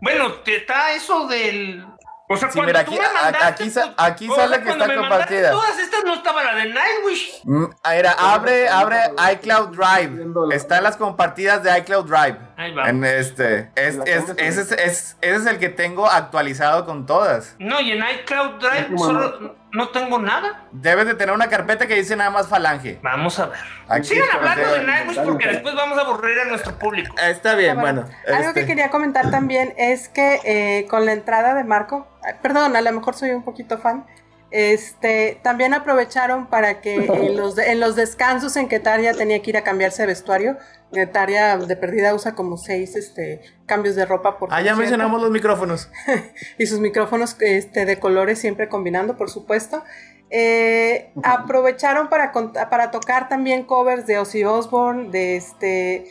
Bueno, 0.00 0.32
te 0.44 0.56
está 0.56 0.92
eso 0.92 1.26
del. 1.28 1.84
O 2.28 2.36
sea, 2.36 2.48
Sí, 2.50 2.54
cuando 2.58 2.72
mira, 2.72 2.84
tú 2.84 2.90
aquí- 2.90 3.00
me 3.00 3.12
mandaste, 3.22 3.44
aquí 3.46 3.70
sa- 3.70 3.94
aquí 3.96 4.28
o 4.28 4.34
sale 4.34 4.48
sea, 4.48 4.58
que 4.58 4.64
cuando 4.64 4.84
está 4.84 4.94
me 4.96 5.00
mandaste 5.00 5.34
compartida. 5.36 5.50
Todas 5.52 5.78
estas 5.78 6.04
no 6.04 6.14
estaba 6.14 6.42
la 6.42 6.54
de 6.56 6.64
Nightwish. 6.72 7.40
Mm, 7.44 7.64
Era, 7.88 8.12
abre, 8.18 8.68
abre 8.68 8.98
iCloud 9.34 9.68
Drive. 9.76 10.26
Están 10.56 10.82
las 10.82 10.96
compartidas 10.96 11.62
de 11.62 11.78
iCloud 11.78 12.04
Drive. 12.06 12.36
Ahí 12.56 12.72
va. 12.74 12.88
En 12.88 13.04
este. 13.04 13.70
Es, 13.76 13.94
es- 14.06 14.30
ese, 14.30 14.34
es, 14.38 14.58
es- 14.72 15.16
ese 15.20 15.36
es 15.36 15.46
el 15.46 15.58
que 15.60 15.68
tengo 15.68 16.10
actualizado 16.10 16.84
con 16.84 17.06
todas. 17.06 17.54
No, 17.60 17.80
y 17.80 17.92
en 17.92 18.02
iCloud 18.04 18.54
Drive 18.58 18.98
solo 18.98 19.54
no 19.76 19.90
tengo 19.90 20.18
nada. 20.18 20.64
Debes 20.72 21.06
de 21.06 21.14
tener 21.14 21.34
una 21.34 21.48
carpeta 21.48 21.86
que 21.86 21.94
dice 21.94 22.16
nada 22.16 22.30
más 22.30 22.48
falange. 22.48 22.98
Vamos 23.02 23.38
a 23.38 23.46
ver. 23.46 23.58
Aquí 23.88 24.08
Sigan 24.08 24.28
hablando 24.32 24.72
de. 24.72 24.84
Nightwish 24.84 25.20
porque 25.22 25.48
después 25.48 25.74
vamos 25.74 25.98
a 25.98 26.00
aburrir 26.02 26.40
a 26.40 26.44
nuestro 26.46 26.78
público. 26.78 27.14
Está 27.22 27.54
bien, 27.54 27.78
Ah, 27.78 27.80
bueno. 27.82 28.04
Algo 28.26 28.48
este, 28.48 28.60
que 28.62 28.66
quería 28.66 28.90
comentar 28.90 29.30
también 29.30 29.74
es 29.76 30.08
que 30.08 30.40
eh, 30.44 30.86
con 30.88 31.04
la 31.06 31.12
entrada 31.12 31.54
de 31.54 31.64
Marco, 31.64 32.08
perdón, 32.42 32.74
a 32.74 32.80
lo 32.80 32.92
mejor 32.92 33.14
soy 33.14 33.30
un 33.30 33.42
poquito 33.44 33.78
fan, 33.78 34.06
este, 34.50 35.38
también 35.42 35.74
aprovecharon 35.74 36.46
para 36.46 36.80
que 36.80 36.94
en 37.06 37.36
los, 37.36 37.56
de- 37.56 37.70
en 37.72 37.80
los 37.80 37.96
descansos 37.96 38.56
en 38.56 38.68
que 38.68 38.80
Taria 38.80 39.12
tenía 39.12 39.42
que 39.42 39.50
ir 39.50 39.56
a 39.56 39.62
cambiarse 39.62 40.02
de 40.02 40.08
vestuario, 40.08 40.56
que 40.92 41.06
Taria 41.06 41.56
de 41.56 41.76
perdida 41.76 42.14
usa 42.14 42.34
como 42.34 42.56
seis 42.56 42.96
este, 42.96 43.42
cambios 43.66 43.96
de 43.96 44.06
ropa 44.06 44.38
por 44.38 44.48
Ah, 44.52 44.62
ya 44.62 44.74
mencionamos 44.74 45.20
los 45.20 45.30
micrófonos. 45.30 45.90
y 46.58 46.66
sus 46.66 46.80
micrófonos 46.80 47.36
este, 47.40 47.84
de 47.84 47.98
colores 47.98 48.38
siempre 48.38 48.68
combinando, 48.68 49.16
por 49.16 49.30
supuesto. 49.30 49.82
Eh, 50.30 51.12
aprovecharon 51.22 52.08
para, 52.08 52.32
para 52.32 52.90
tocar 52.90 53.28
también 53.28 53.62
covers 53.62 54.06
de 54.06 54.18
Ozzy 54.18 54.44
Osbourne, 54.44 55.10
de 55.10 55.36
este 55.36 56.06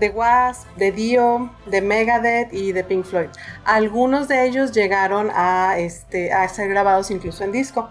de 0.00 0.08
Wasp, 0.08 0.66
de 0.76 0.92
Dio, 0.92 1.50
de 1.66 1.82
Megadeth 1.82 2.52
y 2.52 2.72
de 2.72 2.82
Pink 2.82 3.04
Floyd. 3.04 3.28
Algunos 3.64 4.28
de 4.28 4.46
ellos 4.46 4.72
llegaron 4.72 5.30
a, 5.32 5.78
este, 5.78 6.32
a 6.32 6.48
ser 6.48 6.68
grabados 6.70 7.10
incluso 7.10 7.44
en 7.44 7.52
disco. 7.52 7.90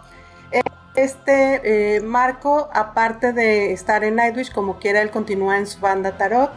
Eh, 0.51 0.61
Este 1.03 1.95
eh, 1.95 2.01
Marco, 2.01 2.69
aparte 2.73 3.31
de 3.31 3.71
estar 3.71 4.03
en 4.03 4.15
Nightwish, 4.15 4.51
como 4.51 4.79
quiera, 4.79 5.01
él 5.01 5.11
continúa 5.11 5.57
en 5.57 5.65
su 5.65 5.79
banda 5.79 6.17
Tarot 6.17 6.51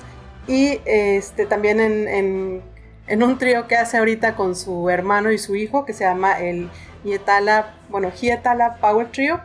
y 0.48 0.80
este, 0.84 1.46
también 1.46 1.78
en, 1.78 2.62
en- 3.06 3.22
un 3.22 3.38
trío 3.38 3.68
que 3.68 3.76
hace 3.76 3.98
ahorita 3.98 4.34
con 4.34 4.56
su 4.56 4.88
hermano 4.90 5.30
y 5.30 5.38
su 5.38 5.54
hijo, 5.54 5.84
que 5.84 5.92
se 5.92 6.04
llama 6.04 6.40
el 6.40 6.70
Hietala, 7.04 7.74
bueno, 7.88 8.10
Hietala 8.10 8.78
Power 8.80 9.12
Trio. 9.12 9.40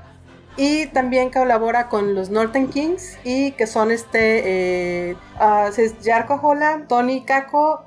Y 0.60 0.88
también 0.88 1.30
colabora 1.30 1.88
con 1.88 2.16
los 2.16 2.32
Northern 2.32 2.68
Kings 2.70 3.20
y 3.24 3.52
que 3.52 3.68
son 3.68 3.92
este 3.92 5.12
eh, 5.12 5.16
ah, 5.40 5.70
es 5.78 5.94
Hola, 6.42 6.86
Tony 6.88 7.24
Kako, 7.24 7.84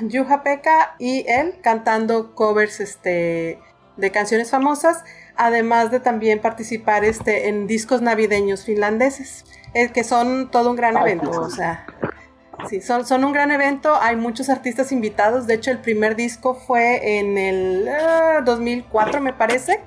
Yuha 0.00 0.42
Pekka 0.42 0.94
y 0.98 1.26
él 1.28 1.56
cantando 1.62 2.34
covers 2.34 2.80
este, 2.80 3.58
de 3.98 4.10
canciones 4.10 4.50
famosas, 4.50 5.04
además 5.36 5.90
de 5.90 6.00
también 6.00 6.40
participar 6.40 7.04
este, 7.04 7.48
en 7.48 7.66
discos 7.66 8.02
navideños 8.02 8.64
finlandeses, 8.64 9.44
eh, 9.74 9.90
que 9.90 10.04
son 10.04 10.50
todo 10.50 10.70
un 10.70 10.76
gran 10.76 10.96
evento, 10.96 11.30
o 11.30 11.50
sea, 11.50 11.86
Sí, 12.68 12.80
son, 12.80 13.04
son 13.06 13.24
un 13.24 13.32
gran 13.32 13.50
evento, 13.50 13.94
hay 14.00 14.16
muchos 14.16 14.48
artistas 14.48 14.92
invitados, 14.92 15.46
de 15.46 15.54
hecho 15.54 15.70
el 15.70 15.80
primer 15.80 16.16
disco 16.16 16.54
fue 16.54 17.18
en 17.18 17.36
el 17.36 17.88
ah, 17.88 18.42
2004 18.44 19.20
me 19.20 19.32
parece, 19.32 19.80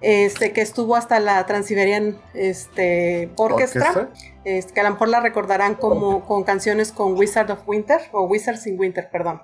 este, 0.00 0.52
que 0.52 0.60
estuvo 0.60 0.96
hasta 0.96 1.20
la 1.20 1.44
Transiberian 1.46 2.18
este, 2.34 3.30
Orchestra, 3.36 3.90
¿Orquestra? 3.90 4.10
este, 4.44 4.72
que 4.72 4.80
a 4.80 4.84
lo 4.84 4.90
mejor 4.90 5.08
la 5.08 5.20
recordarán 5.20 5.74
como 5.74 6.24
con 6.24 6.44
canciones 6.44 6.92
con 6.92 7.16
Wizard 7.16 7.50
of 7.50 7.68
Winter, 7.68 8.00
o 8.12 8.22
Wizards 8.22 8.66
in 8.66 8.78
Winter, 8.78 9.08
perdón. 9.10 9.42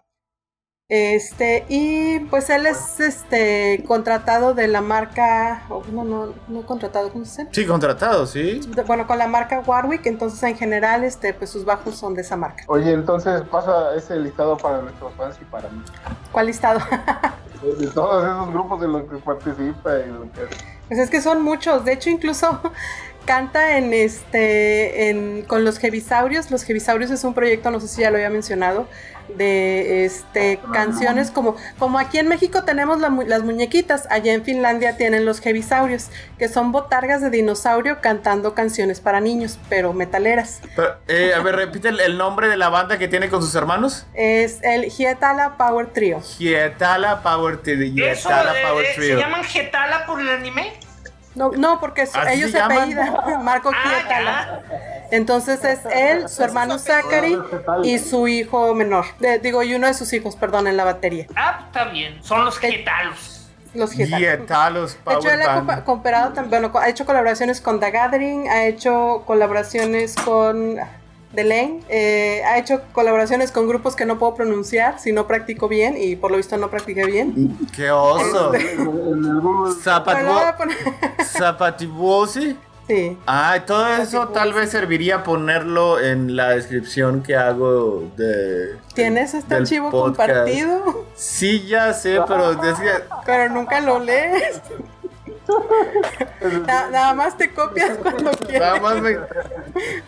Este, 0.91 1.64
y 1.70 2.20
pues 2.28 2.51
él 2.51 2.66
es 2.66 3.01
este 3.01 3.82
contratado 3.89 4.53
de 4.53 4.68
la 4.68 4.82
marca, 4.82 5.62
o 5.70 5.82
no, 5.91 6.05
no, 6.05 6.35
no 6.47 6.62
contratado, 6.66 7.11
¿cómo 7.11 7.24
se 7.24 7.45
dice? 7.47 7.55
Sí, 7.62 7.66
contratado, 7.66 8.26
sí. 8.26 8.61
De- 8.68 8.82
Bueno, 8.82 9.07
con 9.07 9.16
la 9.16 9.26
marca 9.26 9.62
Warwick, 9.66 10.05
entonces 10.05 10.43
en 10.43 10.57
general, 10.59 11.03
este, 11.03 11.32
pues 11.32 11.49
sus 11.49 11.64
bajos 11.64 11.97
son 11.97 12.12
de 12.14 12.20
esa 12.20 12.37
marca. 12.37 12.64
Oye, 12.66 12.93
entonces 12.93 13.41
pasa 13.51 13.95
ese 13.97 14.16
listado 14.16 14.59
para 14.59 14.82
nuestros 14.82 15.14
fans 15.14 15.37
y 15.41 15.45
para 15.47 15.70
mí. 15.70 15.82
¿Cuál 16.30 16.47
listado? 16.49 16.80
De 17.78 17.87
todos 17.87 18.22
esos 18.22 18.53
grupos 18.53 18.78
de 18.82 18.89
los 18.89 19.03
que 19.05 19.16
participa 19.16 19.99
y 20.01 20.11
lo 20.11 20.30
que 20.32 20.47
Pues 20.89 21.01
es 21.01 21.09
que 21.09 21.22
son 21.22 21.41
muchos. 21.41 21.82
De 21.87 21.95
hecho, 21.95 22.11
incluso 22.11 22.61
canta 23.25 23.79
en 23.79 23.93
este 23.93 25.11
en, 25.11 25.43
con 25.43 25.64
los 25.64 25.79
Jevisaurios. 25.79 26.51
Los 26.51 26.64
Jevisaurios 26.64 27.11
es 27.11 27.25
un 27.25 27.35
proyecto, 27.35 27.70
no 27.70 27.81
sé 27.81 27.89
si 27.89 28.03
ya 28.03 28.11
lo 28.11 28.16
había 28.16 28.31
mencionado, 28.31 28.87
de 29.29 30.05
este 30.05 30.61
canciones 30.72 31.31
como, 31.31 31.57
como 31.79 31.99
aquí 31.99 32.18
en 32.18 32.29
México 32.29 32.64
tenemos 32.64 33.01
la 33.01 33.09
las 33.27 33.43
muñequitas, 33.43 34.07
allá 34.11 34.35
en 34.35 34.45
Finlandia 34.45 34.97
tienen 34.97 35.25
los 35.25 35.41
Jevisaurios, 35.41 36.09
que 36.39 36.49
son 36.49 36.72
botargas 36.72 37.22
de 37.22 37.31
dinosaurio 37.31 38.01
cantando 38.01 38.55
canciones 38.55 39.01
para 39.01 39.20
niños, 39.20 39.59
pero 39.68 39.93
metaleras. 39.93 40.61
Pero, 40.77 40.97
eh, 41.09 41.33
a 41.35 41.41
ver, 41.41 41.57
repite 41.57 41.89
el, 41.89 42.01
el 42.01 42.18
nombre 42.18 42.49
de 42.49 42.57
la 42.57 42.68
banda 42.68 42.99
que 42.99 43.09
tiene 43.09 43.29
con 43.31 43.43
sus 43.43 43.55
hermanos. 43.55 44.07
Es 44.14 44.59
el 44.62 44.91
Hietala 44.91 45.57
Power 45.57 45.87
Trio. 45.87 46.20
Hietala 46.39 47.22
Power 47.22 47.59
Trio. 47.62 47.79
Hietala 47.93 48.61
eh, 48.61 48.62
Power 48.66 48.85
eh, 48.85 48.89
¿Se 48.95 49.01
Trio. 49.01 49.18
llaman 49.18 49.45
Getala 49.45 50.07
por 50.07 50.20
el 50.20 50.29
anime? 50.29 50.72
No, 51.35 51.51
no, 51.51 51.80
porque 51.80 52.07
su- 52.07 52.18
¿Así 52.18 52.35
ellos 52.39 52.51
se 52.53 52.61
apellidan 52.61 53.14
Marco 53.45 53.70
Ah, 53.74 53.99
Hietala. 54.01 54.61
Entonces 55.11 55.62
es 55.64 55.80
él, 55.87 56.28
su 56.28 56.43
hermano 56.43 56.78
Zachary 56.78 57.39
y 57.82 57.99
su 57.99 58.26
hijo 58.28 58.74
menor. 58.74 59.05
De- 59.20 59.39
digo, 59.39 59.62
y 59.62 59.74
uno 59.74 59.87
de 59.87 59.95
sus 59.95 60.12
hijos, 60.12 60.37
perdón, 60.37 60.66
en 60.66 60.76
la 60.76 60.85
batería. 60.85 61.26
Ah, 61.37 61.64
está 61.66 61.85
bien. 61.87 62.22
Son 62.22 62.45
los 62.45 62.59
Getalos. 62.59 63.49
Los 63.74 63.93
Hietala. 63.97 64.18
Hietalos 64.20 64.97
De 65.05 65.14
hecho, 65.14 65.30
él 65.30 65.43
ha 65.43 65.47
Band. 65.61 65.68
compa- 65.68 65.85
cooperado 65.85 66.32
también, 66.32 66.62
bueno, 66.62 66.78
ha 66.78 66.89
hecho 66.89 67.05
colaboraciones 67.05 67.61
con 67.61 67.80
The 67.80 67.91
Gathering, 67.91 68.49
ha 68.49 68.64
hecho 68.66 69.24
colaboraciones 69.26 70.14
con 70.14 70.76
The 71.35 71.45
Lane, 71.45 71.80
eh, 71.89 72.43
ha 72.47 72.59
hecho 72.59 72.82
colaboraciones 72.93 73.51
con 73.51 73.66
grupos 73.68 73.97
que 73.97 74.07
no 74.07 74.18
puedo 74.18 74.35
pronunciar 74.35 74.99
si 74.99 75.12
no 75.12 75.26
practico 75.26 75.68
bien 75.68 75.97
y 75.99 76.16
por 76.16 76.30
lo 76.30 76.37
visto 76.37 76.57
no 76.57 76.70
practiqué 76.70 77.05
bien. 77.05 77.57
¡Qué 77.74 77.91
oso! 77.91 78.53
Zapatibosi. 81.24 82.57
sí. 82.89 83.18
Ah, 83.26 83.59
todo 83.66 83.87
eso 83.89 84.28
tal 84.28 84.53
vez 84.53 84.70
serviría 84.70 85.22
ponerlo 85.22 86.01
en 86.01 86.37
la 86.37 86.51
descripción 86.51 87.22
que 87.22 87.37
hago 87.37 88.05
de. 88.16 88.76
¿Tienes 88.95 89.35
este 89.35 89.55
archivo 89.55 89.91
podcast. 89.91 90.28
compartido? 90.28 91.05
Sí, 91.14 91.66
ya 91.66 91.93
sé, 91.93 92.20
pero 92.26 92.53
es 92.53 92.78
que 92.78 92.91
Pero 93.26 93.49
nunca 93.53 93.80
lo 93.80 93.99
lees. 93.99 94.61
Na- 96.67 96.89
nada 96.91 97.15
más 97.15 97.37
te 97.37 97.51
copias 97.53 97.99
cuando 97.99 98.31
quieres, 98.33 98.61
nada 98.61 98.81
más 98.81 99.01
me. 99.01 99.17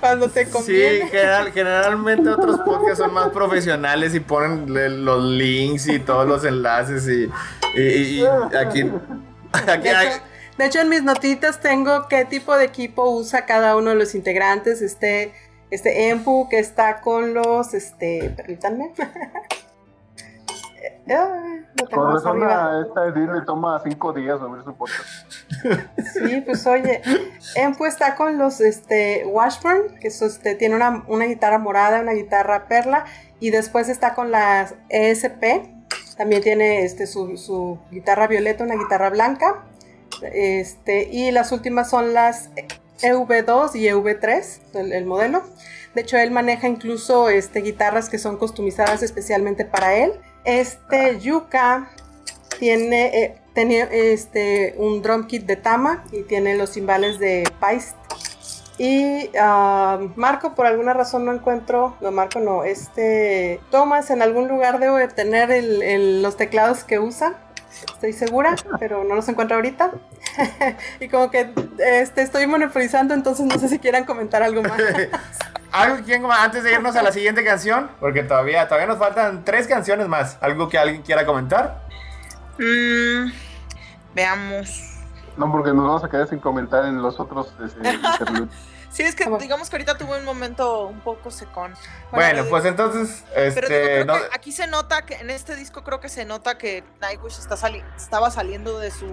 cuando 0.00 0.28
te 0.28 0.44
Sí, 0.46 0.50
conviene. 0.52 1.08
general- 1.08 1.52
generalmente 1.52 2.28
otros 2.30 2.58
podcasts 2.60 2.98
son 2.98 3.12
más 3.12 3.28
profesionales 3.30 4.14
y 4.14 4.20
ponen 4.20 5.04
los 5.04 5.22
links 5.24 5.88
y 5.88 5.98
todos 5.98 6.26
los 6.26 6.44
enlaces 6.44 7.06
y, 7.08 7.30
y- 7.78 8.20
y 8.22 8.26
aquí. 8.56 8.90
aquí 9.52 9.82
De 9.82 9.90
hecho, 9.90 10.22
de 10.58 10.64
hecho, 10.66 10.80
en 10.80 10.88
mis 10.88 11.02
notitas 11.02 11.60
tengo 11.60 12.08
qué 12.08 12.24
tipo 12.24 12.56
de 12.56 12.64
equipo 12.64 13.10
usa 13.10 13.44
cada 13.44 13.76
uno 13.76 13.90
de 13.90 13.96
los 13.96 14.14
integrantes. 14.14 14.80
Este, 14.80 15.34
este 15.70 16.08
Empu 16.08 16.48
que 16.48 16.58
está 16.58 17.00
con 17.02 17.34
los, 17.34 17.74
este, 17.74 18.32
permítanme. 18.36 18.92
Ay, 21.08 21.64
lo 21.74 21.88
Con 21.88 22.12
razón 22.12 22.42
a 22.42 22.82
esta 22.86 23.06
Edith 23.06 23.30
le 23.30 23.42
toma 23.42 23.80
cinco 23.84 24.12
días 24.12 24.40
abrir 24.40 24.64
su 24.64 24.74
podcast. 24.74 25.04
Sí, 26.12 26.40
pues 26.40 26.66
oye, 26.66 27.02
Empu 27.54 27.86
está 27.86 28.16
con 28.16 28.38
los 28.38 28.60
este, 28.60 29.24
Washburn, 29.26 29.98
que 30.00 30.08
es, 30.08 30.20
este, 30.22 30.54
tiene 30.54 30.74
una, 30.74 31.04
una 31.06 31.26
guitarra 31.26 31.58
morada, 31.58 32.00
una 32.00 32.12
guitarra 32.12 32.66
perla, 32.66 33.04
y 33.38 33.50
después 33.50 33.88
está 33.88 34.14
con 34.14 34.30
las 34.30 34.74
ESP, 34.88 35.44
también 36.16 36.42
tiene 36.42 36.84
este, 36.84 37.06
su, 37.06 37.36
su 37.36 37.78
guitarra 37.90 38.26
violeta, 38.26 38.64
una 38.64 38.76
guitarra 38.76 39.10
blanca, 39.10 39.64
este, 40.22 41.08
y 41.10 41.30
las 41.30 41.52
últimas 41.52 41.90
son 41.90 42.14
las 42.14 42.50
EV2 43.02 43.74
y 43.74 43.86
EV3, 43.86 44.60
el, 44.74 44.92
el 44.92 45.04
modelo. 45.04 45.42
De 45.94 46.02
hecho, 46.02 46.18
él 46.18 46.30
maneja 46.30 46.68
incluso 46.68 47.30
este, 47.30 47.60
guitarras 47.60 48.10
que 48.10 48.18
son 48.18 48.36
customizadas 48.36 49.02
especialmente 49.02 49.64
para 49.64 49.94
él. 49.94 50.12
Este 50.46 51.18
Yuka 51.20 51.90
tiene, 52.58 53.06
eh, 53.22 53.38
tenía 53.52 53.84
este, 53.84 54.74
un 54.78 55.02
drum 55.02 55.26
kit 55.26 55.44
de 55.44 55.56
Tama 55.56 56.04
y 56.12 56.22
tiene 56.22 56.56
los 56.56 56.70
cimbales 56.70 57.18
de 57.18 57.44
Paist. 57.60 57.96
Y 58.78 59.30
ah, 59.40 59.98
Marco, 60.16 60.54
por 60.54 60.66
alguna 60.66 60.92
razón 60.92 61.24
no 61.24 61.32
encuentro, 61.32 61.96
no, 62.00 62.10
Marco 62.12 62.40
no, 62.40 62.62
este 62.64 63.58
Thomas 63.70 64.10
en 64.10 64.20
algún 64.22 64.48
lugar 64.48 64.78
debo 64.78 64.96
de 64.96 65.08
tener 65.08 65.50
el- 65.50 65.82
el- 65.82 66.22
los 66.22 66.36
teclados 66.36 66.84
que 66.84 66.98
usa, 66.98 67.34
estoy 67.94 68.12
segura, 68.12 68.54
pero 68.78 69.02
no 69.02 69.14
los 69.14 69.28
encuentro 69.28 69.56
ahorita. 69.56 69.92
y 71.00 71.08
como 71.08 71.30
que 71.30 71.52
este, 71.78 72.22
estoy 72.22 72.46
monopolizando, 72.46 73.14
entonces 73.14 73.46
no 73.46 73.58
sé 73.58 73.68
si 73.68 73.78
quieran 73.78 74.04
comentar 74.04 74.42
algo 74.42 74.62
más. 74.62 74.80
¿Algo 75.72 76.04
que 76.04 76.14
antes 76.14 76.64
de 76.64 76.72
irnos 76.72 76.96
a 76.96 77.02
la 77.02 77.12
siguiente 77.12 77.44
canción? 77.44 77.90
Porque 78.00 78.22
todavía, 78.22 78.66
todavía 78.66 78.86
nos 78.86 78.98
faltan 78.98 79.44
tres 79.44 79.66
canciones 79.66 80.08
más. 80.08 80.38
¿Algo 80.40 80.68
que 80.68 80.78
alguien 80.78 81.02
quiera 81.02 81.26
comentar? 81.26 81.82
Mm, 82.58 83.30
veamos. 84.14 85.00
No, 85.36 85.52
porque 85.52 85.74
nos 85.74 85.84
vamos 85.84 86.04
a 86.04 86.08
quedar 86.08 86.28
sin 86.28 86.38
comentar 86.38 86.86
en 86.86 87.02
los 87.02 87.20
otros 87.20 87.52
este. 87.62 87.80
Sí, 88.96 89.02
es 89.02 89.14
que 89.14 89.24
¿Cómo? 89.24 89.38
digamos 89.38 89.68
que 89.68 89.76
ahorita 89.76 89.98
tuve 89.98 90.18
un 90.18 90.24
momento 90.24 90.86
un 90.86 91.00
poco 91.00 91.30
secón. 91.30 91.74
Bueno, 92.10 92.42
eh, 92.42 92.46
pues 92.48 92.64
entonces, 92.64 93.24
Pero 93.34 93.44
digo, 93.50 93.60
este, 93.60 93.66
creo 93.68 94.04
no- 94.06 94.14
que 94.14 94.20
aquí 94.32 94.52
se 94.52 94.66
nota 94.66 95.04
que 95.04 95.14
en 95.16 95.30
este 95.30 95.54
disco 95.54 95.84
creo 95.84 96.00
que 96.00 96.08
se 96.08 96.24
nota 96.24 96.56
que 96.56 96.82
Nightwish 97.00 97.38
está 97.38 97.56
sali- 97.56 97.84
estaba 97.96 98.30
saliendo 98.30 98.78
de 98.78 98.90
su 98.90 99.06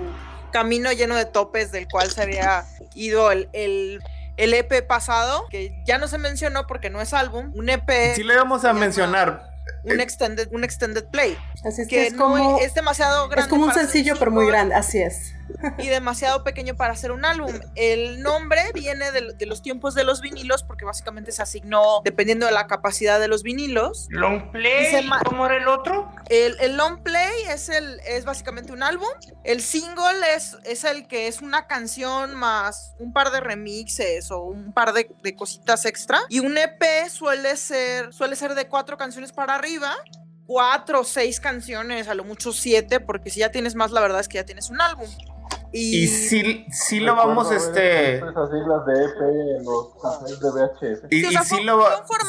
camino 0.52 0.92
lleno 0.92 1.16
de 1.16 1.26
topes 1.26 1.72
del 1.72 1.88
cual 1.88 2.10
se 2.12 2.22
había 2.22 2.64
ido 2.94 3.32
el, 3.32 3.50
el, 3.54 4.02
el 4.38 4.54
EP 4.54 4.82
pasado, 4.88 5.48
que 5.50 5.74
ya 5.86 5.98
no 5.98 6.08
se 6.08 6.18
mencionó 6.18 6.66
porque 6.68 6.90
no 6.90 7.02
es 7.02 7.14
álbum, 7.14 7.52
un 7.56 7.70
EP, 7.70 8.14
sí 8.16 8.24
le 8.24 8.36
vamos 8.36 8.64
a 8.64 8.72
mencionar. 8.74 9.50
un 9.84 10.00
extended, 10.00 10.48
un 10.52 10.64
extended 10.64 11.06
play, 11.06 11.38
Así 11.66 11.82
es 11.82 11.88
que 11.88 11.96
que 11.96 12.08
es 12.08 12.14
no 12.14 12.24
como, 12.24 12.60
es, 12.60 12.74
demasiado 12.74 13.28
grande. 13.28 13.44
es 13.44 13.48
como 13.50 13.66
un 13.66 13.74
sencillo, 13.74 14.16
pero 14.20 14.30
muy 14.32 14.46
grande, 14.46 14.76
así 14.76 15.02
es. 15.02 15.34
Y 15.78 15.88
demasiado 15.88 16.44
pequeño 16.44 16.76
para 16.76 16.94
hacer 16.94 17.12
un 17.12 17.26
álbum. 17.26 17.54
El 17.76 18.22
nombre 18.22 18.62
viene 18.74 19.12
de, 19.12 19.34
de 19.34 19.46
los 19.46 19.62
tiempos 19.62 19.96
de 19.96 20.04
los 20.04 20.22
vinilos, 20.22 20.64
porque 20.64 20.86
básicamente 20.86 21.32
se 21.32 21.42
asignó 21.42 22.02
dependiendo 22.04 22.46
de 22.46 22.52
la 22.52 22.68
capacidad 22.68 23.20
de 23.20 23.28
los 23.28 23.44
vinilos. 23.44 24.08
Long 24.10 24.52
play. 24.52 25.08
¿Cómo 25.26 25.46
era 25.46 25.58
el 25.58 25.68
otro? 25.68 26.12
El, 26.30 26.56
el 26.60 26.78
long 26.78 27.02
play 27.04 27.32
es, 27.50 27.70
el, 27.70 28.00
es 28.06 28.26
básicamente 28.26 28.72
un 28.72 28.84
álbum. 28.84 29.08
El 29.44 29.62
single 29.62 30.36
es, 30.36 30.58
es 30.64 30.84
el 30.84 31.08
que 31.08 31.28
es 31.28 31.42
una 31.42 31.68
canción 31.68 32.36
más 32.36 32.94
un 33.00 33.14
par 33.14 33.32
de 33.32 33.40
remixes 33.40 34.32
o 34.32 34.44
un 34.44 34.74
par 34.74 34.94
de, 34.94 35.10
de 35.22 35.36
cositas 35.36 35.86
extra. 35.86 36.20
Y 36.30 36.40
un 36.40 36.58
EP 36.58 36.84
suele 37.10 37.56
ser, 37.58 38.14
suele 38.14 38.36
ser 38.36 38.56
de 38.56 38.68
cuatro 38.68 38.98
canciones 38.98 39.32
para 39.32 39.56
arriba. 39.56 39.96
Cuatro 40.46 41.00
o 41.00 41.04
seis 41.06 41.40
canciones, 41.40 42.10
a 42.10 42.14
lo 42.14 42.26
mucho 42.26 42.52
siete, 42.52 43.00
porque 43.00 43.30
si 43.30 43.40
ya 43.40 43.50
tienes 43.50 43.76
más, 43.76 43.92
la 43.92 44.02
verdad 44.02 44.20
es 44.20 44.28
que 44.28 44.36
ya 44.36 44.46
tienes 44.46 44.70
un 44.70 44.82
álbum. 44.82 45.08
Y, 45.76 46.04
Y 46.04 46.08
sí, 46.08 46.66
sí 46.72 47.00
lo 47.00 47.16
vamos, 47.16 47.52
este. 47.52 48.14
visto 48.22 48.30
Esas 48.30 48.50
siglas 48.52 48.86
de 48.86 48.94
EP 49.06 49.58
en 49.58 49.66
los 49.66 49.88
canales 50.02 50.40
de 50.40 50.50
VHS. 50.52 51.08
Y, 51.10 51.20
Sí, 51.22 51.26
o 51.26 51.30
y 51.30 51.32
sea, 51.34 51.44
sí 51.44 51.56
fue- 51.56 51.64
lo, 51.64 51.84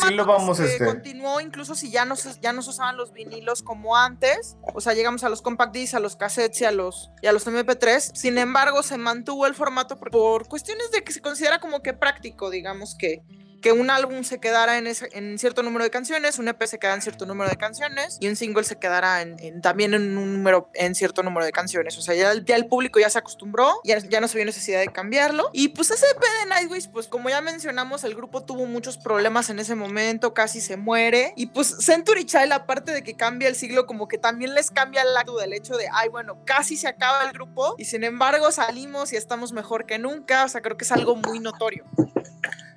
sí 0.09 0.15
lo 0.15 0.25
vamos, 0.25 0.59
que 0.59 0.65
este. 0.65 0.85
continuó 0.87 1.41
incluso 1.43 1.75
si 1.75 1.91
ya 1.91 2.07
no 2.07 2.17
se, 2.17 2.33
ya 2.41 2.53
no 2.55 2.63
se 2.63 2.71
usaban 2.71 2.97
los 2.97 3.13
vinilos 3.13 3.63
como 3.63 3.97
antes. 3.97 4.57
O 4.75 4.81
sea, 4.81 4.95
llegamos 4.95 5.25
a 5.25 5.29
los 5.29 5.43
compact 5.43 5.75
discs, 5.75 5.95
a 5.95 6.01
los 6.01 6.17
cassettes 6.17 6.63
y 6.63 6.65
a 6.65 6.73
los, 6.73 7.11
y 7.21 7.27
a 7.27 7.33
los 7.33 7.47
MP3. 7.47 8.13
Sin 8.15 8.39
embargo, 8.39 8.83
se 8.83 8.97
mantuvo 8.97 9.47
el 9.47 9.55
formato 9.55 9.99
por, 9.99 10.11
por 10.11 10.49
cuestiones 10.49 10.91
de 10.91 11.05
que 11.05 11.13
se 11.13 11.21
considera 11.21 11.61
como 11.61 11.83
que 11.83 11.93
práctico, 11.93 12.49
digamos 12.49 12.95
que 12.99 13.23
que 13.65 13.73
un 13.73 13.89
álbum 13.89 14.25
se 14.25 14.41
quedara 14.41 14.77
en, 14.77 14.87
ese- 14.87 15.09
en 15.13 15.39
cierto 15.39 15.63
número 15.63 15.85
de 15.85 15.91
canciones, 15.91 16.39
un 16.39 16.49
EP 16.49 16.67
se 16.67 16.79
quedara 16.79 16.97
en 16.97 17.01
cierto 17.01 17.25
número 17.25 17.49
de 17.49 17.57
canciones 17.57 18.19
y 18.21 18.29
un 18.29 18.37
single 18.37 18.63
se 18.63 18.77
quedara 18.77 19.23
en, 19.23 19.37
en- 19.39 19.63
también 19.63 19.95
en 19.95 20.19
un 20.19 20.35
número, 20.35 20.69
en 20.75 20.95
cierto 20.95 21.23
número 21.23 21.47
de 21.47 21.53
canciones. 21.53 21.97
O 21.97 22.03
sea, 22.03 22.15
ya, 22.15 22.35
ya 22.45 22.57
el 22.57 22.67
público 22.67 23.01
ya 23.01 23.09
se 23.09 23.17
acostumbró, 23.19 23.81
ya, 23.83 23.97
ya 24.01 24.21
no 24.21 24.29
se 24.29 24.37
vio 24.37 24.45
necesidad 24.45 24.81
de 24.81 24.89
cambiarlo. 24.89 25.49
Y 25.55 25.69
pues 25.69 25.91
ese 25.91 26.05
EP 26.11 26.21
de 26.43 26.51
Nightwish, 26.51 26.91
pues 26.91 27.09
como 27.09 27.31
ya 27.31 27.41
mencionamos, 27.41 28.05
el 28.05 28.15
grupo 28.15 28.45
tuvo 28.45 28.67
muchos 28.67 28.99
problemas 28.99 29.49
en 29.49 29.59
ese 29.59 29.75
momento, 29.75 30.35
casi 30.35 30.61
se 30.61 30.77
muere. 30.77 31.33
Y 31.35 31.47
pues 31.47 31.69
Century 31.81 32.27
Child, 32.27 32.53
aparte 32.53 32.93
de 32.93 33.03
que 33.03 33.15
cambia 33.15 33.49
el 33.49 33.55
siglo, 33.57 33.87
como 33.87 34.09
que 34.09 34.19
también 34.19 34.53
les 34.53 34.71
cambia 34.71 35.01
el 35.01 35.17
acto 35.17 35.39
del 35.39 35.55
hecho 35.55 35.79
de, 35.79 35.89
ay, 35.91 36.11
bueno, 36.11 36.37
casi 36.45 36.77
se 36.77 36.87
acaba 36.87 37.25
el 37.25 37.33
grupo 37.33 37.77
y 37.79 37.87
sin 37.87 38.05
embargo 38.05 38.53
salimos 38.53 39.15
y 39.15 39.17
estamos 39.17 39.53
mejor 39.55 39.87
que 39.87 39.99
nunca. 39.99 40.45
O 40.45 40.49
sea, 40.51 40.61
creo 40.61 40.77
que 40.77 40.85
es 40.85 40.93
algo 40.93 41.17
muy 41.17 41.41
notorio. 41.41 41.85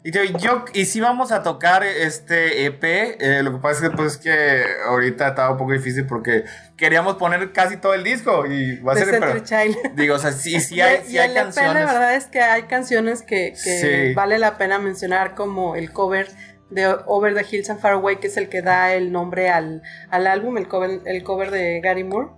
Y, 0.07 0.11
te- 0.11 0.31
yo, 0.39 0.63
y 0.73 0.85
si 0.85 1.01
vamos 1.01 1.33
a 1.33 1.43
tocar 1.43 1.83
este 1.83 2.65
EP, 2.65 2.81
eh, 3.19 3.43
lo 3.43 3.51
que 3.51 3.57
pasa 3.57 3.83
es 3.83 3.89
que, 3.89 3.97
pues, 3.97 4.17
que 4.17 4.63
ahorita 4.87 5.27
estaba 5.27 5.51
un 5.51 5.57
poco 5.57 5.73
difícil 5.73 6.05
porque 6.05 6.45
queríamos 6.77 7.15
poner 7.17 7.51
casi 7.51 7.75
todo 7.75 7.93
el 7.93 8.05
disco 8.05 8.45
y 8.45 8.77
va 8.79 8.93
a 8.93 8.95
ser, 8.95 9.19
pero, 9.19 9.37
Child. 9.39 9.75
digo, 9.95 10.15
o 10.15 10.19
sea, 10.19 10.31
sí, 10.31 10.61
sí 10.61 10.79
hay, 10.79 11.01
y 11.05 11.09
sí 11.11 11.17
hay 11.17 11.31
el 11.31 11.35
EP, 11.35 11.43
canciones. 11.43 11.73
la 11.73 11.91
verdad 11.91 12.15
es 12.15 12.23
que 12.27 12.39
hay 12.39 12.63
canciones 12.63 13.21
que, 13.21 13.51
que 13.61 14.07
Sí. 14.09 14.13
vale 14.13 14.39
la 14.39 14.57
pena 14.57 14.79
mencionar, 14.79 15.35
como 15.35 15.75
el 15.75 15.91
cover 15.91 16.29
de 16.69 16.87
Over 17.05 17.33
the 17.35 17.45
Hills 17.49 17.69
and 17.69 17.81
Far 17.81 17.91
Away, 17.93 18.15
que 18.21 18.27
es 18.27 18.37
el 18.37 18.47
que 18.47 18.61
da 18.61 18.93
el 18.93 19.11
nombre 19.11 19.49
al, 19.49 19.81
al 20.09 20.25
álbum, 20.27 20.57
el 20.57 20.69
cover, 20.69 21.01
el 21.03 21.23
cover 21.23 21.51
de 21.51 21.81
Gary 21.81 22.05
Moore. 22.05 22.29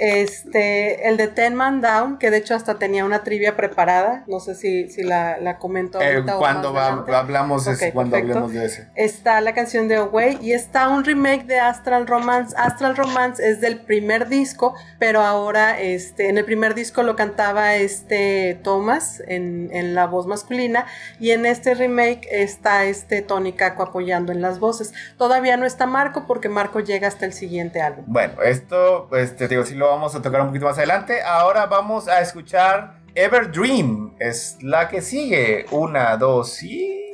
Este, 0.00 1.08
el 1.08 1.16
de 1.16 1.28
Ten 1.28 1.54
Man 1.54 1.80
Down, 1.80 2.18
que 2.18 2.30
de 2.30 2.38
hecho 2.38 2.54
hasta 2.54 2.78
tenía 2.78 3.04
una 3.04 3.22
trivia 3.22 3.56
preparada, 3.56 4.24
no 4.26 4.40
sé 4.40 4.54
si, 4.54 4.88
si 4.88 5.02
la, 5.02 5.38
la 5.38 5.58
comento 5.58 6.00
Eh, 6.00 6.14
ahorita 6.14 6.36
o 6.36 6.38
cuando 6.38 6.72
más 6.72 6.82
va- 6.82 6.86
adelante. 6.88 7.14
hablamos, 7.14 7.66
es 7.66 7.82
Ok, 7.82 7.92
cuando 7.92 8.12
perfecto. 8.12 8.38
hablemos 8.38 8.52
de 8.54 8.64
ese. 8.66 8.88
Está 8.94 9.40
la 9.40 9.54
canción 9.54 9.88
de 9.88 9.96
Away 9.96 10.38
y 10.40 10.52
está 10.52 10.88
un 10.88 11.04
remake 11.04 11.44
de 11.46 11.58
Astral 11.60 12.06
Romance. 12.06 12.54
Astral 12.56 12.96
Romance 12.96 13.46
es 13.46 13.60
del 13.60 13.80
primer 13.80 14.28
disco, 14.28 14.74
pero 14.98 15.20
ahora 15.20 15.80
este, 15.80 16.28
en 16.28 16.38
el 16.38 16.44
primer 16.44 16.74
disco 16.74 17.02
lo 17.02 17.16
cantaba 17.16 17.76
este 17.76 18.58
Thomas 18.62 19.22
en, 19.26 19.70
en 19.72 19.94
la 19.94 20.06
voz 20.06 20.26
masculina 20.26 20.86
y 21.18 21.30
en 21.30 21.46
este 21.46 21.74
remake 21.74 22.26
está 22.30 22.84
este 22.84 23.22
Tony 23.22 23.52
Caco 23.52 23.82
apoyando 23.82 24.32
en 24.32 24.40
las 24.42 24.58
voces. 24.60 24.92
Todavía 25.16 25.56
no 25.56 25.66
está 25.66 25.86
Marco 25.86 26.24
porque 26.26 26.48
Marco 26.48 26.80
llega 26.80 27.08
hasta 27.08 27.26
el 27.26 27.32
siguiente 27.32 27.80
álbum. 27.80 28.04
Bueno, 28.06 28.42
esto, 28.42 29.08
este, 29.16 29.48
digo, 29.48 29.64
sí 29.64 29.74
lo 29.74 29.89
vamos 29.90 30.14
a 30.14 30.22
tocar 30.22 30.40
un 30.40 30.48
poquito 30.48 30.66
más 30.66 30.78
adelante. 30.78 31.22
Ahora 31.22 31.66
vamos 31.66 32.08
a 32.08 32.20
escuchar 32.20 33.00
Ever 33.14 33.50
Dream. 33.50 34.14
Es 34.18 34.56
la 34.62 34.88
que 34.88 35.02
sigue. 35.02 35.66
Una, 35.70 36.16
dos 36.16 36.62
y. 36.62 37.09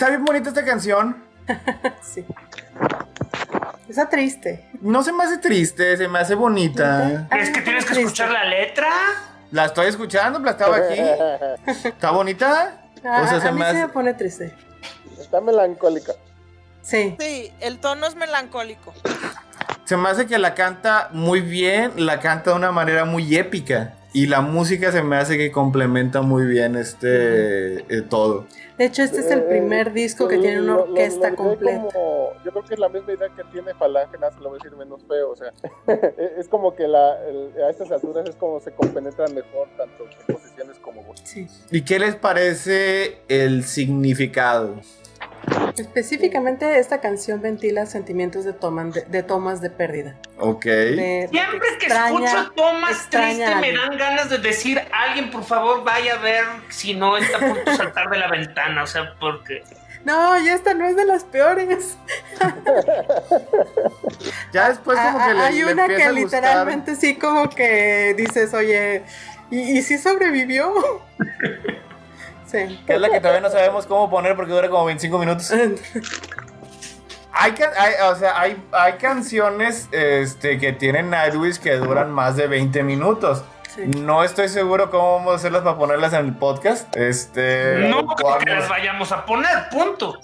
está 0.00 0.08
bien 0.08 0.24
bonita 0.24 0.48
esta 0.48 0.64
canción. 0.64 1.22
Sí. 2.02 2.24
Está 3.88 4.08
triste. 4.08 4.70
No 4.80 5.02
se 5.02 5.12
me 5.12 5.24
hace 5.24 5.38
triste, 5.38 5.96
se 5.96 6.08
me 6.08 6.18
hace 6.20 6.34
bonita. 6.34 7.28
Es 7.36 7.50
que 7.50 7.60
tienes 7.60 7.84
que 7.84 8.00
escuchar 8.00 8.30
la 8.30 8.44
letra. 8.44 8.88
La 9.50 9.66
estoy 9.66 9.88
escuchando, 9.88 10.38
la 10.38 10.52
estaba 10.52 10.76
aquí. 10.76 11.00
¿Está 11.88 12.12
bonita? 12.12 12.82
Ah, 13.04 13.22
O 13.24 13.28
sea, 13.28 13.38
a 13.38 13.40
se 13.40 13.52
mí 13.52 13.58
me 13.58 13.66
hace- 13.66 13.82
me 13.82 13.88
pone 13.88 14.14
triste. 14.14 14.54
Está 15.18 15.40
melancólica. 15.40 16.12
Sí. 16.82 17.16
Sí, 17.18 17.52
el 17.60 17.78
tono 17.78 18.06
es 18.06 18.14
melancólico. 18.14 18.94
Se 19.84 19.96
me 19.96 20.08
hace 20.08 20.26
que 20.26 20.38
la 20.38 20.54
canta 20.54 21.08
muy 21.12 21.40
bien, 21.42 21.92
la 22.06 22.20
canta 22.20 22.50
de 22.50 22.56
una 22.56 22.70
manera 22.72 23.04
muy 23.04 23.36
épica. 23.36 23.94
Y 24.12 24.26
la 24.26 24.40
música 24.40 24.90
se 24.90 25.02
me 25.02 25.16
hace 25.16 25.38
que 25.38 25.52
complementa 25.52 26.20
muy 26.22 26.44
bien 26.46 26.74
este 26.76 27.80
eh, 27.96 28.02
todo. 28.08 28.46
De 28.76 28.86
hecho, 28.86 29.02
este 29.02 29.20
es 29.20 29.30
el 29.30 29.40
Eh, 29.40 29.46
primer 29.48 29.92
disco 29.92 30.26
que 30.26 30.36
lo- 30.36 30.42
tiene 30.42 30.60
una 30.62 30.72
lo- 30.72 30.86
lo- 30.86 30.92
orquesta 30.92 31.18
lo 31.18 31.24
diré 31.30 31.36
completa. 31.36 31.82
como- 31.92 32.32
yo 32.44 32.50
creo 32.50 32.64
que 32.64 32.74
es 32.74 32.80
la 32.80 32.88
misma 32.88 33.12
idea 33.12 33.28
que 33.36 33.44
tiene 33.52 33.74
Falange, 33.74 34.16
nada 34.18 34.32
se 34.32 34.40
lo 34.40 34.48
voy 34.50 34.58
a 34.60 34.64
decir 34.64 34.76
menos 34.78 35.00
feo. 35.06 35.30
O 35.30 35.36
sea, 35.36 35.52
es 36.38 36.48
como 36.48 36.74
que 36.74 36.88
la, 36.88 37.22
el- 37.28 37.52
a 37.62 37.70
estas 37.70 37.92
alturas 37.92 38.28
es 38.28 38.34
como 38.36 38.58
se 38.60 38.72
compenetran 38.72 39.32
mejor 39.34 39.68
tanto 39.76 40.04
composiciones 40.26 40.78
como 40.78 41.02
voz. 41.04 41.20
Sí. 41.22 41.46
¿Y 41.70 41.82
qué 41.82 41.98
les 41.98 42.16
parece 42.16 43.18
el 43.28 43.62
significado? 43.64 44.74
Específicamente 45.76 46.78
esta 46.78 47.00
canción 47.00 47.40
ventila 47.40 47.86
sentimientos 47.86 48.44
de, 48.44 48.52
toman- 48.54 48.92
de, 48.92 49.02
de 49.02 49.22
tomas 49.22 49.60
de 49.60 49.70
pérdida. 49.70 50.16
Ok. 50.38 50.64
De- 50.64 51.28
Siempre 51.30 51.58
que 51.78 51.86
extraña- 51.86 52.26
escucho 52.26 52.52
tomas 52.54 53.08
tristes 53.10 53.56
me 53.60 53.72
dan 53.72 53.96
ganas 53.96 54.28
de 54.30 54.38
decir, 54.38 54.80
alguien 54.92 55.30
por 55.30 55.44
favor 55.44 55.82
vaya 55.84 56.14
a 56.14 56.18
ver 56.18 56.44
si 56.68 56.94
no 56.94 57.16
está 57.16 57.38
a 57.38 57.40
punto 57.40 57.70
de 57.70 57.76
saltar 57.76 58.10
de 58.10 58.18
la 58.18 58.28
ventana, 58.28 58.82
o 58.82 58.86
sea, 58.86 59.14
porque... 59.18 59.62
No, 60.04 60.38
y 60.38 60.48
esta 60.48 60.72
no 60.72 60.86
es 60.86 60.96
de 60.96 61.04
las 61.04 61.24
peores. 61.24 61.96
Ya 64.52 64.68
después 64.70 64.98
como 64.98 65.18
que 65.24 65.34
le, 65.34 65.40
Hay 65.40 65.54
le 65.62 65.72
una 65.72 65.86
que 65.86 66.02
a 66.02 66.12
literalmente 66.12 66.96
sí 66.96 67.16
como 67.16 67.48
que 67.50 68.14
dices, 68.16 68.52
oye, 68.54 69.02
¿y, 69.50 69.78
y 69.78 69.82
sí 69.82 69.96
sobrevivió? 69.98 70.72
sí. 72.50 72.80
Que 72.86 72.94
es 72.94 73.00
la 73.00 73.08
que 73.10 73.20
todavía 73.20 73.40
no 73.40 73.50
sabemos 73.50 73.86
cómo 73.86 74.08
poner 74.10 74.34
porque 74.36 74.52
dura 74.52 74.68
como 74.68 74.84
25 74.86 75.18
minutos. 75.18 75.50
Hay, 77.32 77.52
can- 77.52 77.70
hay- 77.78 77.94
o 78.10 78.16
sea, 78.16 78.38
hay, 78.40 78.60
hay 78.72 78.94
canciones 78.94 79.88
este, 79.92 80.58
que 80.58 80.72
tienen 80.72 81.10
Nightwish 81.10 81.58
que 81.60 81.76
duran 81.76 82.10
más 82.10 82.36
de 82.36 82.48
20 82.48 82.82
minutos. 82.82 83.44
Sí. 83.74 83.82
No 83.86 84.24
estoy 84.24 84.48
seguro 84.48 84.90
cómo 84.90 85.14
vamos 85.16 85.32
a 85.34 85.36
hacerlas 85.36 85.62
para 85.62 85.76
ponerlas 85.76 86.12
en 86.12 86.26
el 86.26 86.34
podcast. 86.34 86.94
Este. 86.96 87.86
No 87.88 88.04
porque 88.04 88.24
vamos- 88.24 88.44
las 88.46 88.68
vayamos 88.68 89.12
a 89.12 89.24
poner, 89.24 89.68
punto. 89.70 90.18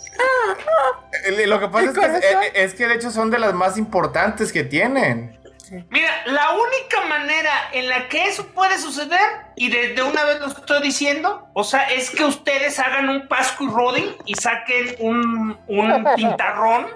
Eh, 1.25 1.47
Lo 1.47 1.61
que 1.61 1.69
pasa 1.69 1.85
es 1.87 1.91
que, 1.93 2.01
corazón. 2.01 2.21
eh, 2.23 2.51
es 2.55 2.75
que 2.75 2.89
de 2.89 2.95
hecho 2.97 3.11
son 3.13 3.31
de 3.31 3.39
las 3.39 3.55
más 3.55 3.79
importantes 3.79 4.53
que 4.53 4.65
tienen. 4.65 5.39
Mira, 5.91 6.11
la 6.27 6.51
única 6.53 7.01
manera 7.09 7.51
en 7.73 7.89
la 7.89 8.09
que 8.09 8.25
eso 8.27 8.47
puede 8.49 8.79
suceder, 8.79 9.21
y 9.57 9.69
desde 9.71 10.03
una 10.03 10.25
vez 10.25 10.41
lo 10.41 10.47
estoy 10.47 10.83
diciendo, 10.83 11.49
o 11.55 11.65
sea, 11.65 11.91
es 11.91 12.11
que 12.11 12.25
ustedes 12.25 12.79
hagan 12.79 13.09
un 13.09 13.29
Pascu 13.29 13.65
y 13.65 13.71
Rodin 13.71 14.17
y 14.25 14.35
saquen 14.35 14.97
un, 15.01 15.59
un 15.69 16.05
pintarrón 16.17 16.87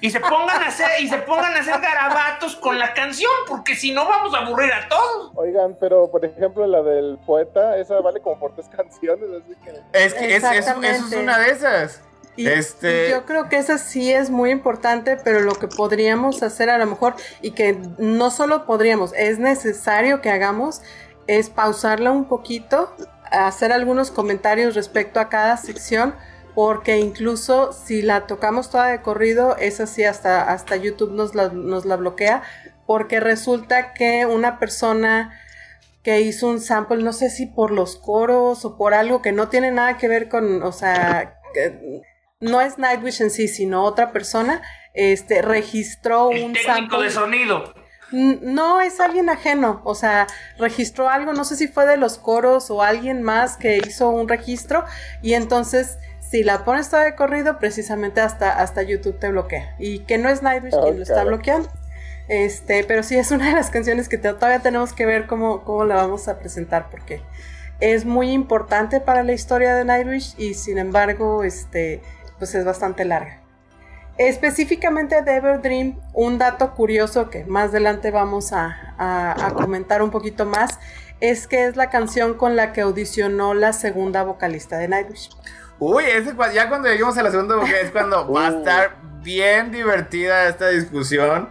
y 0.00 0.10
se 0.10 0.20
pongan 0.20 0.62
a 0.62 0.66
hacer 0.66 0.88
y 1.00 1.08
se 1.08 1.16
pongan 1.18 1.54
a 1.56 1.60
hacer 1.60 1.80
garabatos 1.80 2.56
con 2.56 2.78
la 2.78 2.92
canción, 2.92 3.30
porque 3.48 3.74
si 3.74 3.92
no 3.92 4.06
vamos 4.06 4.34
a 4.34 4.38
aburrir 4.38 4.70
a 4.72 4.86
todos. 4.88 5.32
Oigan, 5.34 5.76
pero 5.80 6.10
por 6.10 6.24
ejemplo 6.24 6.66
la 6.66 6.82
del 6.82 7.18
poeta, 7.24 7.78
esa 7.78 8.00
vale 8.00 8.20
como 8.20 8.38
por 8.38 8.54
tres 8.54 8.68
canciones, 8.76 9.28
así 9.42 9.54
que... 9.64 9.70
Es 10.04 10.12
que 10.14 10.36
es- 10.36 10.44
es- 10.44 10.66
eso 10.66 10.82
es 10.84 11.12
una 11.12 11.38
de 11.38 11.50
esas. 11.50 12.02
Y, 12.36 12.48
Este- 12.48 13.08
y 13.08 13.10
yo 13.10 13.24
creo 13.26 13.48
que 13.48 13.58
esa 13.58 13.78
sí 13.78 14.12
es 14.12 14.30
muy 14.30 14.50
importante, 14.50 15.16
pero 15.16 15.40
lo 15.40 15.54
que 15.54 15.68
podríamos 15.68 16.42
hacer 16.42 16.68
a 16.70 16.78
lo 16.78 16.86
mejor, 16.86 17.14
y 17.42 17.52
que 17.52 17.78
no 17.98 18.30
solo 18.30 18.66
podríamos, 18.66 19.12
es 19.16 19.38
necesario 19.38 20.20
que 20.20 20.30
hagamos, 20.30 20.82
es 21.26 21.48
pausarla 21.48 22.10
un 22.10 22.26
poquito, 22.26 22.94
hacer 23.30 23.72
algunos 23.72 24.10
comentarios 24.10 24.74
respecto 24.74 25.20
a 25.20 25.28
cada 25.28 25.56
sección, 25.56 26.14
porque 26.54 26.98
incluso 26.98 27.72
si 27.72 28.02
la 28.02 28.26
tocamos 28.26 28.70
toda 28.70 28.86
de 28.88 29.02
corrido, 29.02 29.56
esa 29.56 29.86
sí 29.86 30.04
hasta, 30.04 30.50
hasta 30.52 30.76
YouTube 30.76 31.12
nos 31.12 31.34
la, 31.34 31.48
nos 31.48 31.84
la 31.84 31.96
bloquea, 31.96 32.42
porque 32.86 33.18
resulta 33.20 33.92
que 33.94 34.26
una 34.26 34.58
persona 34.58 35.40
que 36.02 36.20
hizo 36.20 36.48
un 36.48 36.60
sample, 36.60 37.02
no 37.02 37.12
sé 37.12 37.30
si 37.30 37.46
por 37.46 37.70
los 37.70 37.96
coros 37.96 38.64
o 38.64 38.76
por 38.76 38.92
algo 38.92 39.22
que 39.22 39.32
no 39.32 39.48
tiene 39.48 39.70
nada 39.70 39.96
que 39.96 40.06
ver 40.06 40.28
con, 40.28 40.62
o 40.62 40.70
sea, 40.70 41.40
que 41.54 42.02
no 42.44 42.60
es 42.60 42.78
Nightwish 42.78 43.20
en 43.22 43.30
sí, 43.30 43.48
sino 43.48 43.82
otra 43.84 44.12
persona, 44.12 44.62
este, 44.92 45.42
registró 45.42 46.30
El 46.30 46.44
un 46.44 46.52
técnico 46.52 46.74
sample. 46.74 47.02
de 47.04 47.10
sonido. 47.10 47.74
No 48.12 48.80
es 48.80 49.00
alguien 49.00 49.28
ajeno, 49.28 49.80
o 49.84 49.94
sea, 49.96 50.26
registró 50.58 51.08
algo, 51.08 51.32
no 51.32 51.44
sé 51.44 51.56
si 51.56 51.66
fue 51.66 51.84
de 51.86 51.96
los 51.96 52.16
coros 52.18 52.70
o 52.70 52.82
alguien 52.82 53.22
más 53.22 53.56
que 53.56 53.78
hizo 53.78 54.08
un 54.10 54.28
registro 54.28 54.84
y 55.20 55.32
entonces 55.34 55.98
si 56.20 56.44
la 56.44 56.64
pones 56.64 56.90
toda 56.90 57.02
de 57.04 57.14
corrido, 57.16 57.58
precisamente 57.58 58.20
hasta, 58.20 58.50
hasta 58.60 58.82
YouTube 58.82 59.18
te 59.18 59.30
bloquea. 59.30 59.74
Y 59.78 60.00
que 60.00 60.18
no 60.18 60.28
es 60.28 60.42
Nightwish 60.42 60.74
quien 60.82 60.96
lo 60.96 61.02
está 61.02 61.24
bloqueando. 61.24 61.68
Este, 62.28 62.84
pero 62.84 63.02
sí 63.02 63.16
es 63.16 63.30
una 63.30 63.46
de 63.48 63.52
las 63.52 63.70
canciones 63.70 64.08
que 64.08 64.16
te- 64.16 64.32
todavía 64.32 64.60
tenemos 64.60 64.92
que 64.92 65.06
ver 65.06 65.26
cómo, 65.26 65.62
cómo 65.64 65.84
la 65.84 65.96
vamos 65.96 66.26
a 66.28 66.38
presentar 66.38 66.88
porque 66.90 67.20
es 67.80 68.04
muy 68.04 68.30
importante 68.30 69.00
para 69.00 69.22
la 69.22 69.32
historia 69.32 69.74
de 69.74 69.84
Nightwish 69.84 70.34
y 70.38 70.54
sin 70.54 70.78
embargo, 70.78 71.44
este, 71.44 72.00
pues 72.38 72.54
es 72.54 72.64
bastante 72.64 73.04
larga. 73.04 73.40
Específicamente 74.16 75.22
de 75.22 75.36
Everdream, 75.36 75.98
un 76.12 76.38
dato 76.38 76.72
curioso 76.74 77.30
que 77.30 77.44
más 77.46 77.70
adelante 77.70 78.10
vamos 78.12 78.52
a, 78.52 78.94
a- 78.96 79.46
a 79.46 79.50
comentar 79.54 80.02
un 80.02 80.10
poquito 80.10 80.46
más, 80.46 80.78
es 81.20 81.48
que 81.48 81.66
es 81.66 81.76
la 81.76 81.90
canción 81.90 82.34
con 82.34 82.54
la 82.54 82.72
que 82.72 82.80
audicionó 82.82 83.54
la 83.54 83.72
segunda 83.72 84.22
vocalista 84.22 84.78
de 84.78 84.88
Nightwish. 84.88 85.30
Uy, 85.80 86.04
ese, 86.04 86.32
ya 86.54 86.68
cuando 86.68 86.88
lleguemos 86.88 87.18
a 87.18 87.22
la 87.24 87.30
segunda 87.32 87.56
porque 87.56 87.80
es 87.80 87.90
cuando 87.90 88.30
va 88.30 88.46
a 88.46 88.50
estar 88.58 88.96
bien 89.22 89.72
divertida 89.72 90.48
esta 90.48 90.68
discusión. 90.68 91.48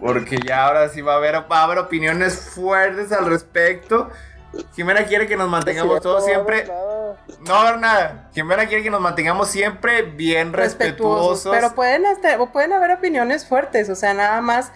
Porque 0.00 0.38
ya 0.44 0.66
ahora 0.66 0.88
sí 0.88 1.00
va 1.02 1.12
a 1.12 1.16
haber, 1.16 1.34
va 1.52 1.60
a 1.60 1.64
haber 1.64 1.78
opiniones 1.78 2.34
fuertes 2.40 3.12
al 3.12 3.26
respecto. 3.26 4.10
Jimena 4.74 5.04
quiere 5.04 5.26
que 5.28 5.36
nos 5.36 5.48
mantengamos 5.48 6.00
todos 6.00 6.24
siempre. 6.24 6.66
No 7.46 7.76
nada. 7.76 8.25
Jimena 8.36 8.66
quiere 8.66 8.82
que 8.82 8.90
nos 8.90 9.00
mantengamos 9.00 9.48
siempre 9.50 10.02
bien 10.02 10.52
respetuosos. 10.52 11.50
Pero 11.54 11.74
pueden, 11.74 12.04
hasta- 12.04 12.38
o 12.38 12.52
pueden 12.52 12.74
haber 12.74 12.90
opiniones 12.90 13.48
fuertes, 13.48 13.88
o 13.88 13.94
sea, 13.94 14.12
nada 14.12 14.42
más 14.42 14.72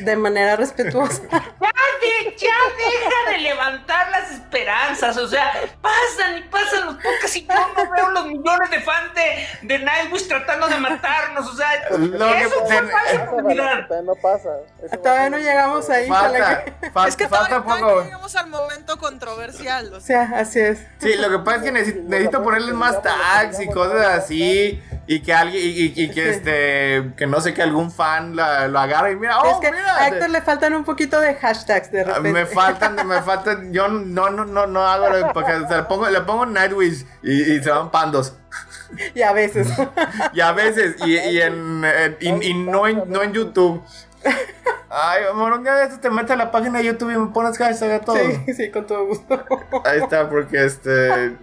de 0.00 0.16
manera 0.16 0.56
respetuosa. 0.56 1.22
Ya, 1.30 1.38
de- 1.40 2.36
ya 2.36 2.48
deja 2.76 3.30
de 3.30 3.38
levantar 3.38 4.10
las 4.10 4.32
esperanzas, 4.32 5.16
o 5.16 5.28
sea, 5.28 5.52
pasan 5.80 6.38
y 6.38 6.42
pasan 6.48 6.86
los 6.86 6.94
podcasts 6.96 7.36
y 7.36 7.46
yo 7.46 7.54
no 7.54 7.90
veo 7.92 8.10
los 8.10 8.26
millones 8.26 8.68
de 8.70 8.80
fans 8.80 9.14
de, 9.14 9.46
de 9.68 9.78
Nightwish 9.78 10.26
tratando 10.26 10.66
de 10.66 10.78
matarnos, 10.80 11.48
o 11.48 11.54
sea, 11.56 11.68
Lo 11.96 12.26
que 12.32 12.40
eso 12.42 12.50
fue 12.66 12.68
ten- 12.76 12.88
falsa 12.90 13.26
comunidad. 13.26 13.86
Todavía 13.86 14.06
no 14.12 14.14
pasa. 14.20 14.48
Eso 14.82 14.98
Todavía 14.98 15.30
no 15.30 15.38
llegamos 15.38 15.88
ahí. 15.88 16.08
Falta, 16.08 16.64
Es 17.06 17.14
que 17.16 17.28
falta 17.28 17.62
todavía, 17.62 17.84
poco. 17.86 17.94
no 18.00 18.02
llegamos 18.04 18.34
al 18.34 18.46
momento 18.48 18.98
controversial. 18.98 19.94
o 19.94 20.00
sea, 20.00 20.32
así 20.34 20.58
es. 20.58 20.84
Sí, 20.98 21.14
lo 21.14 21.30
que 21.30 21.38
pasa 21.38 21.58
es 21.58 21.62
que 21.62 21.72
necesito, 21.72 22.00
necesito 22.08 22.42
ponerles 22.42 22.74
más 22.74 23.00
tags 23.04 23.60
y 23.60 23.68
cosas 23.68 24.06
así. 24.06 24.82
Y 25.06 25.20
que 25.20 25.34
alguien, 25.34 25.62
y, 25.62 25.68
y- 25.68 25.92
y 26.04 26.10
que 26.10 26.30
este, 26.30 27.12
que 27.16 27.26
no 27.26 27.40
sé, 27.40 27.52
que 27.52 27.62
algún 27.62 27.90
fan 27.90 28.34
la- 28.34 28.68
lo 28.68 28.78
agarre 28.78 29.12
y 29.12 29.16
mira, 29.16 29.38
oh, 29.40 29.50
es 29.50 29.56
que 29.58 29.70
mira. 29.70 29.96
a 29.98 30.08
Héctor 30.08 30.30
le 30.30 30.40
faltan 30.40 30.74
un 30.74 30.82
poquito 30.84 31.20
de 31.20 31.34
hashtags 31.34 31.92
de 31.92 32.04
repente. 32.04 32.32
Me 32.32 32.46
faltan, 32.46 32.96
me 33.06 33.20
faltan, 33.20 33.72
yo 33.72 33.86
no, 33.88 34.30
no, 34.30 34.44
no, 34.46 34.66
no 34.66 34.86
hago 34.86 35.32
porque, 35.34 35.52
o 35.52 35.68
sea, 35.68 35.76
le 35.78 35.82
pongo, 35.84 36.08
le 36.08 36.20
pongo 36.22 36.46
Nightwish 36.46 37.04
y, 37.22 37.52
y 37.52 37.62
se 37.62 37.70
van 37.70 37.90
pandos. 37.90 38.34
Y 39.14 39.22
a 39.22 39.32
veces. 39.32 39.68
Y 40.32 40.40
a 40.40 40.52
veces, 40.52 40.96
y, 41.04 41.16
y 41.18 41.40
en, 41.42 41.84
en- 41.84 42.16
y, 42.20 42.28
y 42.50 42.54
no, 42.54 42.86
en, 42.88 43.02
no 43.08 43.22
en 43.22 43.32
YouTube. 43.34 43.82
Ay, 44.88 45.24
amor, 45.30 45.52
un 45.52 45.64
día 45.64 45.74
de 45.74 45.84
estos 45.84 46.00
te 46.00 46.08
metes 46.08 46.30
a 46.30 46.36
la 46.36 46.50
página 46.50 46.78
de 46.78 46.84
YouTube 46.86 47.10
y 47.12 47.18
me 47.18 47.26
pones 47.26 47.58
hashtag 47.58 47.90
a 47.92 48.00
todo. 48.00 48.16
sí, 48.16 48.54
sí, 48.54 48.70
con 48.70 48.86
todo 48.86 49.04
gusto. 49.06 49.44
Ahí 49.84 50.00
está, 50.00 50.28
porque 50.30 50.64
este. 50.64 51.36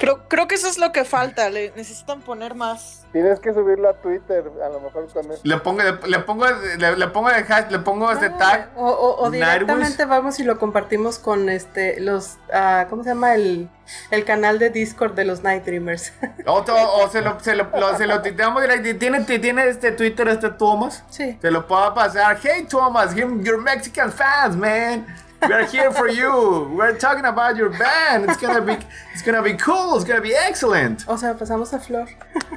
Creo, 0.00 0.26
creo 0.28 0.48
que 0.48 0.56
eso 0.56 0.66
es 0.66 0.78
lo 0.78 0.90
que 0.90 1.04
falta. 1.04 1.48
Le 1.50 1.72
necesitan 1.76 2.20
poner 2.22 2.56
más. 2.56 2.96
Tienes 3.12 3.38
que 3.40 3.52
subirlo 3.52 3.88
a 3.88 3.94
Twitter, 3.94 4.44
a 4.64 4.68
lo 4.68 4.80
mejor 4.80 5.08
con 5.12 5.30
eso. 5.30 5.40
Le 5.44 5.56
pongo, 5.58 5.82
le, 5.82 5.92
le 6.08 6.18
pongo, 6.20 6.46
le, 6.46 6.96
le 6.96 7.06
pongo 7.08 7.28
el 7.30 7.44
hash, 7.52 7.68
le 7.70 7.78
pongo 7.80 8.10
este 8.10 8.30
tag. 8.30 8.70
O, 8.76 8.86
o- 8.88 9.16
o 9.16 9.30
Nightwish. 9.30 9.48
directamente 9.52 10.04
vamos 10.04 10.38
y 10.40 10.44
lo 10.44 10.58
compartimos 10.58 11.18
con 11.18 11.48
este 11.48 12.00
los 12.00 12.38
ah, 12.52 12.86
¿cómo 12.88 13.02
se 13.02 13.10
llama? 13.10 13.34
El, 13.34 13.68
el 14.12 14.24
canal 14.24 14.58
de 14.60 14.70
Discord 14.70 15.14
de 15.14 15.24
los 15.24 15.42
Night 15.42 15.64
Dreamers. 15.64 16.12
O, 16.46 16.58
o- 16.60 17.04
o 17.04 17.08
se 17.10 17.20
lo, 17.20 17.38
se 17.40 17.54
lo, 17.56 17.68
lo- 17.76 17.96
se 17.96 18.06
lo 18.06 18.22
tuiteamos 18.22 18.62
directo. 18.62 18.98
¿Tiene, 18.98 19.20
tiene 19.24 19.68
este 19.68 19.90
Twitter, 19.92 20.28
este 20.28 20.50
Thomas? 20.50 21.02
Sí. 21.10 21.36
Se 21.42 21.50
lo 21.50 21.66
puedo 21.66 21.92
pasar. 21.94 22.38
Hey 22.42 22.64
Thomas, 22.68 23.14
you're 23.14 23.58
Mexican 23.58 24.12
fans, 24.12 24.54
man. 24.56 25.04
We 25.46 25.54
are 25.54 25.64
here 25.64 25.90
for 25.90 26.08
you. 26.08 26.68
We're 26.76 26.96
talking 26.98 27.24
about 27.24 27.56
your 27.56 27.70
band. 27.70 28.28
It's 28.30 28.36
gonna 28.40 28.60
be, 28.60 28.74
it's 29.14 29.22
gonna 29.22 29.42
be 29.42 29.54
cool. 29.56 29.96
It's 29.96 30.04
gonna 30.04 30.20
be 30.20 30.34
excellent. 30.34 31.04
O 31.06 31.16
sea, 31.16 31.34
pasamos 31.34 31.72
a 31.72 31.80
Flor. 31.80 32.08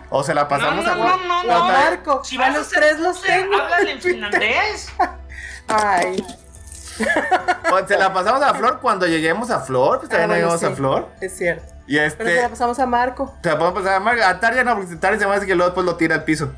O 0.09 0.21
se 0.23 0.33
la 0.33 0.43
No, 0.43 0.47
pasamos 0.49 0.85
no, 0.85 0.91
a 0.91 0.95
no, 0.95 1.17
no, 1.17 1.37
O 1.37 1.39
a 1.39 1.43
no. 1.59 1.63
Marco. 1.67 2.23
Si 2.23 2.41
a 2.41 2.49
los 2.51 2.67
tres 2.69 2.99
los 2.99 3.21
tengo. 3.21 3.55
Háblale 3.55 3.91
en 3.93 4.01
finlandés. 4.01 4.89
Ay, 5.67 6.23
Pues 7.69 7.87
se 7.87 7.97
la 7.97 8.13
pasamos 8.13 8.41
a 8.43 8.53
Flor 8.53 8.79
cuando 8.81 9.07
lleguemos 9.07 9.49
a 9.49 9.61
Flor. 9.61 9.99
Pues 9.99 10.09
también 10.09 10.29
Ah, 10.31 10.33
bueno, 10.33 10.35
llegamos 10.41 10.59
sí. 10.59 10.65
a 10.65 10.71
Flor. 10.71 11.09
es 11.21 11.37
cierto. 11.37 11.73
Y 11.87 11.97
Pero 11.97 12.09
se 12.11 12.23
la 12.25 12.31
este. 12.33 12.49
pasamos 12.49 12.79
a 12.79 12.85
Marco. 12.85 13.37
Te 13.41 13.49
la 13.49 13.57
podemos 13.57 13.81
pasar 13.81 13.95
a 13.95 13.99
Marga. 14.01 14.29
A 14.29 14.39
Tarja 14.39 14.63
no, 14.63 14.75
porque 14.75 14.95
Tarja 14.97 15.19
se 15.19 15.25
me 15.27 15.33
hace 15.35 15.45
que 15.45 15.55
luego 15.55 15.69
después 15.71 15.85
lo 15.85 15.95
tira 15.95 16.15
al 16.15 16.23
piso. 16.25 16.51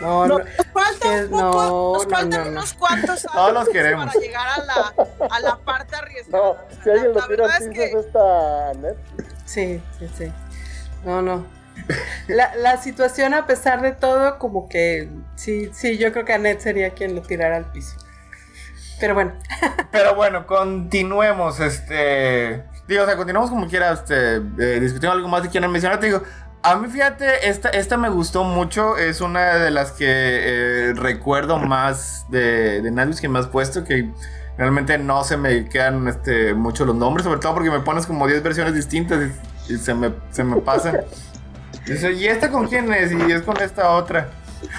No, 0.00 0.26
No, 0.26 0.38
no. 0.38 0.44
nos 0.44 0.66
falta 0.72 1.08
un 1.08 1.28
poco, 1.30 1.40
no, 1.40 1.92
nos 1.94 2.04
no, 2.04 2.10
faltan 2.10 2.30
no, 2.30 2.44
no. 2.44 2.50
unos 2.52 2.74
cuantos 2.74 3.22
Todos 3.22 3.52
los 3.52 3.62
años 3.62 3.68
queremos. 3.72 4.06
para 4.06 4.20
llegar 4.20 4.46
a 4.48 4.64
la, 4.64 4.94
a 5.30 5.40
la 5.40 5.56
parte 5.58 5.96
arriesgada. 5.96 6.44
No, 6.44 6.50
O 6.50 6.56
sea, 6.70 6.82
si 6.84 6.90
alguien 6.90 7.14
la, 7.14 7.20
lo 7.20 7.26
tira 7.28 7.56
es 7.58 7.68
que 7.70 7.84
es 7.84 7.94
esta 7.94 8.72
net. 8.74 8.96
Sí, 9.44 9.82
sí, 9.98 10.08
sí. 10.16 10.32
No, 11.04 11.22
no. 11.22 11.46
La, 12.26 12.54
la 12.56 12.76
situación, 12.76 13.34
a 13.34 13.46
pesar 13.46 13.82
de 13.82 13.92
todo, 13.92 14.38
como 14.38 14.68
que 14.68 15.08
sí, 15.36 15.70
sí, 15.72 15.96
yo 15.96 16.12
creo 16.12 16.24
que 16.24 16.32
Annette 16.34 16.60
sería 16.60 16.90
quien 16.90 17.14
lo 17.14 17.22
tirara 17.22 17.56
al 17.56 17.70
piso. 17.70 17.96
Pero 19.00 19.14
bueno, 19.14 19.32
Pero 19.92 20.14
bueno, 20.16 20.46
continuemos. 20.46 21.60
Este. 21.60 22.64
Digo, 22.88 23.02
o 23.04 23.06
sea, 23.06 23.16
continuamos 23.16 23.50
como 23.50 23.68
quiera, 23.68 23.92
este. 23.92 24.36
eh, 24.36 24.80
discutiendo 24.80 25.12
algo 25.12 25.28
más 25.28 25.42
que 25.42 25.48
quieran 25.50 25.70
mencionar. 25.70 26.00
Te 26.00 26.06
digo. 26.06 26.22
A 26.70 26.76
mí, 26.76 26.88
fíjate, 26.88 27.48
esta, 27.48 27.68
esta 27.70 27.96
me 27.96 28.08
gustó 28.08 28.44
mucho. 28.44 28.96
Es 28.96 29.20
una 29.20 29.54
de 29.54 29.70
las 29.70 29.92
que 29.92 30.06
eh, 30.08 30.92
recuerdo 30.94 31.58
más 31.58 32.26
de, 32.28 32.80
de 32.82 32.90
Nightwish 32.90 33.20
que 33.20 33.28
me 33.28 33.38
has 33.38 33.46
puesto. 33.46 33.84
Que 33.84 34.10
realmente 34.56 34.98
no 34.98 35.24
se 35.24 35.36
me 35.36 35.68
quedan 35.68 36.06
este, 36.08 36.54
mucho 36.54 36.84
los 36.84 36.94
nombres. 36.96 37.24
Sobre 37.24 37.40
todo 37.40 37.54
porque 37.54 37.70
me 37.70 37.80
pones 37.80 38.06
como 38.06 38.26
10 38.26 38.42
versiones 38.42 38.74
distintas 38.74 39.18
y, 39.68 39.74
y 39.74 39.78
se, 39.78 39.94
me, 39.94 40.12
se 40.30 40.44
me 40.44 40.56
pasan. 40.60 41.00
Dice, 41.86 42.12
¿y 42.12 42.26
esta 42.26 42.50
con 42.50 42.66
quién 42.68 42.92
es? 42.92 43.12
Y 43.12 43.32
es 43.32 43.42
con 43.42 43.56
esta 43.62 43.90
otra. 43.92 44.28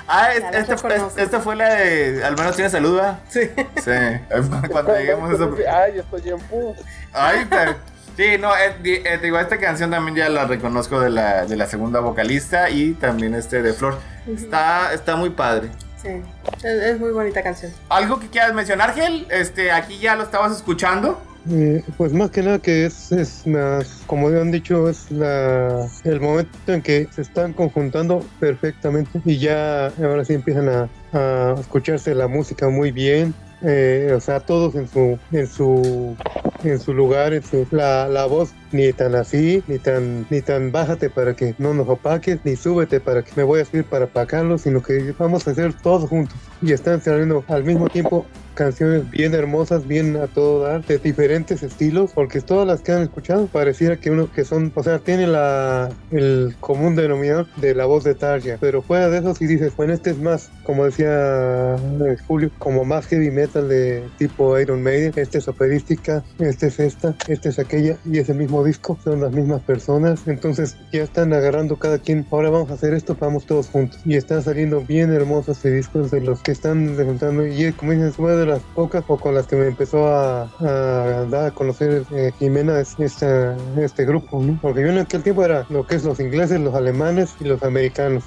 Ah, 0.07 0.31
es- 0.33 0.43
esta, 0.69 0.75
esta 1.17 1.39
fue 1.39 1.55
la 1.55 1.73
de. 1.73 2.23
Al 2.23 2.35
menos 2.35 2.55
tiene 2.55 2.69
salud, 2.69 2.95
¿verdad? 2.97 3.19
sí. 3.29 3.49
Sí. 3.77 3.91
Cuando 4.69 4.95
lleguemos 4.95 5.31
a 5.31 5.33
eso. 5.33 5.55
Ay, 5.71 5.99
estoy 5.99 6.29
en 6.29 6.39
pu. 6.41 6.75
Ay, 7.13 7.47
pero- 7.49 7.75
sí, 8.20 8.38
no, 8.38 8.49
eh, 8.53 8.76
di- 8.84 8.95
eh, 8.95 9.17
te 9.17 9.26
digo, 9.28 9.39
esta 9.39 9.57
canción 9.57 9.89
también 9.91 10.17
ya 10.17 10.28
la 10.30 10.43
reconozco 10.45 10.99
de 10.99 11.09
la, 11.09 11.45
de 11.45 11.55
la 11.55 11.65
segunda 11.67 12.01
vocalista 12.01 12.70
y 12.70 12.93
también 12.93 13.34
este 13.34 13.61
de 13.61 13.72
Flor. 13.72 13.97
Está, 14.28 14.93
está 14.93 15.15
muy 15.15 15.30
padre. 15.30 15.70
Sí, 16.01 16.09
es, 16.57 16.63
es 16.65 16.99
muy 16.99 17.11
bonita 17.11 17.41
canción. 17.41 17.72
¿Algo 17.88 18.20
que 18.20 18.28
quieras 18.28 18.53
mencionar, 18.53 18.93
Gel? 18.93 19.26
Este, 19.32 19.72
aquí 19.72 19.99
ya 19.99 20.15
lo 20.15 20.24
estabas 20.24 20.51
escuchando. 20.55 21.22
Eh, 21.49 21.82
pues 21.97 22.11
más 22.11 22.30
que 22.32 22.43
nada 22.43 22.59
que 22.59 22.86
es, 22.86 23.13
es 23.13 23.47
más, 23.47 24.01
como 24.05 24.30
ya 24.30 24.41
han 24.41 24.51
dicho, 24.51 24.89
es 24.89 25.09
la, 25.09 25.88
el 26.03 26.20
momento 26.20 26.51
en 26.67 26.82
que 26.82 27.07
se 27.15 27.22
están 27.22 27.53
conjuntando 27.53 28.26
perfectamente 28.41 29.22
y 29.24 29.39
ya 29.39 29.88
ahora 29.88 30.26
sí 30.26 30.34
empiezan 30.34 30.67
a, 30.67 30.89
a 31.13 31.55
escucharse 31.57 32.13
la 32.13 32.28
música 32.28 32.67
muy 32.67 32.91
bien. 32.91 33.34
Eh, 33.62 34.14
o 34.16 34.20
sea, 34.20 34.39
todos 34.39 34.76
en 34.76 34.88
su, 34.88 35.20
en 35.32 35.47
su, 35.47 36.16
en 36.64 36.80
su 36.80 36.93
lugar, 36.93 37.34
en 37.34 37.43
su, 37.43 37.68
la, 37.72 38.07
la 38.07 38.26
voz 38.26 38.53
ni 38.72 38.93
tan 38.93 39.15
así, 39.15 39.63
ni 39.67 39.80
tan, 39.80 40.26
ni 40.30 40.41
tan 40.41 40.72
bájate 40.72 41.09
para 41.09 41.36
que 41.36 41.55
no 41.57 41.74
nos 41.74 41.88
opaques, 41.88 42.39
ni 42.43 42.55
súbete 42.55 42.99
para 42.99 43.24
que 43.24 43.32
me 43.36 43.43
voy 43.43 43.61
a 43.61 43.65
subir 43.65 43.86
para 43.86 44.05
apacarlo, 44.05 44.57
sino 44.57 44.82
que 44.82 45.13
vamos 45.17 45.47
a 45.47 45.51
hacer 45.51 45.74
todos 45.74 46.09
juntos. 46.09 46.36
Y 46.61 46.74
están 46.74 47.01
saliendo 47.01 47.43
al 47.47 47.63
mismo 47.63 47.88
tiempo 47.89 48.26
canciones 48.59 49.09
bien 49.09 49.34
hermosas, 49.34 49.88
bien 49.88 50.17
a 50.17 50.28
todo 50.28 50.63
dar, 50.63 50.84
de 50.86 50.97
diferentes 50.97 51.63
estilos, 51.63 52.11
porque 52.13 52.41
todas 52.41 52.67
las 52.67 52.82
que 52.82 52.91
han 52.91 53.03
escuchado 53.03 53.47
pareciera 53.47 53.95
que 53.95 54.11
uno 54.11 54.30
que 54.30 54.43
son, 54.43 54.74
o 54.76 54.84
sea, 54.84 54.99
tiene 54.99 55.28
la 55.28 55.89
el 56.11 56.53
común 56.59 56.93
denominador 56.97 57.47
de 57.55 57.74
la 57.74 57.86
voz 57.86 58.03
de 58.03 58.15
Tarja, 58.15 58.57
pero 58.59 58.82
fuera 58.82 59.09
de 59.09 59.20
eso 59.20 59.34
si 59.34 59.47
dices, 59.47 59.74
bueno, 59.78 59.93
este 59.93 60.09
es 60.09 60.17
más, 60.17 60.51
como 60.63 60.84
decía 60.84 61.76
eh, 61.76 62.17
Julio, 62.28 62.51
como 62.59 62.84
más 62.84 63.07
heavy 63.07 63.32
metal 63.32 63.70
de 63.70 64.03
tipo 64.17 64.59
Iron 64.59 64.84
Maiden, 64.84 65.13
este 65.15 65.38
es 65.38 65.47
operística, 65.47 66.22
este 66.39 66.67
es 66.67 66.82
esta, 66.82 67.15
este 67.30 67.47
es 67.47 67.59
aquella 67.59 67.95
y 68.03 68.17
es 68.17 68.28
el 68.28 68.36
mismo 68.36 68.59
disco, 68.64 68.97
son 69.03 69.22
las 69.22 69.32
mismas 69.32 69.62
personas, 69.62 70.22
entonces 70.28 70.78
ya 70.91 71.03
están 71.03 71.34
agarrando 71.34 71.78
cada 71.78 71.97
quien, 71.99 72.26
ahora 72.32 72.49
vamos 72.49 72.70
a 72.72 72.74
hacer 72.76 72.93
esto, 72.93 73.16
vamos 73.20 73.45
todos 73.45 73.68
juntos 73.68 73.99
y 74.05 74.16
están 74.16 74.41
saliendo 74.43 74.82
bien 74.82 75.12
hermosos 75.14 75.57
este 75.57 75.72
discos 75.72 76.12
de 76.12 76.22
los 76.22 76.41
que 76.41 76.51
están 76.51 76.95
resultando 76.97 77.45
y 77.47 77.64
es, 77.66 77.76
como 77.76 77.91
dices, 77.91 78.18
una 78.20 78.34
de 78.36 78.45
las 78.45 78.60
pocas 78.76 79.03
o 79.07 79.18
con 79.18 79.36
las 79.36 79.47
que 79.47 79.55
me 79.55 79.68
empezó 79.68 80.07
a, 80.07 80.43
a 80.60 81.26
dar 81.30 81.45
a 81.47 81.51
conocer 81.51 82.03
eh, 82.12 82.32
Jimena 82.39 82.80
es 82.80 82.95
esta- 82.99 83.55
este 83.78 84.05
grupo, 84.05 84.41
¿no? 84.41 84.57
porque 84.62 84.82
yo 84.82 84.88
en 84.88 84.97
aquel 84.99 85.24
tiempo 85.24 85.43
era 85.43 85.66
lo 85.70 85.86
que 85.88 85.95
es 85.95 86.03
los 86.03 86.20
ingleses, 86.20 86.60
los 86.60 86.76
alemanes 86.76 87.36
y 87.39 87.45
los 87.45 87.62
americanos 87.64 88.24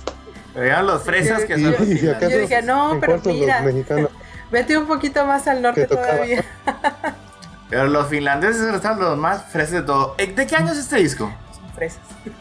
Vean 0.54 0.86
los 0.86 1.02
fresas 1.02 1.44
que 1.44 1.54
y, 1.58 1.62
son 1.62 1.72
los 1.72 1.88
y 1.88 1.96
si 1.98 2.08
acaso 2.08 2.28
Yo 2.30 2.38
dije, 2.40 2.60
no, 2.62 2.92
en 2.92 3.00
pero 3.00 3.12
cuartos 3.12 3.32
mira. 3.34 3.62
los 3.62 3.72
mexicanos 3.72 4.10
Vete 4.52 4.76
un 4.76 4.86
poquito 4.86 5.24
más 5.24 5.48
al 5.48 5.62
norte 5.62 5.86
todavía. 5.86 6.44
Pero 7.72 7.86
los 7.86 8.06
finlandeses 8.08 8.60
están 8.74 9.00
los 9.00 9.16
más 9.16 9.46
fresas 9.50 9.72
de 9.72 9.82
todo. 9.82 10.14
Eh, 10.18 10.26
¿De 10.26 10.46
qué 10.46 10.56
año 10.56 10.72
es 10.72 10.78
este 10.78 10.96
disco? 10.96 11.32
Son 11.54 11.72
fresas. 11.72 12.00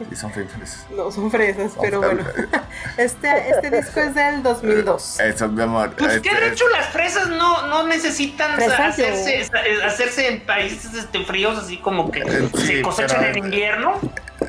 Sí, 0.09 0.15
son 0.17 0.31
fresas. 0.33 0.85
No, 0.93 1.09
son 1.09 1.31
fresas, 1.31 1.71
pero 1.81 1.99
bueno. 2.01 2.21
Este, 2.97 3.49
este 3.49 3.69
disco 3.71 3.99
es 4.01 4.13
del 4.13 4.43
2002. 4.43 5.19
Eso, 5.21 5.47
mi 5.47 5.61
amor. 5.61 5.91
Pues 5.97 6.15
este, 6.15 6.29
que 6.29 6.35
de 6.35 6.49
hecho 6.49 6.67
las 6.69 6.87
fresas 6.89 7.29
no, 7.29 7.65
no 7.67 7.83
necesitan 7.87 8.55
Fresas, 8.55 8.79
hacerse, 8.79 9.49
hacerse 9.85 10.27
en 10.33 10.45
países 10.45 10.93
este, 10.93 11.23
fríos 11.23 11.57
así 11.57 11.77
como 11.77 12.11
que 12.11 12.19
Eh, 12.19 12.49
sí, 12.57 12.67
se 12.67 12.81
cosechan 12.81 13.19
pero- 13.21 13.31
en 13.31 13.37
invierno. 13.45 13.99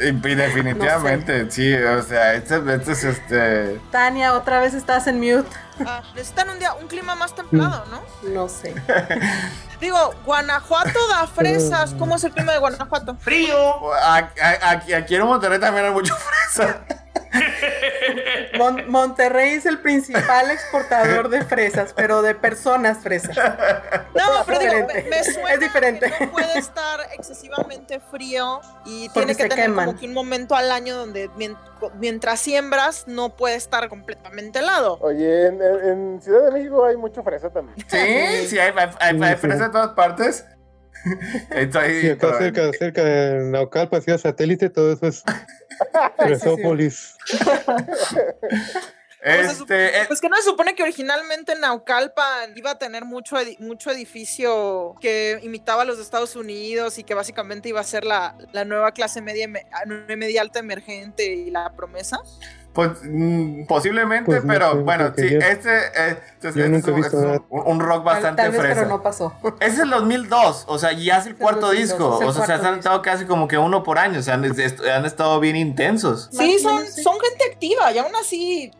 y- 0.00 0.06
y 0.08 0.34
definitivamente, 0.34 1.48
sí, 1.50 1.72
o 1.74 2.02
sea, 2.02 2.34
este, 2.34 2.56
este 2.74 2.92
es 2.92 3.04
este. 3.04 3.80
Tania, 3.92 4.34
otra 4.34 4.58
vez 4.60 4.74
estás 4.74 5.06
en 5.06 5.20
mute. 5.20 5.48
Ah, 5.86 6.02
necesitan 6.14 6.50
un 6.50 6.58
día 6.58 6.74
un 6.74 6.86
clima 6.88 7.14
más 7.14 7.34
templado, 7.34 7.84
¿no? 7.86 8.02
No 8.30 8.48
sé. 8.48 8.74
Digo, 9.80 10.14
Guanajuato 10.24 11.08
da 11.08 11.26
fresas. 11.26 11.94
¿Cómo 11.98 12.16
es 12.16 12.24
el 12.24 12.32
clima 12.32 12.52
de 12.52 12.58
Guanajuato? 12.58 13.16
Frío. 13.16 13.92
Aquí, 14.02 14.92
aquí 14.92 15.14
en 15.14 15.22
Monterrey 15.22 15.58
también 15.58 15.86
hay 15.86 15.92
mucho 15.92 16.14
fresa. 16.16 16.84
Mon- 18.58 18.90
Monterrey 18.90 19.52
es 19.54 19.66
el 19.66 19.78
principal 19.80 20.50
exportador 20.50 21.28
de 21.28 21.42
fresas, 21.44 21.92
pero 21.96 22.22
de 22.22 22.34
personas 22.34 22.98
fresas. 22.98 23.36
No, 24.14 24.44
pero 24.46 24.58
digo, 24.60 24.72
me, 24.72 24.80
diferente. 24.82 25.10
me 25.10 25.24
suena 25.24 25.52
Es 25.52 25.60
diferente. 25.60 26.10
que 26.18 26.26
no 26.26 26.32
puede 26.32 26.58
estar 26.58 27.00
excesivamente 27.12 27.98
frío 28.00 28.60
y 28.84 29.08
Porque 29.08 29.20
tiene 29.26 29.36
que 29.36 29.48
tener 29.48 29.64
queman. 29.66 29.86
como 29.86 29.98
que 29.98 30.06
un 30.06 30.12
momento 30.14 30.54
al 30.54 30.70
año 30.70 30.96
donde 30.96 31.28
mien- 31.30 31.56
mientras 31.98 32.40
siembras 32.40 33.04
no 33.06 33.36
puede 33.36 33.54
estar 33.56 33.88
completamente 33.88 34.58
helado. 34.58 34.98
Oye, 35.00 35.46
en, 35.46 35.60
en- 35.62 35.88
en 36.14 36.22
Ciudad 36.22 36.44
de 36.44 36.50
México 36.52 36.84
hay 36.84 36.96
mucho 36.96 37.22
fresa 37.22 37.50
también. 37.50 37.76
Sí, 37.88 38.46
sí, 38.48 38.58
hay, 38.58 38.72
hay, 38.76 38.90
hay- 39.00 39.22
hay 39.22 39.36
fresa 39.36 39.64
de 39.64 39.70
todas 39.70 39.90
partes. 39.90 40.44
Estoy. 41.50 42.00
Sí, 42.00 42.11
acá 42.11 42.38
cerca, 42.38 42.70
cerca 42.78 43.05
de 43.05 43.44
Naucalpa, 43.44 44.00
ciudad 44.00 44.18
satélite, 44.18 44.70
todo 44.70 44.92
eso 44.92 45.07
es 45.07 45.22
sea, 49.24 49.55
su- 49.55 49.62
Este, 49.62 50.01
eh, 50.01 50.05
pues 50.09 50.20
que 50.20 50.28
no 50.28 50.36
se 50.36 50.43
supone 50.43 50.74
que 50.74 50.82
originalmente 50.82 51.55
Naucalpan 51.55 52.56
iba 52.56 52.72
a 52.72 52.78
tener 52.78 53.05
mucho, 53.05 53.36
edi- 53.36 53.56
mucho 53.60 53.90
edificio 53.93 54.97
que 55.01 55.39
imitaba 55.43 55.82
a 55.82 55.85
los 55.85 55.97
de 55.98 56.02
Estados 56.02 56.35
Unidos 56.35 56.98
y 56.98 57.05
que 57.05 57.14
básicamente 57.14 57.68
iba 57.68 57.81
a 57.81 57.85
ser 57.85 58.05
la, 58.05 58.36
la 58.52 58.64
nueva 58.64 58.90
clase 58.93 59.20
media, 59.20 59.47
media 60.09 60.40
alta 60.43 60.59
emergente 60.59 61.24
y 61.35 61.51
la 61.51 61.72
promesa. 61.76 62.18
Pues 62.73 62.90
mm, 63.03 63.66
posiblemente, 63.66 64.24
Pues 64.24 64.44
no 64.44 64.53
pero 64.55 64.73
sé, 64.73 64.78
bueno, 64.78 65.12
sí, 65.15 65.28
yo- 65.31 65.39
este, 65.40 65.77
eh, 65.77 66.19
este 66.40 66.49
es- 66.49 66.57
este 66.57 66.59
es 66.59 66.66
un, 66.69 66.74
este 66.74 66.90
es 66.90 67.12
un- 67.51 67.62
un 67.66 67.81
rock 67.81 67.97
Tal, 67.97 68.05
bastante 68.15 68.43
tal 68.43 68.51
vez, 68.53 68.61
fresa. 68.61 68.74
pero 68.77 68.89
no 68.89 69.03
pasó. 69.03 69.35
Es 69.61 69.78
el 69.78 69.90
2002, 69.90 70.65
o 70.69 70.78
sea, 70.78 70.93
ya 70.93 71.19
es 71.19 71.27
el 71.27 71.32
el 71.32 71.36
cuarto 71.39 71.66
2002, 71.66 71.89
disco. 71.89 72.23
el 72.23 72.28
O 72.28 72.32
sea, 72.32 72.47
se 72.47 72.53
han 72.66 72.74
estado 72.78 73.03
casi 73.03 73.27
como 73.27 73.47
que 73.47 73.59
uno 73.59 73.82
por 73.82 73.99
año. 73.99 74.20
O 74.20 74.23
sea, 74.23 74.35
han, 74.35 74.44
est- 74.47 74.81
han 74.86 75.05
estado 75.05 75.39
bien 75.39 75.57
intensos. 75.57 76.31
Sí, 76.32 76.59
son, 76.61 76.86
son 76.86 77.15
gente 77.20 77.44
activa 77.53 77.93
y 77.93 77.99
aún 77.99 78.12
así, 78.19 78.70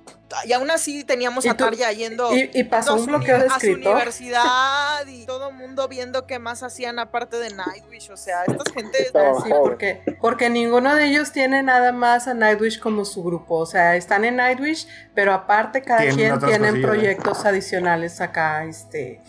y 0.45 0.53
aún 0.53 0.71
así 0.71 1.05
teníamos 1.05 1.45
¿Y 1.45 1.49
a 1.49 1.57
Tarja 1.57 1.93
yendo 1.93 2.35
Y, 2.35 2.51
y 2.55 2.65
pasó 2.65 2.93
a 2.93 2.95
un 2.95 3.01
su 3.01 3.07
bloqueo 3.07 3.39
de 3.39 3.45
uni- 3.45 3.55
a 3.55 3.61
su 3.61 3.67
escritor. 3.67 3.93
universidad 3.95 5.07
y 5.07 5.27
todo 5.27 5.51
el 5.51 5.55
mundo 5.57 5.89
viendo 5.89 6.27
qué 6.27 6.39
más 6.39 6.63
hacían 6.63 6.99
aparte 6.99 7.37
de 7.39 7.51
Nightwish. 7.51 8.11
O 8.11 8.17
sea, 8.17 8.45
estas 8.45 8.73
gente 8.73 8.99
Sí, 9.45 9.51
porque, 9.61 10.03
porque 10.21 10.51
ninguno 10.51 10.95
de 10.95 11.07
ellos 11.07 11.33
tiene 11.33 11.63
nada 11.63 11.93
más 11.93 12.29
a 12.29 12.35
Nightwish 12.35 12.81
como 12.81 13.05
su 13.05 13.23
grupo. 13.23 13.57
O 13.57 13.67
sea, 13.67 13.97
están 13.97 14.25
en 14.25 14.37
Nightwish, 14.37 14.87
pero 15.15 15.33
aparte 15.33 15.83
cada 15.83 16.01
Tienen 16.01 16.17
quien 16.17 16.33
otras 16.33 16.51
tiene 16.51 16.69
cosillas, 16.69 16.85
¿eh? 16.85 16.87
proyectos 16.89 17.45
adicionales 17.45 18.21
acá. 18.21 18.65
Este 18.65 19.21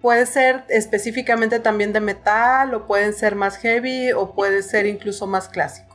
puede 0.00 0.26
ser 0.26 0.64
específicamente 0.68 1.60
también 1.60 1.92
de 1.94 2.00
metal, 2.00 2.74
o 2.74 2.86
pueden 2.86 3.14
ser 3.14 3.34
más 3.36 3.56
heavy, 3.56 4.12
o 4.12 4.34
puede 4.34 4.62
ser 4.62 4.86
incluso 4.86 5.26
más 5.26 5.48
clásico. 5.48 5.93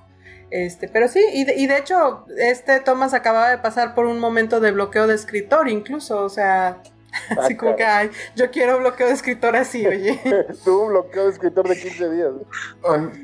Este, 0.52 0.88
pero 0.88 1.08
sí, 1.08 1.24
y 1.34 1.44
de, 1.44 1.78
hecho, 1.78 2.26
este 2.38 2.80
Thomas 2.80 3.14
acababa 3.14 3.50
de 3.50 3.60
pasar 3.60 3.94
por 3.94 4.06
un 4.06 4.20
momento 4.20 4.60
de 4.60 4.72
bloqueo 4.72 5.08
de 5.08 5.16
escritor, 5.16 5.70
incluso, 5.70 6.24
o 6.24 6.30
sea, 6.30 6.82
así 7.40 7.56
como 7.56 7.76
que, 7.76 7.84
ah, 7.84 8.00
ay, 8.00 8.12
yo 8.36 8.50
quiero 8.52 8.80
bloqueo 8.80 9.08
de 9.08 9.14
escritor 9.14 9.56
así, 9.56 9.86
oye. 9.86 10.20
Tuvo 10.64 10.86
un 10.86 10.90
bloqueo 10.90 11.26
de 11.26 11.32
escritor 11.32 11.68
de 11.68 11.80
15 11.80 12.10
días. 12.10 12.32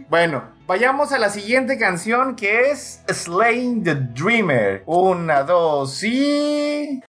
Bueno, 0.09 0.43
vayamos 0.67 1.11
a 1.11 1.19
la 1.19 1.29
siguiente 1.29 1.77
canción 1.77 2.35
que 2.35 2.71
es 2.71 3.01
Slaying 3.11 3.83
the 3.83 3.95
Dreamer. 3.95 4.83
Una, 4.85 5.43
dos 5.43 6.03
y. 6.03 7.01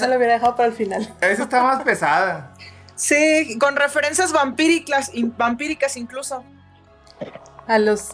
Esa 0.00 0.08
lo 0.08 0.16
hubiera 0.16 0.32
dejado 0.34 0.56
para 0.56 0.68
el 0.68 0.74
final. 0.74 1.14
Esa 1.20 1.42
está 1.42 1.62
más 1.62 1.82
pesada. 1.82 2.54
Sí, 2.94 3.58
con 3.58 3.76
referencias 3.76 4.32
vampíricas, 4.32 5.10
vampíricas 5.36 5.96
incluso. 5.98 6.42
A 7.66 7.78
los. 7.78 8.12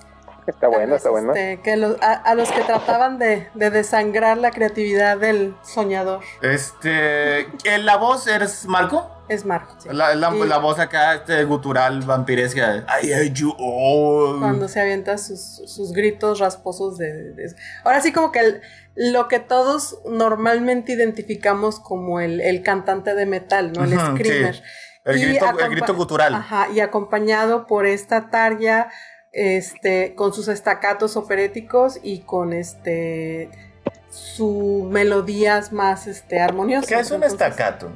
Está 0.48 0.66
bueno, 0.66 0.96
está 0.96 1.10
bueno. 1.10 1.32
Este, 1.32 1.60
que 1.62 1.72
a, 2.00 2.34
los 2.34 2.50
que 2.50 2.62
trataban 2.62 3.18
de, 3.18 3.48
de, 3.54 3.70
desangrar 3.70 4.36
la 4.38 4.50
creatividad 4.50 5.16
del 5.16 5.56
soñador. 5.62 6.22
Este. 6.42 7.48
¿La 7.78 7.96
voz 7.96 8.26
es 8.26 8.66
Marco? 8.66 9.24
Es 9.28 9.44
Marco. 9.44 9.74
Sí. 9.78 9.88
La, 9.92 10.14
la, 10.14 10.58
voz 10.58 10.78
acá, 10.78 11.14
este, 11.14 11.44
gutural, 11.44 12.02
vampiresca. 12.02 12.84
I 13.02 13.12
hate 13.12 13.32
you 13.32 13.54
all. 13.58 14.40
Cuando 14.40 14.66
se 14.68 14.80
avienta 14.80 15.18
sus, 15.18 15.40
sus 15.66 15.92
gritos 15.92 16.38
rasposos 16.40 16.96
de, 16.98 17.32
de, 17.32 17.54
Ahora 17.84 18.00
sí, 18.00 18.12
como 18.12 18.30
que 18.30 18.38
el, 18.38 18.62
lo 18.96 19.28
que 19.28 19.38
todos 19.38 20.00
normalmente 20.08 20.92
identificamos 20.92 21.78
como 21.78 22.18
el, 22.18 22.40
el 22.40 22.62
cantante 22.62 23.14
de 23.14 23.26
metal, 23.26 23.72
¿no? 23.72 23.84
El 23.84 23.92
screamer. 23.92 24.56
sí. 24.56 24.62
El 25.04 25.20
grito, 25.20 25.46
el 25.60 25.70
grito 25.70 25.94
gutural. 25.94 26.34
Ajá, 26.34 26.68
y 26.74 26.80
acompañado 26.80 27.68
por 27.68 27.86
esta 27.86 28.28
tarja, 28.28 28.90
este, 29.30 30.14
con 30.16 30.32
sus 30.32 30.48
estacatos 30.48 31.16
operéticos 31.16 32.00
y 32.02 32.20
con 32.20 32.52
este 32.52 33.50
sus 34.10 34.84
melodías 34.84 35.72
más 35.72 36.06
este, 36.06 36.40
armoniosas. 36.40 36.88
¿Qué 36.88 36.94
es 36.94 37.10
un 37.10 37.22
Entonces, 37.22 37.40
estacato? 37.40 37.90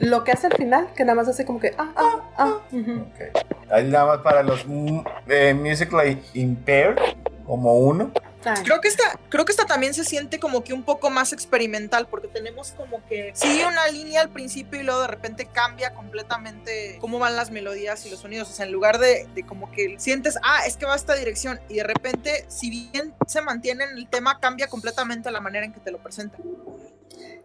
Lo 0.00 0.24
que 0.24 0.32
hace 0.32 0.48
al 0.48 0.54
final, 0.54 0.88
que 0.94 1.04
nada 1.04 1.14
más 1.14 1.28
hace 1.28 1.46
como 1.46 1.60
que 1.60 1.74
ah, 1.78 1.92
ah, 1.94 2.30
ah. 2.36 2.58
ujú. 2.72 3.02
Ok. 3.02 3.46
Ahí 3.70 3.84
nada 3.86 4.06
más 4.06 4.18
para 4.18 4.42
los 4.42 4.66
mm, 4.66 5.00
eh, 5.28 5.54
musically 5.54 6.20
impaired, 6.34 6.96
como 7.46 7.78
uno. 7.78 8.10
Ay. 8.44 8.62
Creo 8.64 8.80
que 8.80 8.88
esta, 8.88 9.18
creo 9.28 9.44
que 9.44 9.52
esta 9.52 9.66
también 9.66 9.92
se 9.92 10.04
siente 10.04 10.38
como 10.40 10.64
que 10.64 10.72
un 10.72 10.82
poco 10.82 11.10
más 11.10 11.32
experimental, 11.32 12.06
porque 12.08 12.28
tenemos 12.28 12.72
como 12.72 13.04
que 13.06 13.32
sigue 13.34 13.66
una 13.66 13.86
línea 13.88 14.22
al 14.22 14.30
principio 14.30 14.80
y 14.80 14.82
luego 14.82 15.02
de 15.02 15.08
repente 15.08 15.46
cambia 15.46 15.92
completamente 15.94 16.96
cómo 17.00 17.18
van 17.18 17.36
las 17.36 17.50
melodías 17.50 18.04
y 18.06 18.10
los 18.10 18.20
sonidos. 18.20 18.48
O 18.48 18.52
sea, 18.52 18.66
en 18.66 18.72
lugar 18.72 18.98
de, 18.98 19.26
de 19.34 19.44
como 19.44 19.70
que 19.70 19.96
sientes, 19.98 20.38
ah, 20.42 20.60
es 20.66 20.76
que 20.76 20.86
va 20.86 20.94
a 20.94 20.96
esta 20.96 21.14
dirección, 21.14 21.60
y 21.68 21.74
de 21.74 21.84
repente, 21.84 22.44
si 22.48 22.70
bien 22.90 23.14
se 23.26 23.42
mantiene 23.42 23.84
en 23.84 23.96
el 23.98 24.08
tema, 24.08 24.38
cambia 24.40 24.68
completamente 24.68 25.30
la 25.30 25.40
manera 25.40 25.66
en 25.66 25.72
que 25.72 25.80
te 25.80 25.90
lo 25.90 25.98
presentan. 25.98 26.40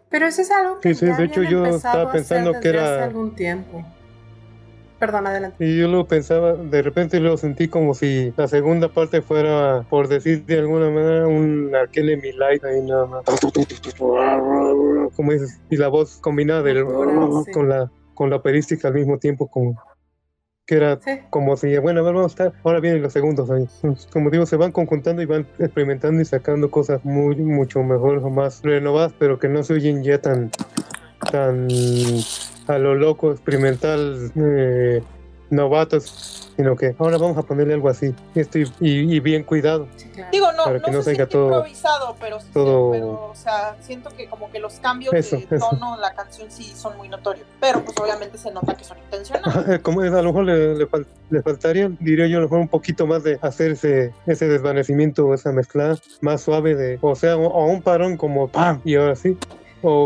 Pero 0.08 0.26
eso 0.26 0.40
es 0.40 0.50
algo 0.50 0.80
que 0.80 0.94
Sí, 0.94 1.00
sí, 1.00 1.06
ya 1.06 1.16
de 1.16 1.24
hecho 1.24 1.42
yo 1.42 1.66
estaba 1.66 2.12
pensando 2.12 2.58
que 2.60 2.68
era- 2.68 2.94
hace 2.94 3.02
algún 3.04 3.34
tiempo. 3.34 3.84
Perdón, 4.98 5.26
adelante. 5.26 5.64
Y 5.64 5.78
yo 5.78 5.88
lo 5.88 6.06
pensaba, 6.06 6.54
de 6.54 6.82
repente 6.82 7.20
lo 7.20 7.36
sentí 7.36 7.68
como 7.68 7.94
si 7.94 8.32
la 8.36 8.48
segunda 8.48 8.88
parte 8.88 9.20
fuera, 9.20 9.84
por 9.90 10.08
decir 10.08 10.44
de 10.46 10.58
alguna 10.58 10.88
manera, 10.90 11.26
un 11.26 11.74
Arkele 11.74 12.16
Mi 12.16 12.32
Light 12.32 12.64
ahí 12.64 12.80
nada 12.82 13.06
más. 13.06 13.24
Como 15.14 15.32
dices, 15.32 15.60
y 15.70 15.76
la 15.76 15.88
voz 15.88 16.16
combinada 16.18 16.62
del, 16.62 16.78
sí. 17.44 17.52
con 17.52 17.68
la 17.68 17.90
con 18.16 18.30
la 18.30 18.36
operística 18.36 18.88
al 18.88 18.94
mismo 18.94 19.18
tiempo, 19.18 19.46
como 19.46 19.80
que 20.66 20.76
era 20.76 20.98
Sí. 21.00 21.20
como 21.30 21.56
si, 21.56 21.76
bueno, 21.78 22.00
a 22.00 22.02
ver, 22.02 22.14
vamos 22.14 22.32
a 22.32 22.44
estar, 22.46 22.60
ahora 22.64 22.80
vienen 22.80 23.02
los 23.02 23.12
segundos 23.12 23.50
ahí. 23.50 23.68
Como 24.12 24.30
digo, 24.30 24.46
se 24.46 24.56
van 24.56 24.72
conjuntando 24.72 25.22
y 25.22 25.26
van 25.26 25.46
experimentando 25.58 26.20
y 26.20 26.24
sacando 26.24 26.70
cosas 26.70 27.04
muy, 27.04 27.36
mucho 27.36 27.82
mejor 27.84 28.18
o 28.24 28.30
más 28.30 28.62
renovadas, 28.62 29.14
pero 29.18 29.38
que 29.38 29.48
no 29.48 29.62
se 29.62 29.74
oyen 29.74 30.02
ya 30.02 30.18
tan, 30.20 30.50
tan 31.30 31.68
a 32.68 32.78
lo 32.78 32.94
loco, 32.94 33.32
experimental, 33.32 34.30
eh, 34.36 35.02
novatos, 35.50 36.50
sino 36.56 36.74
que 36.74 36.96
ahora 36.98 37.18
vamos 37.18 37.38
a 37.38 37.42
ponerle 37.42 37.74
algo 37.74 37.88
así, 37.88 38.12
esto 38.34 38.58
y, 38.58 38.62
y- 38.80 39.14
y 39.14 39.20
bien 39.20 39.44
cuidado. 39.44 39.86
Sí, 39.96 40.08
claro. 40.08 40.30
Digo, 40.32 40.50
no, 40.52 40.64
Para 40.64 40.78
no, 40.78 40.84
que 40.84 40.90
no 40.90 41.02
se 41.02 41.10
oiga 41.10 41.26
todo- 41.28 41.46
improvisado, 41.58 42.16
pero, 42.18 42.38
todo- 42.52 42.90
pero, 42.90 43.26
o 43.30 43.34
sea, 43.36 43.76
siento 43.80 44.10
que 44.16 44.26
como 44.28 44.50
que 44.50 44.58
los 44.58 44.74
cambios 44.80 45.14
Eso, 45.14 45.36
de 45.36 45.46
eso. 45.56 45.68
tono 45.70 45.94
en 45.94 46.00
la 46.00 46.14
canción 46.14 46.50
sí 46.50 46.64
son 46.74 46.96
muy 46.96 47.08
notorios, 47.08 47.46
pero 47.60 47.84
pues 47.84 47.96
obviamente 48.00 48.38
se 48.38 48.50
nota 48.50 48.74
que 48.76 48.82
son 48.84 48.98
intencionales. 48.98 49.80
Como 49.82 50.02
es, 50.02 50.12
a 50.12 50.22
lo 50.22 50.32
mejor 50.32 50.44
le, 50.46 50.74
le 50.74 50.88
fal- 50.88 51.06
le 51.30 51.42
faltaría, 51.42 51.90
diría 52.00 52.26
yo, 52.26 52.38
a 52.38 52.40
lo 52.40 52.46
mejor 52.46 52.58
un 52.60 52.68
poquito 52.68 53.06
más 53.06 53.22
de 53.22 53.38
hacer 53.42 53.72
ese, 53.72 54.12
ese 54.26 54.48
desvanecimiento, 54.48 55.32
esa 55.32 55.52
mezcla 55.52 55.96
más 56.22 56.40
suave 56.40 56.74
de, 56.74 56.98
o 57.02 57.14
sea, 57.14 57.36
o, 57.36 57.46
o 57.46 57.66
un 57.66 57.82
parón 57.82 58.16
como 58.16 58.48
¡pam! 58.48 58.80
y 58.84 58.96
ahora 58.96 59.14
sí. 59.14 59.36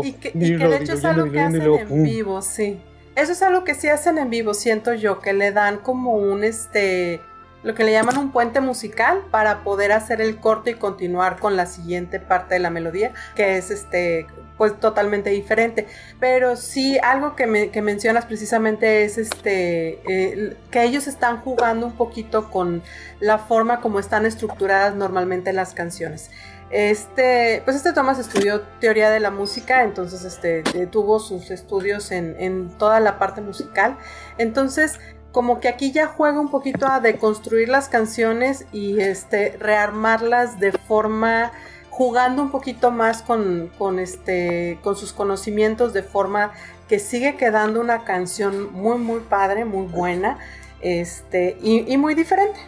Y 0.03 0.13
que, 0.13 0.29
y 0.29 0.31
que 0.31 0.45
irlo 0.47 0.69
de 0.69 0.77
hecho 0.77 0.93
es 0.93 1.05
algo 1.05 1.23
que 1.31 1.39
hacen 1.47 1.61
en 1.79 1.87
vivo, 2.03 2.41
sí. 2.41 2.81
Eso 3.15 3.31
es 3.33 3.41
algo 3.41 3.63
que 3.63 3.75
sí 3.75 3.87
hacen 3.89 4.17
en 4.17 4.29
vivo, 4.29 4.53
siento 4.53 4.93
yo, 4.93 5.19
que 5.19 5.33
le 5.33 5.51
dan 5.51 5.77
como 5.77 6.13
un 6.15 6.43
este 6.43 7.21
lo 7.63 7.75
que 7.75 7.83
le 7.83 7.91
llaman 7.91 8.17
un 8.17 8.31
puente 8.31 8.59
musical 8.59 9.21
para 9.29 9.63
poder 9.63 9.91
hacer 9.91 10.19
el 10.19 10.37
corte 10.37 10.71
y 10.71 10.73
continuar 10.73 11.37
con 11.37 11.55
la 11.55 11.67
siguiente 11.67 12.19
parte 12.19 12.55
de 12.55 12.59
la 12.59 12.71
melodía, 12.71 13.13
que 13.35 13.57
es 13.57 13.69
este 13.69 14.25
pues 14.57 14.79
totalmente 14.79 15.29
diferente. 15.29 15.85
Pero 16.19 16.55
sí, 16.55 16.97
algo 17.03 17.35
que, 17.35 17.45
me- 17.45 17.69
que 17.69 17.83
mencionas 17.83 18.25
precisamente 18.25 19.03
es 19.03 19.19
este 19.19 20.01
eh, 20.11 20.57
que 20.71 20.83
ellos 20.83 21.05
están 21.05 21.37
jugando 21.41 21.85
un 21.85 21.93
poquito 21.93 22.49
con 22.49 22.81
la 23.19 23.37
forma 23.37 23.79
como 23.79 23.99
están 23.99 24.25
estructuradas 24.25 24.95
normalmente 24.95 25.53
las 25.53 25.73
canciones. 25.75 26.31
Este, 26.71 27.61
pues 27.65 27.75
este 27.75 27.91
Thomas 27.93 28.17
estudió 28.17 28.61
teoría 28.79 29.09
de 29.09 29.19
la 29.19 29.29
música, 29.29 29.83
entonces 29.83 30.23
este, 30.23 30.63
eh, 30.73 30.87
tuvo 30.87 31.19
sus 31.19 31.51
estudios 31.51 32.11
en, 32.11 32.35
en 32.39 32.69
toda 32.77 32.99
la 32.99 33.19
parte 33.19 33.41
musical. 33.41 33.97
Entonces, 34.37 34.99
como 35.31 35.59
que 35.59 35.69
aquí 35.69 35.91
ya 35.91 36.07
juega 36.07 36.39
un 36.39 36.49
poquito 36.49 36.87
a 36.87 36.99
deconstruir 36.99 37.69
las 37.69 37.89
canciones 37.89 38.65
y 38.71 38.99
este, 38.99 39.57
rearmarlas 39.59 40.59
de 40.59 40.71
forma, 40.71 41.51
jugando 41.89 42.41
un 42.41 42.51
poquito 42.51 42.91
más 42.91 43.21
con, 43.21 43.71
con, 43.77 43.99
este, 43.99 44.79
con 44.83 44.95
sus 44.95 45.13
conocimientos, 45.13 45.93
de 45.93 46.03
forma 46.03 46.51
que 46.87 46.99
sigue 46.99 47.35
quedando 47.37 47.79
una 47.79 48.03
canción 48.03 48.73
muy, 48.73 48.97
muy 48.97 49.21
padre, 49.21 49.63
muy 49.63 49.87
buena 49.87 50.37
este, 50.81 51.57
y, 51.61 51.95
muy 51.97 52.15
diferente. 52.15 52.59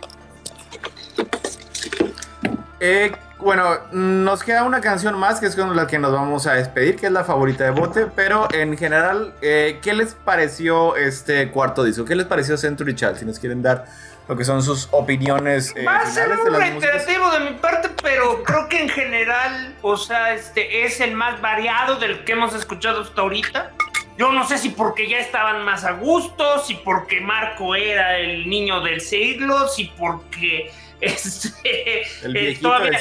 Eh, 2.79 3.11
bueno, 3.43 3.77
nos 3.91 4.41
queda 4.41 4.63
una 4.63 4.81
canción 4.81 5.19
más 5.19 5.39
que 5.39 5.47
es 5.47 5.55
con 5.55 5.75
la 5.75 5.85
que 5.85 5.99
nos 5.99 6.13
vamos 6.13 6.47
a 6.47 6.53
despedir, 6.53 6.95
que 6.95 7.07
es 7.07 7.11
la 7.11 7.23
favorita 7.23 7.65
de 7.65 7.71
Bote, 7.71 8.07
pero 8.15 8.47
en 8.51 8.77
general, 8.77 9.33
eh, 9.41 9.79
¿qué 9.81 9.93
les 9.93 10.13
pareció 10.13 10.95
este 10.95 11.51
cuarto 11.51 11.83
disco? 11.83 12.05
¿Qué 12.05 12.15
les 12.15 12.25
pareció 12.25 12.57
Century 12.57 12.95
Child? 12.95 13.17
Si 13.17 13.25
nos 13.25 13.39
quieren 13.39 13.61
dar 13.61 13.85
lo 14.27 14.37
que 14.37 14.45
son 14.45 14.63
sus 14.63 14.87
opiniones 14.91 15.73
eh, 15.75 15.83
Va 15.85 15.97
a 15.97 16.05
ser 16.05 16.31
un 16.31 16.53
reiterativo 16.53 17.29
de 17.31 17.39
mi 17.41 17.57
parte, 17.57 17.89
pero 18.01 18.41
creo 18.43 18.69
que 18.69 18.81
en 18.81 18.89
general, 18.89 19.75
o 19.81 19.97
sea, 19.97 20.33
este 20.33 20.85
es 20.85 21.01
el 21.01 21.13
más 21.13 21.41
variado 21.41 21.97
del 21.97 22.23
que 22.23 22.31
hemos 22.31 22.55
escuchado 22.55 23.01
hasta 23.01 23.21
ahorita. 23.21 23.71
Yo 24.17 24.31
no 24.31 24.47
sé 24.47 24.57
si 24.57 24.69
porque 24.69 25.09
ya 25.09 25.17
estaban 25.17 25.65
más 25.65 25.83
a 25.83 25.93
gusto, 25.93 26.59
si 26.59 26.75
porque 26.75 27.19
Marco 27.19 27.75
era 27.75 28.17
el 28.17 28.47
niño 28.47 28.79
del 28.81 29.01
siglo, 29.01 29.67
si 29.67 29.85
porque 29.97 30.71
este, 31.05 32.01
El 32.23 32.35
eh, 32.37 32.57
todavía, 32.61 32.99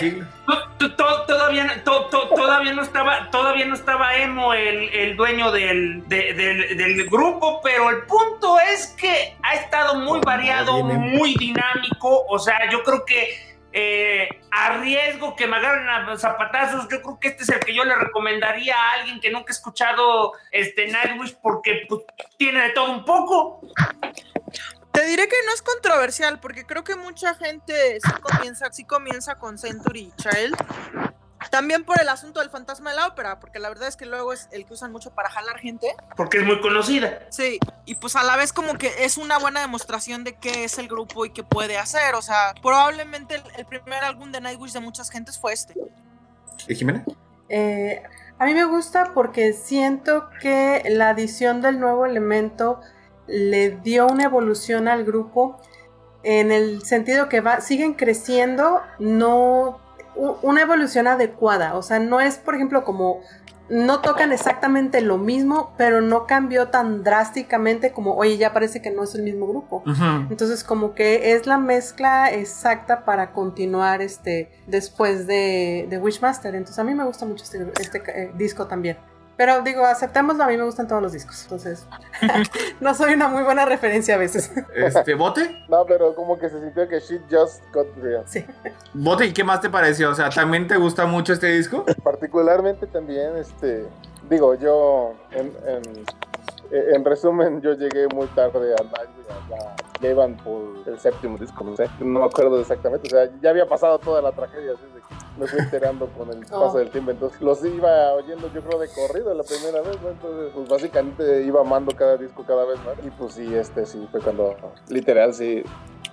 to- 0.78 0.92
to- 0.96 1.22
todavía, 1.26 1.82
to- 1.84 2.08
todavía 2.08 2.72
no 2.72 2.82
estaba 2.82 3.30
todavía 3.30 3.66
no 3.66 3.74
estaba 3.74 4.16
emo 4.16 4.52
el, 4.54 4.88
el 4.94 5.16
dueño 5.16 5.50
del, 5.52 6.06
de- 6.08 6.34
del- 6.34 6.76
del 6.76 7.06
grupo 7.08 7.60
pero 7.62 7.90
el 7.90 8.02
punto 8.04 8.58
es 8.60 8.88
que 8.98 9.36
ha 9.42 9.54
estado 9.54 9.94
muy 9.96 10.20
variado 10.20 10.82
muy 10.84 11.34
dinámico. 11.34 12.24
O 12.28 12.38
sea 12.38 12.70
yo 12.70 12.82
creo 12.82 13.04
que 13.04 13.52
eh, 13.74 14.28
a 14.50 14.76
riesgo 14.78 15.34
que 15.34 15.46
me 15.46 15.56
agarren 15.56 15.88
a 15.88 16.18
zapatazos 16.18 16.86
yo 16.90 17.00
creo 17.00 17.18
que 17.18 17.28
este 17.28 17.44
es 17.44 17.48
el 17.48 17.60
que 17.60 17.74
yo 17.74 17.84
le 17.84 17.94
recomendaría 17.94 18.76
a 18.76 18.92
alguien 19.00 19.18
que 19.18 19.30
nunca 19.30 19.50
ha 19.50 19.56
escuchado 19.56 20.32
este 20.50 20.88
Nightwish 20.88 21.36
porque 21.40 21.86
pues, 21.88 22.02
tiene 22.36 22.60
de 22.60 22.70
todo 22.70 22.90
un 22.92 23.04
poco 23.06 23.62
Te 24.92 25.06
diré 25.06 25.26
que 25.28 25.36
no 25.46 25.52
es 25.54 25.62
controversial, 25.62 26.38
porque 26.40 26.66
creo 26.66 26.84
que 26.84 26.96
mucha 26.96 27.34
gente 27.34 27.98
sí 28.00 28.12
comienza, 28.20 28.70
sí 28.72 28.84
comienza 28.84 29.36
con 29.36 29.58
Century 29.58 30.12
Child. 30.16 30.54
También 31.50 31.84
por 31.84 32.00
el 32.00 32.08
asunto 32.08 32.40
del 32.40 32.50
fantasma 32.50 32.90
de 32.90 32.96
la 32.96 33.08
ópera, 33.08 33.40
porque 33.40 33.58
la 33.58 33.68
verdad 33.68 33.88
es 33.88 33.96
que 33.96 34.06
luego 34.06 34.32
es 34.32 34.48
el 34.52 34.64
que 34.64 34.74
usan 34.74 34.92
mucho 34.92 35.12
para 35.14 35.28
jalar 35.28 35.58
gente. 35.58 35.94
porque 36.16 36.38
es 36.38 36.44
muy 36.44 36.60
conocida 36.60 37.26
Sí, 37.30 37.58
y 37.84 37.96
pues 37.96 38.14
a 38.16 38.22
la 38.22 38.36
vez 38.36 38.52
como 38.52 38.78
que 38.78 38.92
es 39.04 39.18
una 39.18 39.38
buena 39.38 39.60
demostración 39.60 40.22
de 40.24 40.34
qué 40.36 40.64
es 40.64 40.78
el 40.78 40.86
grupo 40.88 41.26
y 41.26 41.30
qué 41.30 41.42
puede 41.42 41.78
hacer. 41.78 42.14
O 42.14 42.22
sea, 42.22 42.54
probablemente 42.62 43.34
el, 43.34 43.42
el 43.56 43.66
primer 43.66 44.04
álbum 44.04 44.30
de 44.30 44.40
Nightwish 44.40 44.72
de 44.72 44.80
muchas 44.80 45.10
gentes 45.10 45.38
fue 45.38 45.52
este. 45.52 45.74
¿Y 46.68 46.74
Jimena? 46.74 47.04
Eh, 47.48 48.02
a 48.38 48.44
mí 48.46 48.54
me 48.54 48.64
gusta 48.64 49.12
porque 49.12 49.52
siento 49.52 50.30
que 50.40 50.82
la 50.88 51.10
adición 51.10 51.60
del 51.60 51.80
nuevo 51.80 52.06
elemento 52.06 52.80
le 53.26 53.70
dio 53.70 54.06
una 54.06 54.24
evolución 54.24 54.88
al 54.88 55.04
grupo 55.04 55.58
en 56.22 56.52
el 56.52 56.82
sentido 56.82 57.28
que 57.28 57.40
va, 57.40 57.60
siguen 57.60 57.94
creciendo, 57.94 58.80
no 58.98 59.80
una 60.14 60.62
evolución 60.62 61.06
adecuada. 61.06 61.74
O 61.74 61.82
sea, 61.82 61.98
no 61.98 62.20
es, 62.20 62.36
por 62.36 62.54
ejemplo, 62.54 62.84
como 62.84 63.20
no 63.68 64.00
tocan 64.00 64.32
exactamente 64.32 65.00
lo 65.00 65.16
mismo, 65.16 65.72
pero 65.78 66.02
no 66.02 66.26
cambió 66.26 66.68
tan 66.68 67.02
drásticamente 67.02 67.92
como, 67.92 68.14
oye, 68.16 68.36
ya 68.36 68.52
parece 68.52 68.82
que 68.82 68.90
no 68.90 69.02
es 69.02 69.14
el 69.14 69.22
mismo 69.22 69.46
grupo. 69.46 69.82
Entonces, 70.28 70.62
como 70.62 70.94
que 70.94 71.32
es 71.32 71.46
la 71.46 71.58
mezcla 71.58 72.30
exacta 72.30 73.04
para 73.04 73.32
continuar 73.32 74.02
este 74.02 74.50
después 74.66 75.26
de, 75.26 75.86
de 75.88 75.98
Wishmaster. 75.98 76.54
Entonces, 76.54 76.78
a 76.78 76.84
mí 76.84 76.94
me 76.94 77.04
gusta 77.04 77.24
mucho 77.24 77.44
este, 77.44 77.72
este, 77.80 78.02
eh, 78.08 78.32
disco 78.36 78.66
también. 78.66 78.98
Pero 79.36 79.62
digo, 79.62 79.84
aceptémoslo, 79.84 80.44
a 80.44 80.46
mí 80.46 80.56
me 80.56 80.64
gustan 80.64 80.86
todos 80.86 81.02
los 81.02 81.12
discos. 81.12 81.42
Entonces, 81.44 81.86
no 82.80 82.94
soy 82.94 83.14
una 83.14 83.28
muy 83.28 83.42
buena 83.42 83.64
referencia 83.64 84.14
a 84.14 84.18
veces. 84.18 84.50
Este, 84.74 85.14
¿Bote? 85.14 85.64
No, 85.68 85.84
pero 85.86 86.14
como 86.14 86.38
que 86.38 86.48
se 86.50 86.60
sintió 86.60 86.88
que 86.88 87.00
shit 87.00 87.22
just 87.30 87.62
got 87.72 87.86
real. 87.98 88.24
Sí. 88.26 88.44
¿Bote 88.92 89.26
y 89.26 89.32
qué 89.32 89.42
más 89.42 89.60
te 89.60 89.70
pareció? 89.70 90.10
O 90.10 90.14
sea, 90.14 90.30
¿también 90.30 90.68
te 90.68 90.76
gusta 90.76 91.06
mucho 91.06 91.32
este 91.32 91.48
disco? 91.48 91.84
Particularmente 92.02 92.86
también, 92.86 93.36
este, 93.36 93.86
digo, 94.28 94.54
yo, 94.54 95.14
en, 95.32 95.52
en, 95.66 95.82
en 96.74 97.04
resumen, 97.04 97.60
yo 97.60 97.74
llegué 97.74 98.06
muy 98.08 98.26
tarde 98.28 98.74
al 98.74 98.86
año, 98.86 99.14
ya, 99.50 99.76
ya 100.00 100.10
iban 100.10 100.36
por 100.38 100.62
el 100.86 100.98
séptimo 100.98 101.36
disco, 101.38 101.62
no 101.64 101.76
sé, 101.76 101.86
no 102.00 102.20
me 102.20 102.24
acuerdo 102.24 102.58
exactamente, 102.60 103.08
o 103.08 103.10
sea, 103.10 103.30
ya 103.42 103.50
había 103.50 103.66
pasado 103.66 103.98
toda 103.98 104.22
la 104.22 104.32
tragedia, 104.32 104.72
así 104.72 104.82
de 104.94 105.00
que 105.00 105.14
me 105.40 105.46
fui 105.46 105.58
enterando 105.60 106.06
con 106.16 106.30
el 106.30 106.44
Oh. 106.50 106.60
paso 106.64 106.78
del 106.78 106.90
tiempo, 106.90 107.10
entonces 107.10 107.40
los 107.42 107.62
iba 107.64 108.12
oyendo 108.14 108.50
yo 108.54 108.62
creo 108.62 108.78
de 108.78 108.88
corrido 108.88 109.34
la 109.34 109.42
primera 109.44 109.82
vez, 109.82 110.00
¿no? 110.02 110.08
entonces 110.10 110.50
pues 110.54 110.68
básicamente 110.68 111.42
iba 111.42 111.60
amando 111.60 111.94
cada 111.94 112.16
disco 112.16 112.42
cada 112.46 112.64
vez 112.64 112.78
más, 112.84 112.94
y 113.04 113.10
pues 113.10 113.34
sí, 113.34 113.54
este 113.54 113.84
sí, 113.84 114.08
fue 114.10 114.20
cuando, 114.20 114.54
literal, 114.88 115.34
sí, 115.34 115.62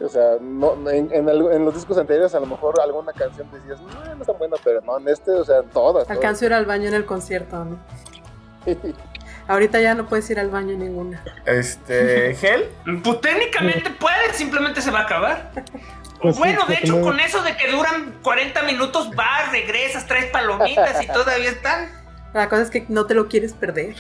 o 0.04 0.08
sea, 0.10 0.38
no, 0.42 0.74
en, 0.90 1.14
en, 1.14 1.28
el- 1.30 1.52
en 1.52 1.64
los 1.66 1.74
discos 1.74 1.98
anteriores 1.98 2.34
a 2.36 2.40
lo 2.40 2.46
mejor 2.48 2.80
alguna 2.82 3.12
canción 3.14 3.48
decías, 3.52 3.80
no, 3.82 4.16
no 4.16 4.22
es 4.22 4.28
tan 4.28 4.38
buena, 4.38 4.56
pero 4.64 4.82
no, 4.82 4.98
en 4.98 5.08
este, 5.10 5.32
o 5.32 5.44
sea, 5.46 5.62
todas. 5.64 6.06
todas. 6.06 6.10
Alcanzo 6.10 6.44
a 6.44 6.48
ir 6.48 6.54
al 6.54 6.66
baño 6.66 6.88
en 6.90 6.94
el 6.96 7.06
concierto, 7.06 7.64
¿no? 7.66 7.78
Ahorita 9.50 9.82
ya 9.82 9.96
no 9.96 10.08
puedes 10.08 10.30
ir 10.30 10.40
al 10.40 10.52
baño 10.52 10.78
ninguna. 10.78 11.24
Este, 11.48 12.36
¿Gel? 12.40 12.70
Pues 13.04 13.20
técnicamente 13.20 13.90
puede, 13.90 14.32
simplemente 14.34 14.80
se 14.80 14.92
va 14.92 15.00
a 15.00 15.04
acabar. 15.04 15.52
Pues 16.22 16.36
sí, 16.36 16.40
bueno, 16.40 16.66
de 16.68 16.76
hecho, 16.76 17.02
con 17.02 17.20
eso 17.20 17.42
de 17.42 17.58
que 17.58 17.72
duran 17.72 18.14
40 18.22 18.62
minutos, 18.64 19.10
vas, 19.16 19.52
regresas, 19.52 20.06
traes 20.06 20.28
palomitas 20.28 21.04
y 21.04 21.08
todavía 21.08 21.50
están. 21.50 21.90
La 22.34 22.48
cosa 22.48 22.62
es 22.62 22.70
que 22.70 22.86
no 22.90 23.08
te 23.08 23.16
lo 23.16 23.28
quieres 23.28 23.54
perder. 23.54 23.96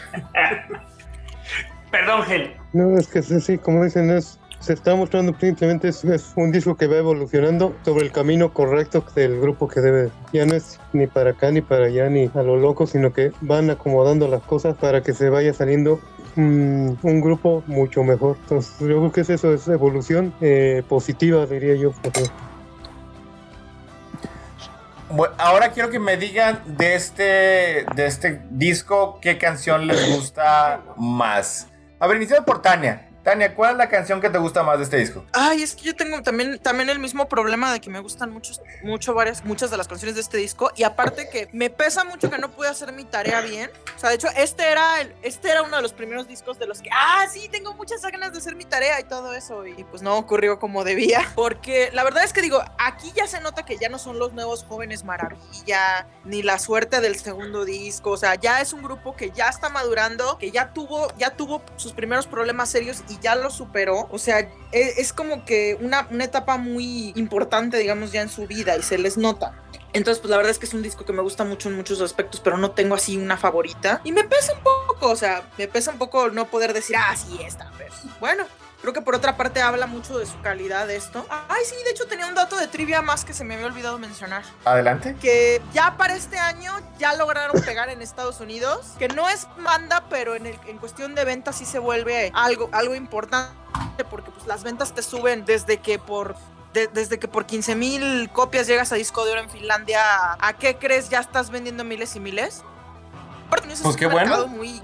Perdón, 1.91 2.23
Gel. 2.23 2.55
No, 2.73 2.95
es 2.95 3.07
que 3.07 3.23
sí, 3.23 3.41
sí, 3.41 3.57
como 3.57 3.84
dicen, 3.84 4.11
es, 4.11 4.39
se 4.60 4.73
está 4.73 4.95
mostrando 4.95 5.34
simplemente 5.40 5.88
es, 5.88 6.03
un 6.36 6.52
disco 6.52 6.76
que 6.76 6.88
va 6.88 6.98
evolucionando 6.98 7.76
sobre 7.86 8.06
el 8.06 8.11
camino 8.11 8.53
correcto 8.53 9.03
del 9.15 9.40
grupo 9.40 9.68
que 9.68 9.80
debe. 9.81 10.10
Ya 10.34 10.45
no 10.45 10.56
es 10.56 10.80
ni 10.94 11.07
para 11.07 11.31
acá 11.31 11.49
ni 11.52 11.61
para 11.61 11.86
allá 11.86 12.10
ni 12.10 12.30
a 12.34 12.44
lo 12.44 12.57
loco, 12.57 12.86
sino 12.86 13.14
que 13.14 13.31
van 13.41 13.69
acomodando 13.69 14.27
las 14.27 14.41
cosas 14.44 14.76
para 14.76 15.02
que 15.02 15.14
se 15.14 15.30
vaya 15.30 15.53
saliendo 15.53 15.99
mm, 16.36 16.91
un 17.02 17.22
grupo 17.22 17.64
mucho 17.68 18.03
mejor. 18.03 18.38
Entonces, 18.44 18.73
yo 18.80 18.88
creo 18.99 19.11
que 19.11 19.22
es 19.22 19.30
eso, 19.30 19.53
es 19.53 19.68
evolución 19.68 20.34
eh, 20.41 20.84
positiva, 20.90 21.45
diría 21.45 21.76
yo. 21.76 21.91
porque 22.03 22.23
Bu- 25.10 25.30
Ahora 25.38 25.72
quiero 25.72 25.90
que 25.90 25.99
me 25.99 26.18
digan 26.18 26.60
de 26.68 26.95
este, 26.95 27.23
de 27.95 28.06
este 28.06 28.41
disco 28.52 29.19
qué 29.22 29.38
canción 29.38 29.88
les 29.88 30.15
gusta 30.15 30.81
más. 30.98 31.68
A 31.99 32.06
ver, 32.07 32.18
iniciando 32.18 32.45
por 32.45 32.61
Tania. 32.61 33.09
Tania, 33.23 33.53
¿cuál 33.53 33.71
es 33.71 33.77
la 33.77 33.89
canción 33.89 34.21
que 34.21 34.29
te 34.29 34.37
gusta 34.37 34.63
más 34.63 34.77
de 34.77 34.85
este 34.85 34.97
disco? 34.97 35.25
Ay, 35.33 35.61
es 35.61 35.75
que 35.75 35.83
yo 35.83 35.95
tengo 35.95 36.21
también, 36.23 36.57
también 36.59 36.89
el 36.89 36.99
mismo 36.99 37.27
problema 37.27 37.73
de 37.73 37.81
que 37.81 37.89
me 37.89 37.99
gustan 37.99 38.31
muchos, 38.31 38.61
mucho 38.81 39.13
varias, 39.13 39.43
muchas 39.43 39.69
de 39.69 39.77
las 39.77 39.87
canciones 39.87 40.15
de 40.15 40.21
este 40.21 40.37
disco. 40.37 40.71
Y 40.75 40.83
aparte 40.83 41.29
que 41.29 41.49
me 41.51 41.69
pesa 41.69 42.05
mucho 42.05 42.29
que 42.29 42.37
no 42.37 42.49
pude 42.49 42.69
hacer 42.69 42.93
mi 42.93 43.03
tarea 43.03 43.41
bien. 43.41 43.69
O 43.95 43.99
sea, 43.99 44.09
de 44.09 44.15
hecho, 44.15 44.29
este 44.37 44.69
era, 44.69 45.01
el, 45.01 45.13
este 45.21 45.49
era 45.49 45.63
uno 45.63 45.75
de 45.75 45.81
los 45.81 45.91
primeros 45.91 46.27
discos 46.27 46.57
de 46.59 46.67
los 46.67 46.81
que, 46.81 46.89
ah, 46.93 47.25
sí, 47.31 47.49
tengo 47.49 47.73
muchas 47.73 48.01
ganas 48.01 48.31
de 48.31 48.37
hacer 48.37 48.55
mi 48.55 48.65
tarea 48.65 48.99
y 48.99 49.03
todo 49.03 49.33
eso. 49.33 49.65
Y 49.67 49.83
pues 49.83 50.01
no 50.01 50.17
ocurrió 50.17 50.57
como 50.57 50.83
debía. 50.83 51.21
Porque 51.35 51.89
la 51.91 52.03
verdad 52.03 52.23
es 52.23 52.31
que 52.31 52.41
digo, 52.41 52.63
aquí 52.77 53.11
ya 53.15 53.27
se 53.27 53.41
nota 53.41 53.63
que 53.63 53.77
ya 53.77 53.89
no 53.89 53.99
son 53.99 54.17
los 54.17 54.33
nuevos 54.33 54.63
jóvenes 54.63 55.03
maravilla, 55.03 56.07
ni 56.23 56.41
la 56.41 56.57
suerte 56.57 57.01
del 57.01 57.17
segundo 57.17 57.65
disco. 57.65 58.11
O 58.11 58.17
sea, 58.17 58.35
ya 58.35 58.61
es 58.61 58.71
un 58.71 58.81
grupo 58.81 59.15
que 59.15 59.31
ya 59.31 59.49
está 59.49 59.67
madurando, 59.69 60.37
que 60.37 60.51
ya 60.51 60.73
tuvo, 60.73 61.13
ya 61.17 61.31
tuvo 61.31 61.61
sus 61.75 61.91
primeros 61.91 62.25
problemas 62.25 62.69
serios 62.69 63.03
y 63.10 63.19
ya 63.19 63.36
los 63.36 63.53
superó. 63.53 64.07
O 64.11 64.18
sea, 64.18 64.40
e- 64.40 64.94
es, 64.98 65.14
como 65.14 65.45
que 65.45 65.77
una, 65.81 66.07
una 66.11 66.23
etapa 66.23 66.57
muy 66.57 67.14
importante, 67.15 67.77
digamos, 67.77 68.11
ya 68.11 68.22
en 68.22 68.30
su 68.30 68.48
vida 68.48 68.77
y 68.77 68.84
se 68.84 68.98
les 68.98 69.18
nota. 69.18 69.53
Entonces, 69.94 70.19
pues 70.19 70.30
la 70.30 70.38
verdad 70.38 70.52
es 70.52 70.60
que 70.60 70.65
es 70.65 70.73
un 70.73 70.84
disco 70.84 71.03
que 71.06 71.14
me 71.14 71.22
gusta 71.22 71.44
mucho 71.44 71.69
en 71.69 71.76
muchos 71.76 71.99
aspectos, 72.02 72.40
pero 72.41 72.57
no 72.57 72.72
tengo 72.72 72.95
así 72.95 73.18
una 73.18 73.38
favorita. 73.38 74.02
Y 74.03 74.11
me 74.11 74.23
pesa 74.23 74.53
un 74.53 74.64
poco, 74.64 75.10
o 75.10 75.15
sea, 75.15 75.44
me 75.57 75.68
pesa 75.68 75.91
un 75.91 75.98
poco 75.98 76.30
no 76.30 76.45
poder 76.45 76.73
decir, 76.73 76.95
ah, 76.95 77.15
sí, 77.15 77.40
esta, 77.44 77.72
pero 77.77 77.94
bueno. 78.19 78.45
Creo 78.81 78.93
que 78.93 79.01
por 79.01 79.14
otra 79.15 79.35
parte 79.35 79.61
habla 79.61 79.88
mucho 79.88 80.18
de 80.18 80.26
su 80.26 80.39
calidad 80.41 80.89
esto. 80.89 81.26
Ay, 81.30 81.64
sí, 81.65 81.76
de 81.84 81.91
hecho 81.91 82.07
tenía 82.07 82.27
un 82.27 82.35
dato 82.35 82.56
de 82.56 82.68
trivia 82.68 83.01
más 83.01 83.26
que 83.26 83.34
se 83.34 83.43
me 83.43 83.56
había 83.56 83.65
olvidado 83.65 83.99
mencionar 83.99 84.43
Adelante. 84.64 85.15
que 85.19 85.61
ya 85.73 85.97
para 85.97 86.15
este 86.15 86.38
año 86.39 86.72
ya 86.97 87.14
lograron 87.15 87.61
pegar 87.61 87.89
en 87.89 88.01
Estados 88.01 88.39
Unidos, 88.39 88.93
que 88.97 89.10
no 89.10 89.27
es 89.27 89.47
manda, 89.57 90.06
pero 90.10 90.35
en, 90.35 90.45
el, 90.45 90.57
en 90.68 90.77
cuestión 90.77 91.14
de 91.14 91.26
ventas 91.26 91.57
sí 91.57 91.65
se 91.65 91.77
vuelve 91.80 92.31
algo, 92.34 92.69
algo 92.72 92.95
importante, 92.95 93.53
porque 94.10 94.31
pues 94.31 94.47
las 94.47 94.64
ventas 94.64 94.93
te 94.93 95.01
suben 95.03 95.43
desde 95.45 95.77
que 95.81 95.99
por... 95.99 96.35
de- 96.73 96.88
desde 96.88 97.19
que 97.19 97.27
por 97.27 97.45
15 97.45 97.76
mil 97.76 98.30
copias 98.31 98.65
llegas 98.68 98.91
a 98.93 98.95
disco 98.95 99.26
de 99.26 99.31
oro 99.34 99.41
en 99.41 99.49
Finlandia, 99.49 100.01
¿a 100.39 100.53
qué 100.57 100.77
crees? 100.77 101.10
Ya 101.10 101.19
estás 101.19 101.49
vendiendo 101.49 101.84
miles 101.84 102.15
y 102.15 102.22
miles. 102.22 102.64
Pues 103.49 103.95
es 103.95 103.97
qué 103.97 104.07
un 104.07 104.11
bueno. 104.11 104.47
muy, 104.47 104.81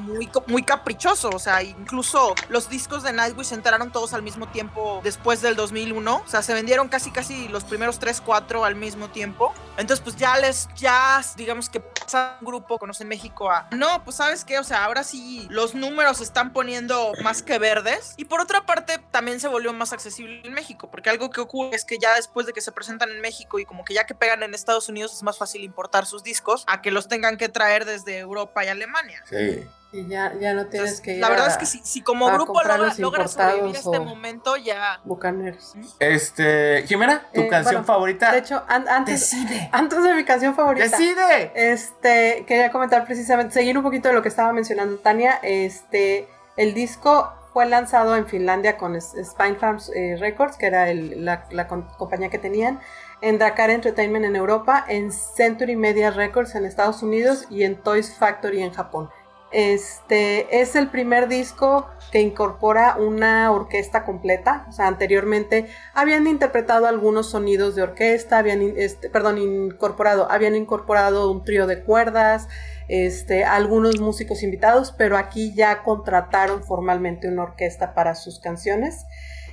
muy 0.47 0.63
caprichoso. 0.63 1.29
O 1.29 1.39
sea, 1.39 1.63
incluso 1.63 2.35
los 2.49 2.69
discos 2.69 3.03
de 3.03 3.13
Nightwish 3.13 3.47
se 3.47 3.55
enteraron 3.55 3.91
todos 3.91 4.13
al 4.13 4.23
mismo 4.23 4.47
tiempo 4.47 5.01
después 5.03 5.41
del 5.41 5.55
2001. 5.55 6.23
O 6.25 6.27
sea, 6.27 6.41
se 6.41 6.53
vendieron 6.53 6.87
casi, 6.87 7.11
casi 7.11 7.47
los 7.47 7.63
primeros 7.63 7.99
3, 7.99 8.21
4 8.21 8.63
al 8.63 8.75
mismo 8.75 9.09
tiempo. 9.09 9.53
Entonces, 9.77 10.01
pues 10.01 10.15
ya 10.15 10.37
les, 10.37 10.69
ya 10.75 11.21
digamos 11.35 11.69
que 11.69 11.79
pasa 11.79 12.37
un 12.39 12.45
grupo, 12.45 12.77
conocen 12.77 13.07
México 13.07 13.49
a. 13.49 13.67
No, 13.71 14.03
pues 14.03 14.17
sabes 14.17 14.45
qué, 14.45 14.59
o 14.59 14.63
sea, 14.63 14.85
ahora 14.85 15.03
sí 15.03 15.47
los 15.49 15.75
números 15.75 16.17
se 16.17 16.23
están 16.23 16.53
poniendo 16.53 17.11
más 17.23 17.41
que 17.41 17.59
verdes. 17.59 18.13
Y 18.17 18.25
por 18.25 18.39
otra 18.39 18.65
parte, 18.65 18.99
también 19.11 19.39
se 19.39 19.47
volvió 19.47 19.73
más 19.73 19.91
accesible 19.93 20.41
en 20.43 20.53
México, 20.53 20.89
porque 20.89 21.09
algo 21.09 21.29
que 21.29 21.41
ocurre 21.41 21.75
es 21.75 21.83
que 21.83 21.97
ya 21.97 22.15
después 22.15 22.45
de 22.45 22.53
que 22.53 22.61
se 22.61 22.71
presentan 22.71 23.09
en 23.11 23.21
México 23.21 23.59
y 23.59 23.65
como 23.65 23.83
que 23.83 23.93
ya 23.93 24.05
que 24.05 24.15
pegan 24.15 24.43
en 24.43 24.53
Estados 24.53 24.87
Unidos 24.89 25.13
es 25.13 25.23
más 25.23 25.37
fácil 25.37 25.63
importar 25.63 26.05
sus 26.05 26.23
discos 26.23 26.63
a 26.67 26.81
que 26.81 26.91
los 26.91 27.07
tengan 27.07 27.37
que 27.37 27.49
traer 27.49 27.85
desde 27.85 28.19
Europa 28.19 28.54
y 28.63 28.67
Alemania. 28.69 29.21
Sí. 29.29 29.67
Y 29.91 30.07
ya, 30.07 30.33
ya 30.41 30.53
no 30.53 30.65
tienes 30.65 30.89
Entonces, 30.89 31.01
que 31.01 31.13
ir 31.13 31.21
la 31.21 31.29
verdad 31.29 31.45
a 31.47 31.51
es 31.51 31.57
que 31.57 31.65
si, 31.65 31.79
si 31.79 32.01
como 32.01 32.27
grupo 32.29 32.53
logra, 32.61 32.93
logra 32.97 33.27
sobrevivir 33.29 33.75
este 33.77 33.99
momento, 33.99 34.57
ya. 34.57 34.99
Bucaneros. 35.05 35.73
Este, 35.99 36.83
Jimena, 36.87 37.23
tu 37.33 37.41
Eh, 37.41 37.47
canción 37.47 37.75
bueno, 37.75 37.83
favorita. 37.85 38.31
De 38.31 38.39
hecho, 38.39 38.63
an- 38.67 38.89
antes, 38.89 39.21
Decide. 39.31 39.69
antes 39.71 40.03
de 40.03 40.13
mi 40.13 40.25
canción 40.25 40.53
favorita. 40.53 40.85
Decide. 40.85 41.51
Este, 41.55 42.43
quería 42.45 42.71
comentar 42.71 43.05
precisamente, 43.05 43.53
seguir 43.53 43.77
un 43.77 43.83
poquito 43.83 44.09
de 44.09 44.13
lo 44.15 44.21
que 44.21 44.27
estaba 44.29 44.51
mencionando 44.51 44.97
Tania. 44.97 45.39
Este, 45.43 46.27
el 46.57 46.73
disco 46.73 47.31
fue 47.53 47.65
lanzado 47.65 48.17
en 48.17 48.27
Finlandia 48.27 48.75
con 48.75 48.99
Spine 48.99 49.55
Farms 49.55 49.89
eh, 49.95 50.17
Records, 50.19 50.57
que 50.57 50.65
era 50.65 50.89
el- 50.89 51.23
la, 51.23 51.45
la 51.51 51.67
compañía 51.69 52.29
que 52.29 52.37
tenían, 52.39 52.81
en 53.21 53.37
Dakar 53.37 53.69
Entertainment 53.69 54.25
en 54.25 54.35
Europa, 54.35 54.85
en 54.87 55.11
Century 55.11 55.75
Media 55.75 56.11
Records 56.11 56.55
en 56.55 56.65
Estados 56.65 57.01
Unidos 57.03 57.45
y 57.49 57.63
en 57.63 57.75
Toys 57.75 58.15
Factory 58.15 58.61
en 58.61 58.71
Japón. 58.71 59.09
Este 59.51 60.61
es 60.61 60.75
el 60.75 60.89
primer 60.89 61.29
disco 61.29 61.87
que 62.11 62.19
incorpora 62.19 62.97
una 62.97 63.51
orquesta 63.51 64.03
completa. 64.03 64.65
O 64.67 64.73
sea, 64.73 64.87
anteriormente 64.87 65.67
habían 65.93 66.27
interpretado 66.27 66.87
algunos 66.87 67.29
sonidos 67.29 67.73
de 67.73 67.83
orquesta, 67.83 68.37
habían, 68.37 68.61
este, 68.75 69.09
perdón, 69.09 69.37
incorporado, 69.37 70.29
habían 70.29 70.55
incorporado 70.55 71.31
un 71.31 71.45
trío 71.45 71.67
de 71.67 71.83
cuerdas, 71.83 72.49
este, 72.89 73.45
algunos 73.45 73.99
músicos 74.01 74.43
invitados, 74.43 74.93
pero 74.97 75.15
aquí 75.15 75.53
ya 75.53 75.83
contrataron 75.83 76.61
formalmente 76.61 77.29
una 77.29 77.43
orquesta 77.43 77.93
para 77.93 78.15
sus 78.15 78.39
canciones. 78.39 79.05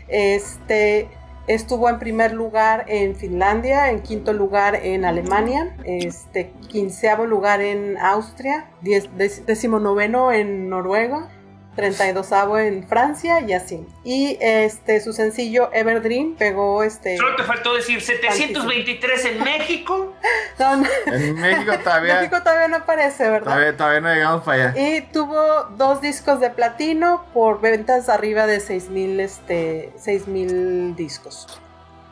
Este 0.09 1.09
estuvo 1.47 1.89
en 1.89 1.99
primer 1.99 2.33
lugar 2.33 2.85
en 2.89 3.17
Finlandia, 3.17 3.91
en 3.91 4.01
quinto 4.01 4.33
lugar 4.33 4.75
en 4.77 5.05
Alemania, 5.05 5.77
este, 5.85 6.53
quinceavo 6.69 7.27
lugar 7.27 7.61
en 7.61 7.99
Austria, 7.99 8.71
diez, 8.81 9.09
dec- 9.19 9.45
decimonoveno 9.45 10.33
en 10.33 10.69
Noruega, 10.69 11.29
32 11.75 12.29
en 12.61 12.87
Francia 12.87 13.41
y 13.41 13.53
así. 13.55 13.87
Y 14.05 14.37
este 14.41 15.01
su 15.01 15.13
sencillo 15.13 15.71
Everdream 15.73 16.35
pegó 16.37 16.83
este 16.83 17.17
Solo 17.17 17.35
te 17.37 17.45
faltó 17.45 17.75
decir 17.75 18.01
723 18.01 19.25
en 19.25 19.45
México. 19.45 20.13
no, 20.59 20.77
no, 20.77 20.87
En 21.07 21.35
México 21.41 21.73
todavía, 21.83 22.17
México 22.21 22.39
todavía 22.43 22.69
no 22.69 22.77
aparece, 22.79 23.31
¿verdad? 23.31 23.53
todavía, 23.53 23.77
todavía 23.77 24.01
no 24.01 24.15
llegamos 24.15 24.43
para 24.45 24.71
allá. 24.71 24.81
Y 24.97 25.01
tuvo 25.13 25.65
dos 25.77 26.01
discos 26.03 26.41
de 26.41 26.51
platino 26.51 27.25
por 27.33 27.61
ventas 27.61 28.09
arriba 28.09 28.47
de 28.47 28.61
6000 28.61 29.21
este 29.21 29.93
6000 29.99 30.95
discos. 30.95 31.47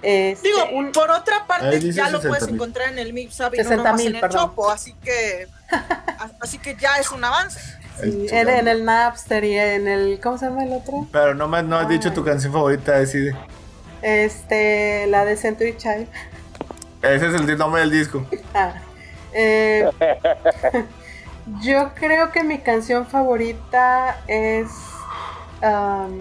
Este, 0.03 0.49
Digo, 0.49 0.65
un- 0.73 0.93
por 0.93 1.11
otra 1.11 1.47
parte, 1.47 1.78
ya 1.93 2.09
lo 2.09 2.20
60,000. 2.23 2.28
puedes 2.28 2.49
encontrar 2.49 2.89
en 2.93 2.99
el 2.99 3.12
Mixup 3.12 3.53
y 3.53 3.59
no 3.59 3.65
60,000, 3.65 3.77
nomás 3.77 4.01
en 4.01 4.15
el 4.15 4.20
perdón. 4.20 4.41
Chopo, 4.41 4.70
así 4.70 4.95
que. 4.95 5.47
Así 6.40 6.59
que 6.59 6.76
ya 6.76 6.97
es 6.97 7.10
un 7.10 7.24
avance. 7.24 7.60
sí, 8.01 8.26
en, 8.30 8.48
en 8.48 8.68
el 8.68 8.84
Napster 8.84 9.44
y 9.44 9.56
en 9.59 9.86
el 9.88 10.20
¿cómo 10.22 10.38
se 10.38 10.47
llama 10.47 10.64
el 10.64 10.72
otro? 10.72 11.06
Pero 11.12 11.34
no, 11.34 11.48
me, 11.48 11.62
no 11.62 11.76
has 11.76 11.88
dicho 11.88 12.12
tu 12.12 12.24
canción 12.24 12.52
favorita, 12.52 12.92
decide. 12.98 13.36
Este, 14.02 15.06
la 15.09 15.24
de 15.24 15.36
Century 15.36 15.76
Child. 15.76 16.09
Ese 17.02 17.26
es 17.28 17.34
el 17.34 17.59
nombre 17.59 17.80
del 17.82 17.90
disco. 17.90 18.26
Ah, 18.55 18.74
eh, 19.32 19.88
Yo 21.62 21.92
creo 21.94 22.30
que 22.32 22.42
mi 22.44 22.59
canción 22.59 23.06
favorita 23.06 24.18
es 24.26 24.68
um, 25.62 26.20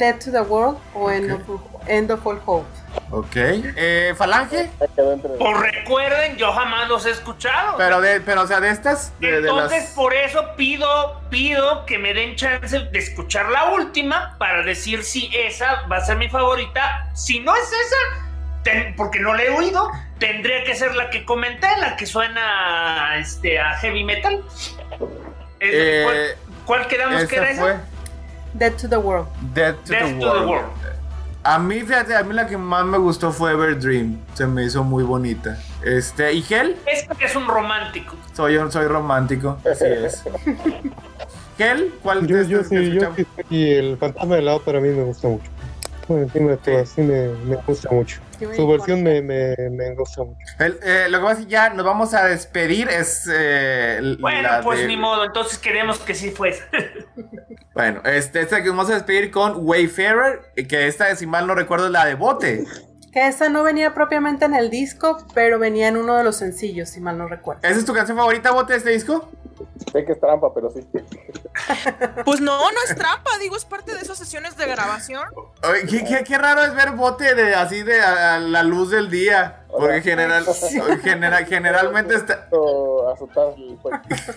Dead 0.00 0.18
to 0.18 0.32
the 0.32 0.40
World 0.40 0.78
o 0.94 1.10
End, 1.10 1.30
of, 1.30 1.42
End 1.86 2.10
of 2.10 2.26
All 2.26 2.40
Hope. 2.46 2.66
Ok. 3.10 3.36
Eh, 3.36 4.14
¿Falange? 4.16 4.70
Pues 4.78 5.60
recuerden, 5.60 6.36
yo 6.36 6.50
jamás 6.52 6.88
los 6.88 7.04
he 7.04 7.10
escuchado. 7.10 7.76
Pero, 7.76 8.00
de, 8.00 8.22
pero 8.22 8.42
o 8.42 8.46
sea, 8.46 8.60
de 8.60 8.70
estas. 8.70 9.12
De, 9.20 9.30
de 9.30 9.38
Entonces, 9.40 9.82
las... 9.84 9.92
por 9.92 10.14
eso 10.14 10.56
pido, 10.56 11.20
pido 11.28 11.84
que 11.84 11.98
me 11.98 12.14
den 12.14 12.34
chance 12.34 12.78
de 12.78 12.98
escuchar 12.98 13.50
la 13.50 13.72
última 13.72 14.36
para 14.38 14.62
decir 14.62 15.04
si 15.04 15.30
esa 15.36 15.82
va 15.86 15.98
a 15.98 16.00
ser 16.00 16.16
mi 16.16 16.30
favorita. 16.30 17.10
Si 17.14 17.40
no 17.40 17.54
es 17.54 17.70
esa, 17.70 18.24
ten- 18.64 18.96
porque 18.96 19.20
no 19.20 19.34
la 19.34 19.42
he 19.42 19.50
oído, 19.50 19.90
tendría 20.18 20.64
que 20.64 20.74
ser 20.74 20.94
la 20.94 21.10
que 21.10 21.26
comenté, 21.26 21.68
la 21.78 21.94
que 21.96 22.06
suena 22.06 23.18
este, 23.18 23.58
a 23.60 23.76
heavy 23.76 24.02
metal. 24.02 24.42
Eh, 25.60 26.02
¿cuál, 26.04 26.36
cuál 26.64 26.88
quedamos 26.88 27.24
que 27.24 27.36
era 27.36 27.54
fue 27.54 27.72
esa? 27.72 27.84
Dead 28.54 28.76
to 28.76 28.88
the 28.88 28.98
World. 28.98 29.28
Dead 29.54 29.76
to, 29.84 29.92
Death 29.92 30.06
the, 30.06 30.12
to 30.12 30.18
the 30.18 30.26
world. 30.26 30.48
World. 30.48 30.70
A 31.42 31.58
mí, 31.58 31.80
fíjate, 31.80 32.14
a 32.14 32.22
mí 32.22 32.34
la 32.34 32.46
que 32.46 32.58
más 32.58 32.84
me 32.84 32.98
gustó 32.98 33.32
fue 33.32 33.52
Everdream. 33.52 34.18
Se 34.34 34.46
me 34.46 34.64
hizo 34.64 34.84
muy 34.84 35.04
bonita. 35.04 35.58
Este, 35.82 36.34
¿y 36.34 36.44
Hel? 36.48 36.76
Es 36.86 37.06
que 37.16 37.24
es 37.24 37.34
un 37.34 37.48
romántico. 37.48 38.14
Soy, 38.34 38.58
soy 38.70 38.86
romántico, 38.86 39.56
así 39.70 39.86
es. 39.86 40.22
Hel, 41.58 41.94
¿cuál 42.02 42.26
Yo, 42.26 42.36
de 42.36 42.46
yo 42.46 42.60
estas 42.60 42.70
que 42.70 42.84
sí, 42.84 42.92
yo 42.92 43.10
y 43.50 43.70
el 43.72 43.96
fantasma 43.98 44.36
del 44.36 44.46
lado 44.46 44.60
para 44.62 44.80
mí 44.80 44.88
me 44.88 45.02
gusta 45.02 45.28
mucho. 45.28 45.50
Por 46.10 46.18
encima 46.22 46.50
de 46.50 46.56
todas, 46.56 46.88
sí 46.88 47.02
me, 47.02 47.28
me 47.44 47.54
gusta 47.54 47.88
mucho. 47.92 48.20
Sí, 48.36 48.44
Su 48.56 48.66
versión 48.66 49.00
me, 49.04 49.22
me, 49.22 49.54
me 49.70 49.94
gusta 49.94 50.24
mucho. 50.24 50.36
El- 50.58 50.76
eh, 50.82 51.06
lo 51.08 51.18
que 51.18 51.24
pasa 51.24 51.38
es 51.40 51.46
que 51.46 51.52
ya 51.52 51.70
nos 51.70 51.86
vamos 51.86 52.14
a 52.14 52.24
despedir. 52.24 52.88
Es. 52.88 53.30
eh, 53.32 54.16
Bueno, 54.18 54.42
la 54.42 54.60
pues 54.60 54.80
de- 54.80 54.86
ni 54.88 54.96
modo, 54.96 55.24
entonces 55.24 55.56
queremos 55.58 56.00
que 56.00 56.16
sí 56.16 56.30
fuese. 56.32 56.64
Bueno, 57.72 58.02
este, 58.04 58.40
esta 58.40 58.56
que 58.56 58.64
nos 58.66 58.76
vamos 58.76 58.90
a 58.90 58.94
despedir 58.94 59.30
con 59.30 59.52
Wayfarer. 59.58 60.40
Que 60.68 60.88
esta, 60.88 61.14
si 61.14 61.24
mal 61.26 61.46
no 61.46 61.54
recuerdo, 61.54 61.86
es 61.86 61.92
la 61.92 62.04
de 62.04 62.14
bote. 62.16 62.64
Que 63.12 63.26
esa 63.26 63.48
no 63.48 63.62
venía 63.64 63.92
propiamente 63.92 64.44
en 64.44 64.54
el 64.54 64.70
disco, 64.70 65.18
pero 65.34 65.58
venía 65.58 65.88
en 65.88 65.96
uno 65.96 66.16
de 66.16 66.22
los 66.24 66.36
sencillos, 66.36 66.88
si 66.90 67.00
mal 67.00 67.18
no 67.18 67.26
recuerdo. 67.26 67.62
¿Esa 67.66 67.78
es 67.80 67.84
tu 67.84 67.92
canción 67.92 68.16
favorita, 68.16 68.52
bote, 68.52 68.72
de 68.74 68.78
este 68.78 68.90
disco? 68.90 69.28
Sé 69.92 70.04
que 70.04 70.12
es 70.12 70.20
trampa, 70.20 70.54
pero 70.54 70.70
sí. 70.70 70.86
Pues 72.24 72.40
no, 72.40 72.58
no 72.70 72.78
es 72.86 72.94
trampa, 72.94 73.30
digo, 73.40 73.56
es 73.56 73.64
parte 73.64 73.92
de 73.94 74.00
esas 74.00 74.16
sesiones 74.16 74.56
de 74.56 74.66
grabación. 74.66 75.24
Oye, 75.68 75.86
qué, 75.88 76.04
qué- 76.04 76.24
qué 76.24 76.38
raro 76.38 76.62
es 76.62 76.74
ver 76.74 76.92
bote 76.92 77.34
de 77.34 77.54
así 77.54 77.82
de 77.82 78.00
a, 78.00 78.36
a 78.36 78.38
la 78.38 78.62
luz 78.62 78.90
del 78.90 79.10
día. 79.10 79.59
Porque 79.70 80.02
general, 80.02 80.44
genera- 81.02 81.44
generalmente 81.46 82.14
está. 82.14 82.48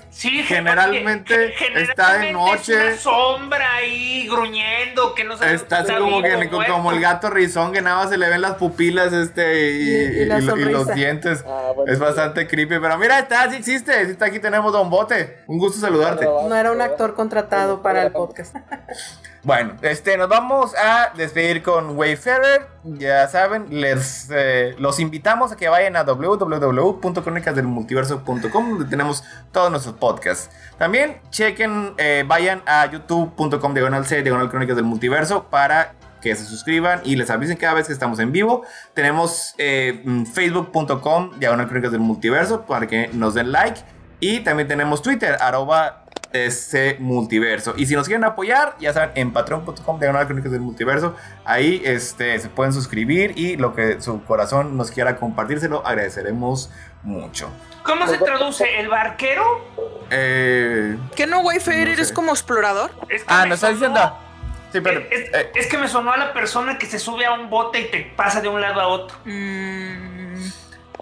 Sí, 0.09 0.43
Generalmente 0.43 1.53
está 1.75 2.17
de 2.19 2.31
noche. 2.33 2.73
Es 2.89 3.05
una 3.05 3.13
sombra 3.13 3.75
ahí 3.75 4.27
gruñendo 4.27 5.13
que 5.15 5.23
no 5.23 5.37
sabe 5.37 5.53
Está 5.53 5.79
así 5.79 5.93
como, 5.93 6.21
que, 6.21 6.49
como 6.69 6.91
el 6.91 6.99
gato 7.01 7.29
rizón 7.29 7.71
que 7.71 7.81
nada 7.81 7.97
más 7.97 8.09
se 8.09 8.17
le 8.17 8.29
ven 8.29 8.41
las 8.41 8.55
pupilas 8.55 9.11
este 9.13 9.71
y, 9.71 10.21
Y- 10.21 10.21
y 10.21 10.25
los 10.71 10.93
dientes. 10.93 11.43
Ah, 11.47 11.71
bueno. 11.75 11.91
Es 11.91 11.99
bastante 11.99 12.47
creepy, 12.47 12.79
pero 12.79 12.97
mira, 12.97 13.19
está, 13.19 13.49
sí 13.49 13.57
existe. 13.57 14.05
Sí 14.05 14.11
está 14.11 14.25
aquí 14.25 14.39
tenemos 14.39 14.71
Don 14.71 14.89
Bote. 14.89 15.43
Un 15.47 15.57
gusto 15.57 15.79
saludarte. 15.79 16.25
No 16.25 16.55
era 16.55 16.71
un 16.71 16.81
actor 16.81 17.15
contratado 17.15 17.81
para 17.81 18.03
el 18.03 18.11
podcast. 18.11 18.55
Bueno, 19.43 19.75
este, 19.81 20.17
nos 20.17 20.29
vamos 20.29 20.73
a 20.73 21.11
despedir 21.17 21.63
con 21.63 21.97
Wayfarer. 21.97 22.69
Ya 22.85 23.27
saben, 23.27 23.65
les 23.69 24.29
eh, 24.31 24.73
los 24.79 25.01
invitamos 25.01 25.51
a 25.51 25.57
que 25.57 25.67
vayan 25.67 25.97
a 25.97 26.03
www.cronicasdelmultiverso.com 26.03 28.69
donde 28.69 28.85
tenemos 28.85 29.21
todos 29.51 29.69
nuestros 29.69 29.95
podcasts. 29.95 30.49
También 30.77 31.17
chequen, 31.29 31.93
eh, 31.97 32.23
vayan 32.25 32.61
a 32.65 32.89
youtube.com 32.89 33.73
diagonal 33.73 34.05
C, 34.05 34.23
diagonal 34.23 34.49
Crónicas 34.49 34.77
del 34.77 34.85
Multiverso 34.85 35.49
para 35.49 35.95
que 36.21 36.33
se 36.37 36.45
suscriban 36.45 37.01
y 37.03 37.17
les 37.17 37.29
avisen 37.29 37.57
cada 37.57 37.73
vez 37.73 37.87
que 37.87 37.93
estamos 37.93 38.19
en 38.19 38.31
vivo. 38.31 38.63
Tenemos 38.93 39.55
eh, 39.57 40.03
mm, 40.05 40.27
facebook.com 40.27 41.37
diagonal 41.37 41.67
Crónicas 41.67 41.91
del 41.91 41.99
Multiverso 41.99 42.65
para 42.65 42.87
que 42.87 43.09
nos 43.11 43.33
den 43.33 43.51
like. 43.51 43.81
Y 44.23 44.39
también 44.39 44.67
tenemos 44.67 45.01
Twitter, 45.01 45.35
arroba 45.41 46.03
ese 46.31 46.95
multiverso. 46.99 47.73
Y 47.77 47.85
si 47.85 47.93
nos 47.93 48.07
quieren 48.07 48.23
apoyar, 48.23 48.75
ya 48.79 48.93
saben, 48.93 49.11
en 49.15 49.33
patreon.com 49.33 49.99
diagonal 49.99 50.25
crónicas 50.25 50.51
del 50.51 50.61
multiverso. 50.61 51.15
Ahí 51.45 51.81
este, 51.85 52.39
se 52.39 52.49
pueden 52.49 52.73
suscribir 52.73 53.37
y 53.37 53.57
lo 53.57 53.75
que 53.75 54.01
su 54.01 54.23
corazón 54.23 54.77
nos 54.77 54.91
quiera 54.91 55.17
compartírselo, 55.17 55.85
agradeceremos 55.85 56.71
mucho. 57.03 57.49
¿Cómo 57.83 58.07
se 58.07 58.17
traduce? 58.17 58.79
¿El 58.79 58.87
barquero? 58.87 59.43
Eh, 60.09 60.97
¿Que 61.15 61.27
no 61.27 61.41
Wayfarer 61.41 61.89
No 61.89 61.95
sé. 61.97 62.01
es 62.01 62.11
como 62.13 62.31
explorador? 62.31 62.91
Es 63.09 63.23
que 63.23 63.27
ah, 63.33 63.43
me 63.43 63.49
nos 63.49 63.55
está 63.57 63.69
diciendo. 63.69 64.17
Sí, 64.71 64.79
pero. 64.81 65.01
Es, 65.01 65.07
es- 65.11 65.33
eh, 65.33 65.51
es 65.53 65.67
que 65.67 65.77
me 65.77 65.87
sonó 65.87 66.13
a 66.13 66.17
la 66.17 66.33
persona 66.33 66.77
que 66.79 66.85
se 66.87 66.97
sube 66.97 67.25
a 67.25 67.33
un 67.33 67.49
bote 67.49 67.79
y 67.81 67.91
te 67.91 68.11
pasa 68.15 68.41
de 68.41 68.47
un 68.47 68.59
lado 68.61 68.79
a 68.81 68.87
otro. 68.87 69.17
Mm, 69.25 70.12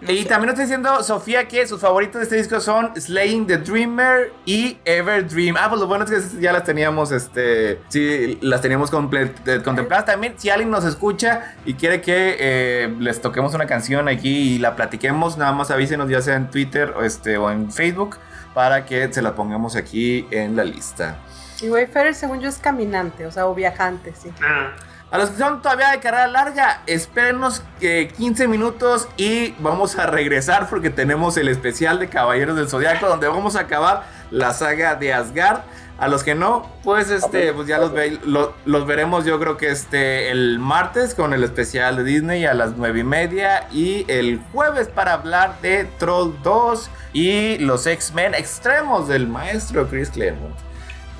no 0.01 0.11
y 0.11 0.23
sé. 0.23 0.29
también 0.29 0.47
nos 0.47 0.53
está 0.53 0.63
diciendo 0.63 1.03
Sofía 1.03 1.47
que 1.47 1.65
sus 1.67 1.79
favoritos 1.79 2.15
de 2.15 2.23
este 2.23 2.35
disco 2.37 2.59
son 2.59 2.91
Slaying 2.99 3.47
the 3.47 3.57
Dreamer 3.57 4.33
y 4.45 4.77
Ever 4.83 5.27
Dream. 5.27 5.55
Ah, 5.59 5.67
pues 5.69 5.79
lo 5.79 5.87
bueno 5.87 6.05
es 6.05 6.11
que 6.11 6.41
ya 6.41 6.51
las 6.51 6.63
teníamos, 6.63 7.11
este, 7.11 7.79
sí, 7.89 8.37
las 8.41 8.61
teníamos 8.61 8.89
eh, 8.91 9.61
contempladas. 9.63 10.05
También, 10.05 10.33
si 10.37 10.49
alguien 10.49 10.69
nos 10.71 10.85
escucha 10.85 11.55
y 11.65 11.75
quiere 11.75 12.01
que 12.01 12.35
eh, 12.39 12.95
les 12.99 13.21
toquemos 13.21 13.53
una 13.53 13.67
canción 13.67 14.07
aquí 14.07 14.55
y 14.55 14.59
la 14.59 14.75
platiquemos, 14.75 15.37
nada 15.37 15.51
más 15.51 15.71
avísenos 15.71 16.09
ya 16.09 16.21
sea 16.21 16.35
en 16.35 16.49
Twitter 16.49 16.93
o, 16.97 17.03
este, 17.03 17.37
o 17.37 17.51
en 17.51 17.71
Facebook 17.71 18.17
para 18.53 18.85
que 18.85 19.11
se 19.13 19.21
la 19.21 19.35
pongamos 19.35 19.75
aquí 19.75 20.27
en 20.31 20.55
la 20.55 20.63
lista. 20.63 21.17
Y 21.61 21.69
Wayfarer, 21.69 22.15
según 22.15 22.39
yo, 22.41 22.49
es 22.49 22.57
caminante, 22.57 23.25
o 23.27 23.31
sea, 23.31 23.45
o 23.47 23.53
viajante, 23.53 24.13
sí. 24.19 24.31
Ah. 24.41 24.71
A 25.11 25.17
los 25.17 25.29
que 25.29 25.37
son 25.37 25.61
todavía 25.61 25.91
de 25.91 25.99
carrera 25.99 26.27
larga, 26.27 26.83
espérenos 26.87 27.63
eh, 27.81 28.09
15 28.17 28.47
minutos 28.47 29.09
y 29.17 29.51
vamos 29.59 29.97
a 29.99 30.05
regresar 30.07 30.69
porque 30.69 30.89
tenemos 30.89 31.35
el 31.35 31.49
especial 31.49 31.99
de 31.99 32.07
Caballeros 32.07 32.55
del 32.55 32.69
Zodiaco 32.69 33.07
donde 33.07 33.27
vamos 33.27 33.57
a 33.57 33.61
acabar 33.61 34.03
la 34.31 34.53
saga 34.53 34.95
de 34.95 35.13
Asgard. 35.13 35.59
A 35.99 36.07
los 36.07 36.23
que 36.23 36.33
no, 36.33 36.67
pues 36.83 37.11
este, 37.11 37.53
pues 37.53 37.67
ya 37.67 37.77
los, 37.77 37.91
ve- 37.93 38.17
lo- 38.25 38.53
los 38.65 38.87
veremos 38.87 39.23
yo 39.23 39.37
creo 39.39 39.57
que 39.57 39.69
este 39.69 40.31
el 40.31 40.57
martes 40.57 41.13
con 41.13 41.31
el 41.33 41.43
especial 41.43 41.97
de 41.97 42.03
Disney 42.03 42.45
a 42.45 42.55
las 42.55 42.71
9 42.75 43.01
y 43.01 43.03
media 43.03 43.67
y 43.71 44.05
el 44.07 44.39
jueves 44.51 44.87
para 44.87 45.13
hablar 45.13 45.61
de 45.61 45.83
Troll 45.99 46.33
2 46.41 46.89
y 47.13 47.57
los 47.59 47.85
X-Men 47.85 48.33
extremos 48.33 49.07
del 49.09 49.27
maestro 49.27 49.87
Chris 49.89 50.09
Claremont. 50.09 50.55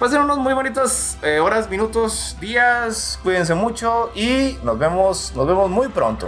Pasen 0.02 0.22
unos 0.22 0.40
muy 0.40 0.56
bonitos 0.56 1.16
eh, 1.22 1.40
horas, 1.40 1.70
minutos, 1.70 2.36
días. 2.42 3.20
Cuídense 3.22 3.54
mucho 3.54 4.10
y 4.16 4.58
nos 4.64 4.80
vemos, 4.80 5.32
nos 5.36 5.46
vemos 5.46 5.70
muy 5.70 5.90
pronto. 5.90 6.28